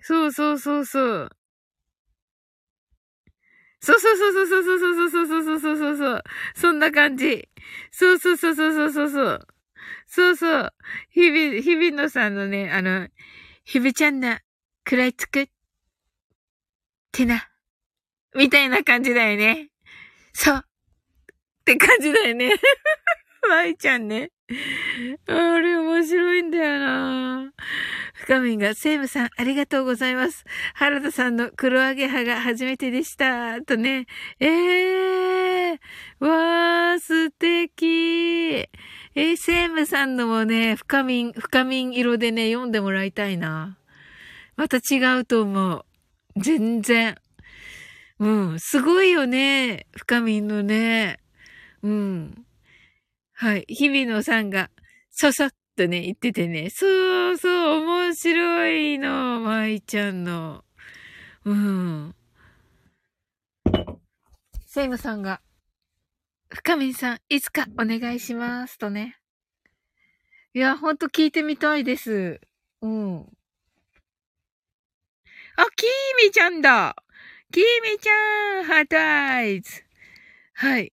[0.00, 1.30] そうそうそうそう。
[3.88, 6.24] そうそうそうそうそうそうそうそうそうそうそうそう。
[6.54, 7.48] そんな感じ。
[7.90, 9.48] そうそうそうそうそうそうそう。
[10.06, 10.74] そうそう。
[11.08, 13.08] 日々、日々のさんのね、あの、
[13.64, 14.40] 日々ちゃんな、
[14.86, 15.40] 食らいつく。
[15.40, 15.48] っ
[17.12, 17.48] てな。
[18.36, 19.70] みたいな感じだよね。
[20.34, 20.56] そう。
[20.58, 20.60] っ
[21.64, 22.50] て感じだよね。
[23.48, 24.32] まいちゃんね。
[25.28, 27.52] あれ面白いんだよな
[28.14, 30.44] 深みんが、セイムさん、ありがとうございます。
[30.74, 33.60] 原田さんの黒揚げ派が初めてでした。
[33.62, 34.06] とね。
[34.40, 35.78] えー、
[36.20, 38.68] わー、素敵。
[39.14, 43.78] えー、セイムさんのもね、深みん、深みん色でね、読んでもらいたいな。
[44.56, 45.84] また違うと思う。
[46.36, 47.16] 全然。
[48.18, 49.86] うん、すごいよね。
[49.96, 51.20] 深みんのね。
[51.82, 52.47] うん。
[53.40, 53.64] はい。
[53.68, 54.68] 日比野さんが、
[55.10, 56.70] ささっとね、言っててね。
[56.70, 59.38] そうそう、面白いの。
[59.42, 60.64] 舞ちゃんの。
[61.44, 62.16] うん。
[64.66, 65.40] セイムさんが、
[66.48, 68.76] 深みさん、いつかお願いします。
[68.76, 69.20] とね。
[70.52, 72.40] いや、ほんと聞いてみたいです。
[72.82, 73.20] うん。
[73.20, 73.24] あ、
[75.76, 75.88] キー
[76.26, 76.96] ミちゃんだ
[77.52, 79.84] キーミちゃんハートアイズ
[80.54, 80.92] はい。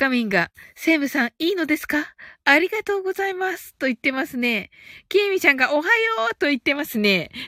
[0.00, 2.14] 深みんが、セムさんいいのですか？
[2.46, 4.70] ありがとうございますと言ってますね。
[5.10, 5.88] キーミちゃんがおはよ
[6.32, 7.30] うと言ってますね。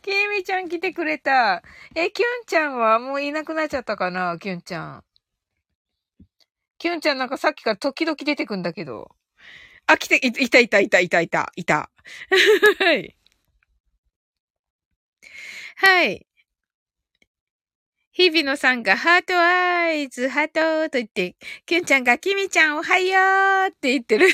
[0.00, 1.62] キーミちゃん来てくれた。
[1.94, 4.38] え、キュンちゃんはもういなくなっちゃったかな？
[4.40, 5.04] キュンちゃん。
[6.78, 9.10] キュンちゃんなんかさっきから時々出てくんだけど。
[9.86, 11.90] あ、来て、いたいたいたいたいた、いた。
[12.80, 13.14] はい。
[15.76, 16.26] はい。
[18.20, 23.18] 日比野さんがハートアイズ、ハートと言って、キュンちゃんがキミちゃんおはよ
[23.68, 24.28] うって言ってる。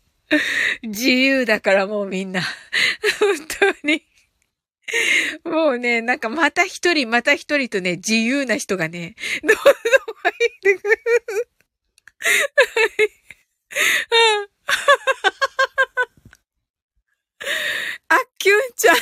[0.82, 2.40] 自由だからもうみんな。
[3.20, 3.36] 本
[3.82, 4.02] 当に。
[5.44, 9.14] もうね、なんかまた一人、また一人とね、自由な人がね、
[9.44, 9.72] どんどん入
[10.32, 10.98] ってくる。
[18.08, 18.96] あ、キュンちゃん。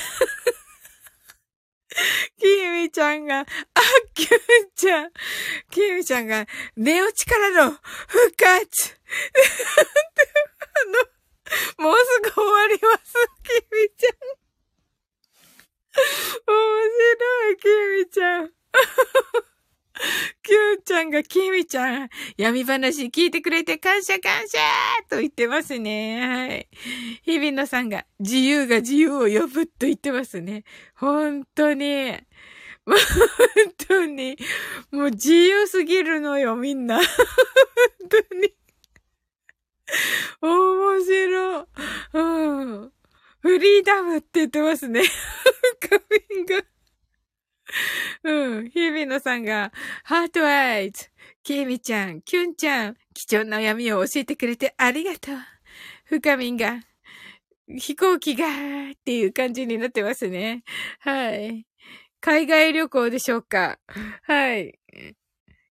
[2.39, 3.47] キミちゃんが、あ、
[4.15, 4.31] キュン
[4.75, 5.11] ちゃん。
[5.71, 6.47] キミちゃんが、
[6.77, 7.73] 寝落ちからの
[8.09, 8.97] 復活。
[11.79, 14.13] あの、もうすぐ終わります、キミちゃん。
[16.47, 17.69] 面白い、キ
[18.07, 18.53] ミちゃん。
[20.43, 24.59] キュンちゃんがキミちゃん、闇話聞いてくれて感謝感謝
[25.09, 26.27] と言ってますね。
[26.27, 26.69] はい。
[27.25, 30.65] 日比野さんが自由が自由を呼ぶと言ってますね。
[30.95, 32.13] 本当に。
[32.85, 32.97] 本
[33.87, 34.37] 当に。
[34.91, 36.99] もう自由すぎるのよ、みんな。
[36.99, 37.07] 本
[38.09, 38.55] 当に。
[40.41, 41.69] 面白。
[42.15, 42.93] うん。
[43.41, 45.03] フリーダムって言ってますね。
[45.81, 45.97] カ
[46.35, 46.72] ミング。
[48.25, 48.71] うん。
[48.71, 49.73] 日比野さんが、
[50.05, 51.09] ハートアイズ。
[51.43, 55.37] ケイミちゃん、キュンちゃん、貴重な闇を教えてくれてありがとう。
[56.05, 56.81] 深みんが、
[57.69, 60.63] 飛行機が、っていう感じになってますね。
[61.01, 61.67] はい。
[62.21, 63.81] 海外旅行でしょうか
[64.23, 64.79] はい。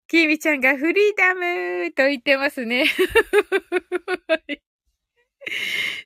[0.07, 2.85] キミちゃんがフリーダムと言ってますね。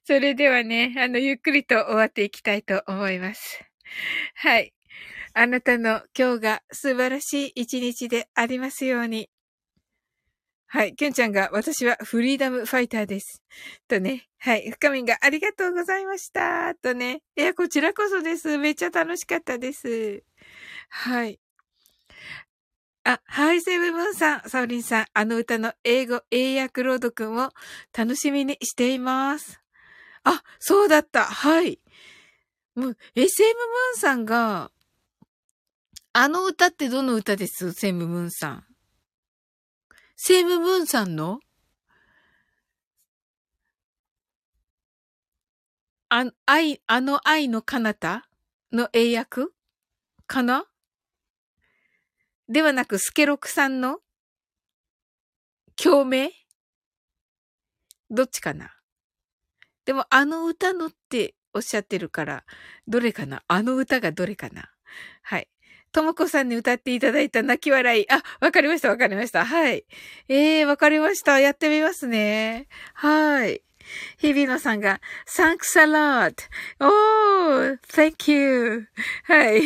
[0.06, 3.64] それではね、あの、ゆっくりと終わっていきたいと思います。
[4.36, 4.75] はい。
[5.38, 9.30] あなたの今日が素晴らしい一日でありますように。
[10.66, 10.96] はい。
[10.96, 13.44] きゅんちゃんが、私はフリーダムファイターです。
[13.90, 14.30] とね。
[14.38, 14.72] はい。
[14.72, 16.74] 深みんがありがとうございました。
[16.76, 17.22] とね。
[17.36, 18.58] いや、こちらこそです。
[18.58, 20.24] めっちゃ楽しかったです。
[20.88, 21.38] はい。
[23.04, 27.52] あ、ハイセブムーンさん、サウリンさん、あの歌の英語、英訳朗読を
[27.92, 29.60] 楽しみにしています。
[30.24, 31.26] あ、そうだった。
[31.26, 31.82] はい。
[32.74, 34.72] もう、SM ムーンさんが、
[36.18, 37.74] あの歌ってどの歌です？
[37.74, 38.64] セムムーンさん。
[40.16, 41.42] セムムーンさんの？
[46.08, 48.26] あ、愛、あの愛の彼方？
[48.72, 49.48] の英訳？
[50.26, 50.64] かな？
[52.48, 54.00] ではなく、スケロクさんの？
[55.76, 56.30] 共鳴？
[58.10, 58.72] どっちかな？
[59.84, 62.46] でも、あの歌のっておっしゃってるから、
[62.88, 63.44] どれかな？
[63.50, 64.70] あの歌がどれかな？
[65.22, 65.50] はい。
[65.96, 68.06] ともこさんに歌っていただいた泣き笑い。
[68.12, 69.46] あ、わかりました、わかりました。
[69.46, 69.86] はい。
[70.28, 71.40] ええー、わかりました。
[71.40, 72.68] やってみますね。
[72.96, 73.62] はい。
[74.18, 76.34] 日比野さんが、thanks a lot.
[76.82, 78.90] おー、thank you.
[79.24, 79.62] はい。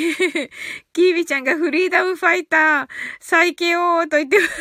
[0.94, 2.88] キービちゃんがフリーダムファイター、
[3.20, 4.52] 最強と言ってます。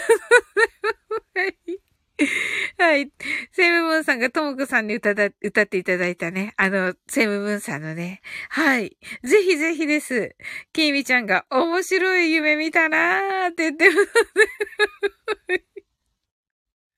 [2.79, 3.13] はい。
[3.53, 6.53] セムムーンさんがともこさんに歌だ、歌っていただいたね。
[6.57, 8.21] あの、セムムーンさんのね。
[8.51, 8.97] はい。
[9.23, 10.35] ぜひぜひです。
[10.73, 14.09] キーミちゃんが面白い夢見たなーって言ってます。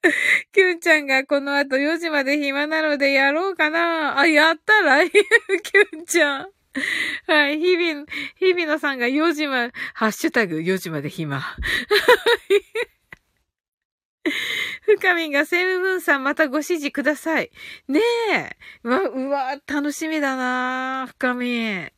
[0.52, 5.05] キュンちゃんがこの後4時まで暇なのでやろうかなあ、やったら？
[5.10, 5.22] キュ
[6.01, 6.48] ンちゃん。
[7.26, 7.59] はい。
[7.59, 8.06] 日々、
[8.36, 11.42] 日々のさんが4時まで、ハッシュタグ4時まで暇。
[14.82, 17.51] ふかみんがセムムーンさんまたご指示ください。
[17.88, 18.01] ね
[18.32, 18.56] え。
[18.82, 21.92] うわ、うわ、楽しみだなふかみん。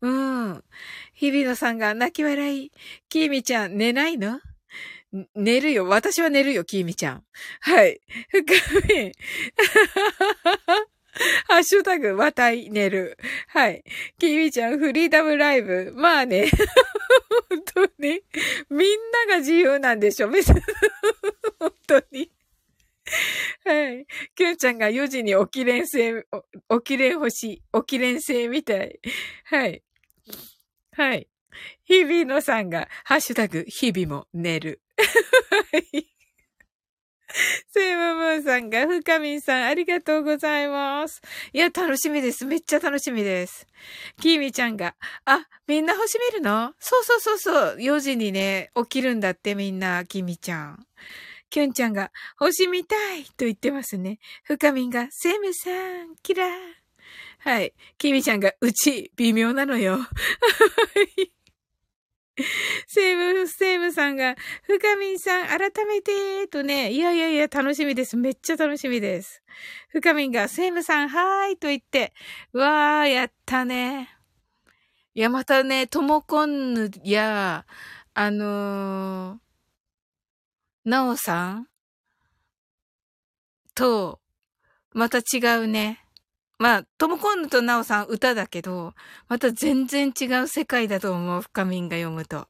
[0.00, 0.64] うん。
[1.14, 2.72] 日比野さんが泣き笑い。
[3.08, 4.40] きーみちゃん寝ないの？
[5.34, 5.86] 寝るよ。
[5.86, 7.24] 私は寝るよ、きーみちゃん。
[7.60, 8.00] はい。
[8.30, 8.54] ふか
[8.88, 9.12] みん。
[11.48, 13.18] ハッシュタグ、またい寝る。
[13.48, 13.84] はい。
[14.18, 15.92] キミちゃん、フリーダムライブ。
[15.94, 16.50] まあね。
[17.50, 18.22] 本当に。
[18.70, 18.98] みん
[19.28, 20.60] なが自由なんでしょ別に。
[21.58, 22.30] 本当に。
[23.64, 24.06] はい。
[24.34, 29.00] キュンちゃんが4時に起きれんせい起きれん星、起きれん星みたい。
[29.44, 29.82] はい。
[30.92, 31.28] はい。
[31.84, 34.80] 日々のさんが、ハッシュタグ、日々も寝る。
[35.72, 36.11] はい。
[37.68, 41.20] セイムムーンさんが、ふかみんさん、ありがとうございます。
[41.52, 42.44] いや、楽しみです。
[42.44, 43.66] めっちゃ楽しみです。
[44.20, 44.94] キーミちゃんが、
[45.24, 46.74] あ、みんな星見るの？
[46.78, 47.76] そうそうそうそう。
[47.78, 50.86] 4時にね、起きるんだって、みんな、キーミちゃん。
[51.50, 54.18] キュンちゃんが、星見たいと言ってますね。
[54.44, 56.48] ふかみんが、セムさん、キラー。
[57.38, 57.74] はい。
[57.98, 59.98] キミちゃんが、うち、微妙なのよ。
[62.86, 68.16] セーム、セームさんが、ふかみんさん、改めて、とね、いやいやいや、楽しみです。
[68.16, 69.42] めっちゃ楽しみです。
[69.88, 72.14] ふかみんが、セームさん、はーい、と言って、
[72.52, 74.16] わー、やったね。
[75.14, 77.66] いや、またね、ともこんぬや、
[78.14, 81.68] あのー、なおさん
[83.74, 84.20] と、
[84.92, 86.01] また違うね。
[86.62, 88.94] まあ、トムコンヌとナオさん歌だけど、
[89.28, 92.46] また全然違う世界だと思う、深みんが読むと。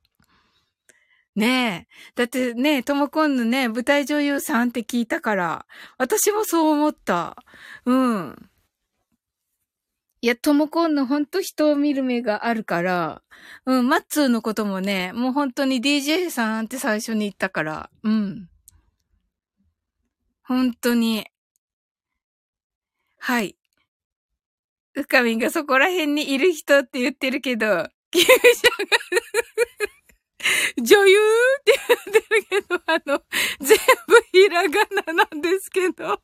[1.35, 2.13] ねえ。
[2.15, 5.67] だってね、トモコンヌね、舞台女優さんって聞いたから、
[5.97, 7.39] 私もそう思った。
[7.87, 8.51] うん。
[10.21, 13.23] いや、トモコンヌほんと人を見る目があるから、
[13.65, 18.51] うん、マッツーのこともね、もう本当に DJ さんって最初に言ったから、うん。
[20.43, 21.27] 本当に。
[23.19, 23.57] はい。
[24.95, 27.89] うかみんがそこら辺にいる人って言ってるけど、 が
[30.83, 33.23] 女優って言ってるけど、あの、
[33.61, 34.71] 全部ひらが
[35.07, 36.21] ななんですけど。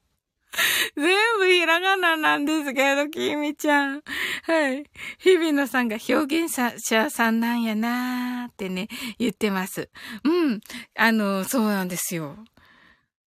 [0.97, 1.05] 全
[1.39, 4.03] 部ひらがななんですけど、きみちゃん。
[4.45, 4.85] はい。
[5.19, 8.89] 日比野さんが表現者さんなんやなーってね、
[9.19, 9.91] 言ってます。
[10.25, 10.61] うん。
[10.97, 12.37] あの、そうなんですよ。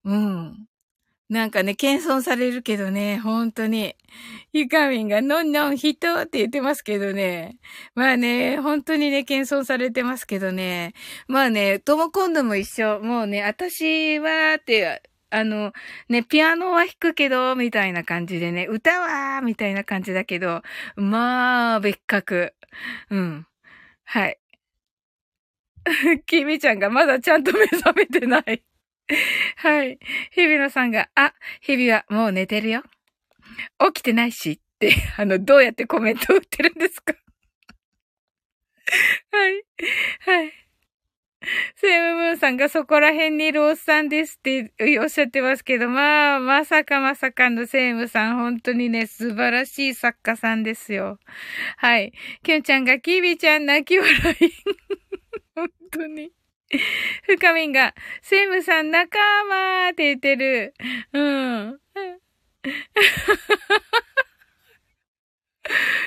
[0.03, 0.67] うん。
[1.31, 3.95] なんかね、謙遜されるけどね、本当に。
[4.51, 7.57] ゆかみんがのんのん人って言ってますけどね。
[7.95, 10.93] まあね、本当にね、謙遜されてますけどね。
[11.29, 12.99] まあね、とも今度も一緒。
[12.99, 15.71] もうね、私は、って、あの、
[16.09, 20.63] ね、ピアノは弾くけど、みたいな感じでね、歌は、みたいな感じだけど、
[20.97, 22.53] まあ、別格。
[23.09, 23.47] うん。
[24.03, 24.37] はい。
[26.25, 28.63] きみちゃんがまだちゃんと目覚めてない。
[29.57, 29.99] はい。
[30.31, 32.83] 日比野さんが、あ、日々はもう寝てるよ。
[33.79, 37.13] 起きてないしって、 あの、どうやってコメントを打ってるんですか
[39.31, 39.63] はい。
[40.21, 40.53] はい。
[41.75, 51.17] セームムーンさんがそこら辺にいるおっさんですっておっしゃってますけど、まあ、まさかまさかのセームさん、本当にね、素晴らしい作家さんですよ。
[51.77, 52.13] はい。
[52.43, 54.53] キュンちゃんが、キビちゃん泣き笑い。
[55.55, 56.31] 本当に。
[57.23, 60.73] ふかみんが、セムさん仲間って言ってる。
[61.13, 61.79] うん。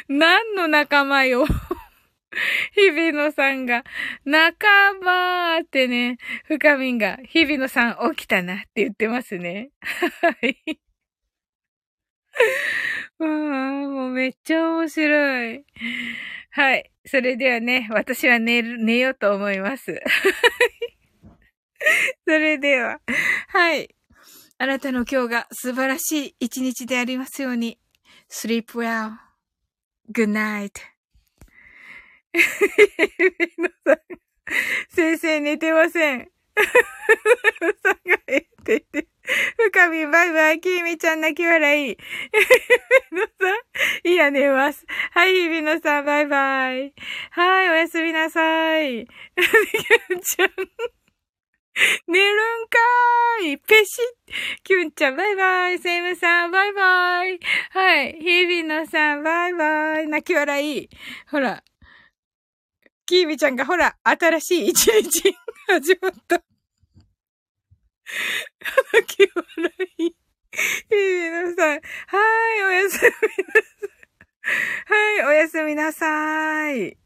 [0.08, 1.46] 何の仲間よ。
[2.74, 3.84] 日比野さんが、
[4.24, 4.66] 仲
[5.02, 9.70] 間ってね、ふかみんが、日比野さん起きたなって言ってますね。
[10.20, 10.80] はい。
[13.20, 15.64] あもうめっちゃ面白い。
[16.50, 16.90] はい。
[17.06, 20.00] それではね、私は寝る、寝ようと思います。
[22.26, 23.00] それでは、
[23.48, 23.94] はい。
[24.58, 27.78] あなたの今日が素晴らしい一日でありますように。
[28.30, 29.12] sleep well.
[30.12, 30.72] good night.
[34.90, 36.30] 先生寝てません。
[37.82, 39.13] さんがえって言って。
[39.56, 41.96] 深みバイバイ、きみちゃん泣き笑い。
[43.12, 43.28] のさ
[44.04, 44.84] ん、いや、寝ます。
[45.12, 46.94] はい、日比野さん、バイバイ。
[47.30, 49.06] はい、おやすみなさい。
[49.06, 50.50] きゅんちゃん。
[52.06, 53.58] 寝るんかーい。
[53.58, 54.62] ペシッ。
[54.62, 55.78] きゅんちゃん、バイバイ。
[55.78, 57.40] セイムさん、バイバイ。
[57.70, 58.12] はい。
[58.20, 60.06] 日比野さん、バイバイ。
[60.06, 60.88] 泣き笑い。
[61.30, 61.64] ほら。
[63.06, 65.36] キービちゃんが、ほら、新しい一日
[65.66, 66.53] 始まった。
[68.92, 70.04] 泣き笑い。
[70.04, 70.14] 日
[70.90, 71.78] 比野さん、は
[72.58, 73.08] い、おやすみ
[73.44, 74.04] なさい。
[74.86, 77.03] はい、おやすみなさい。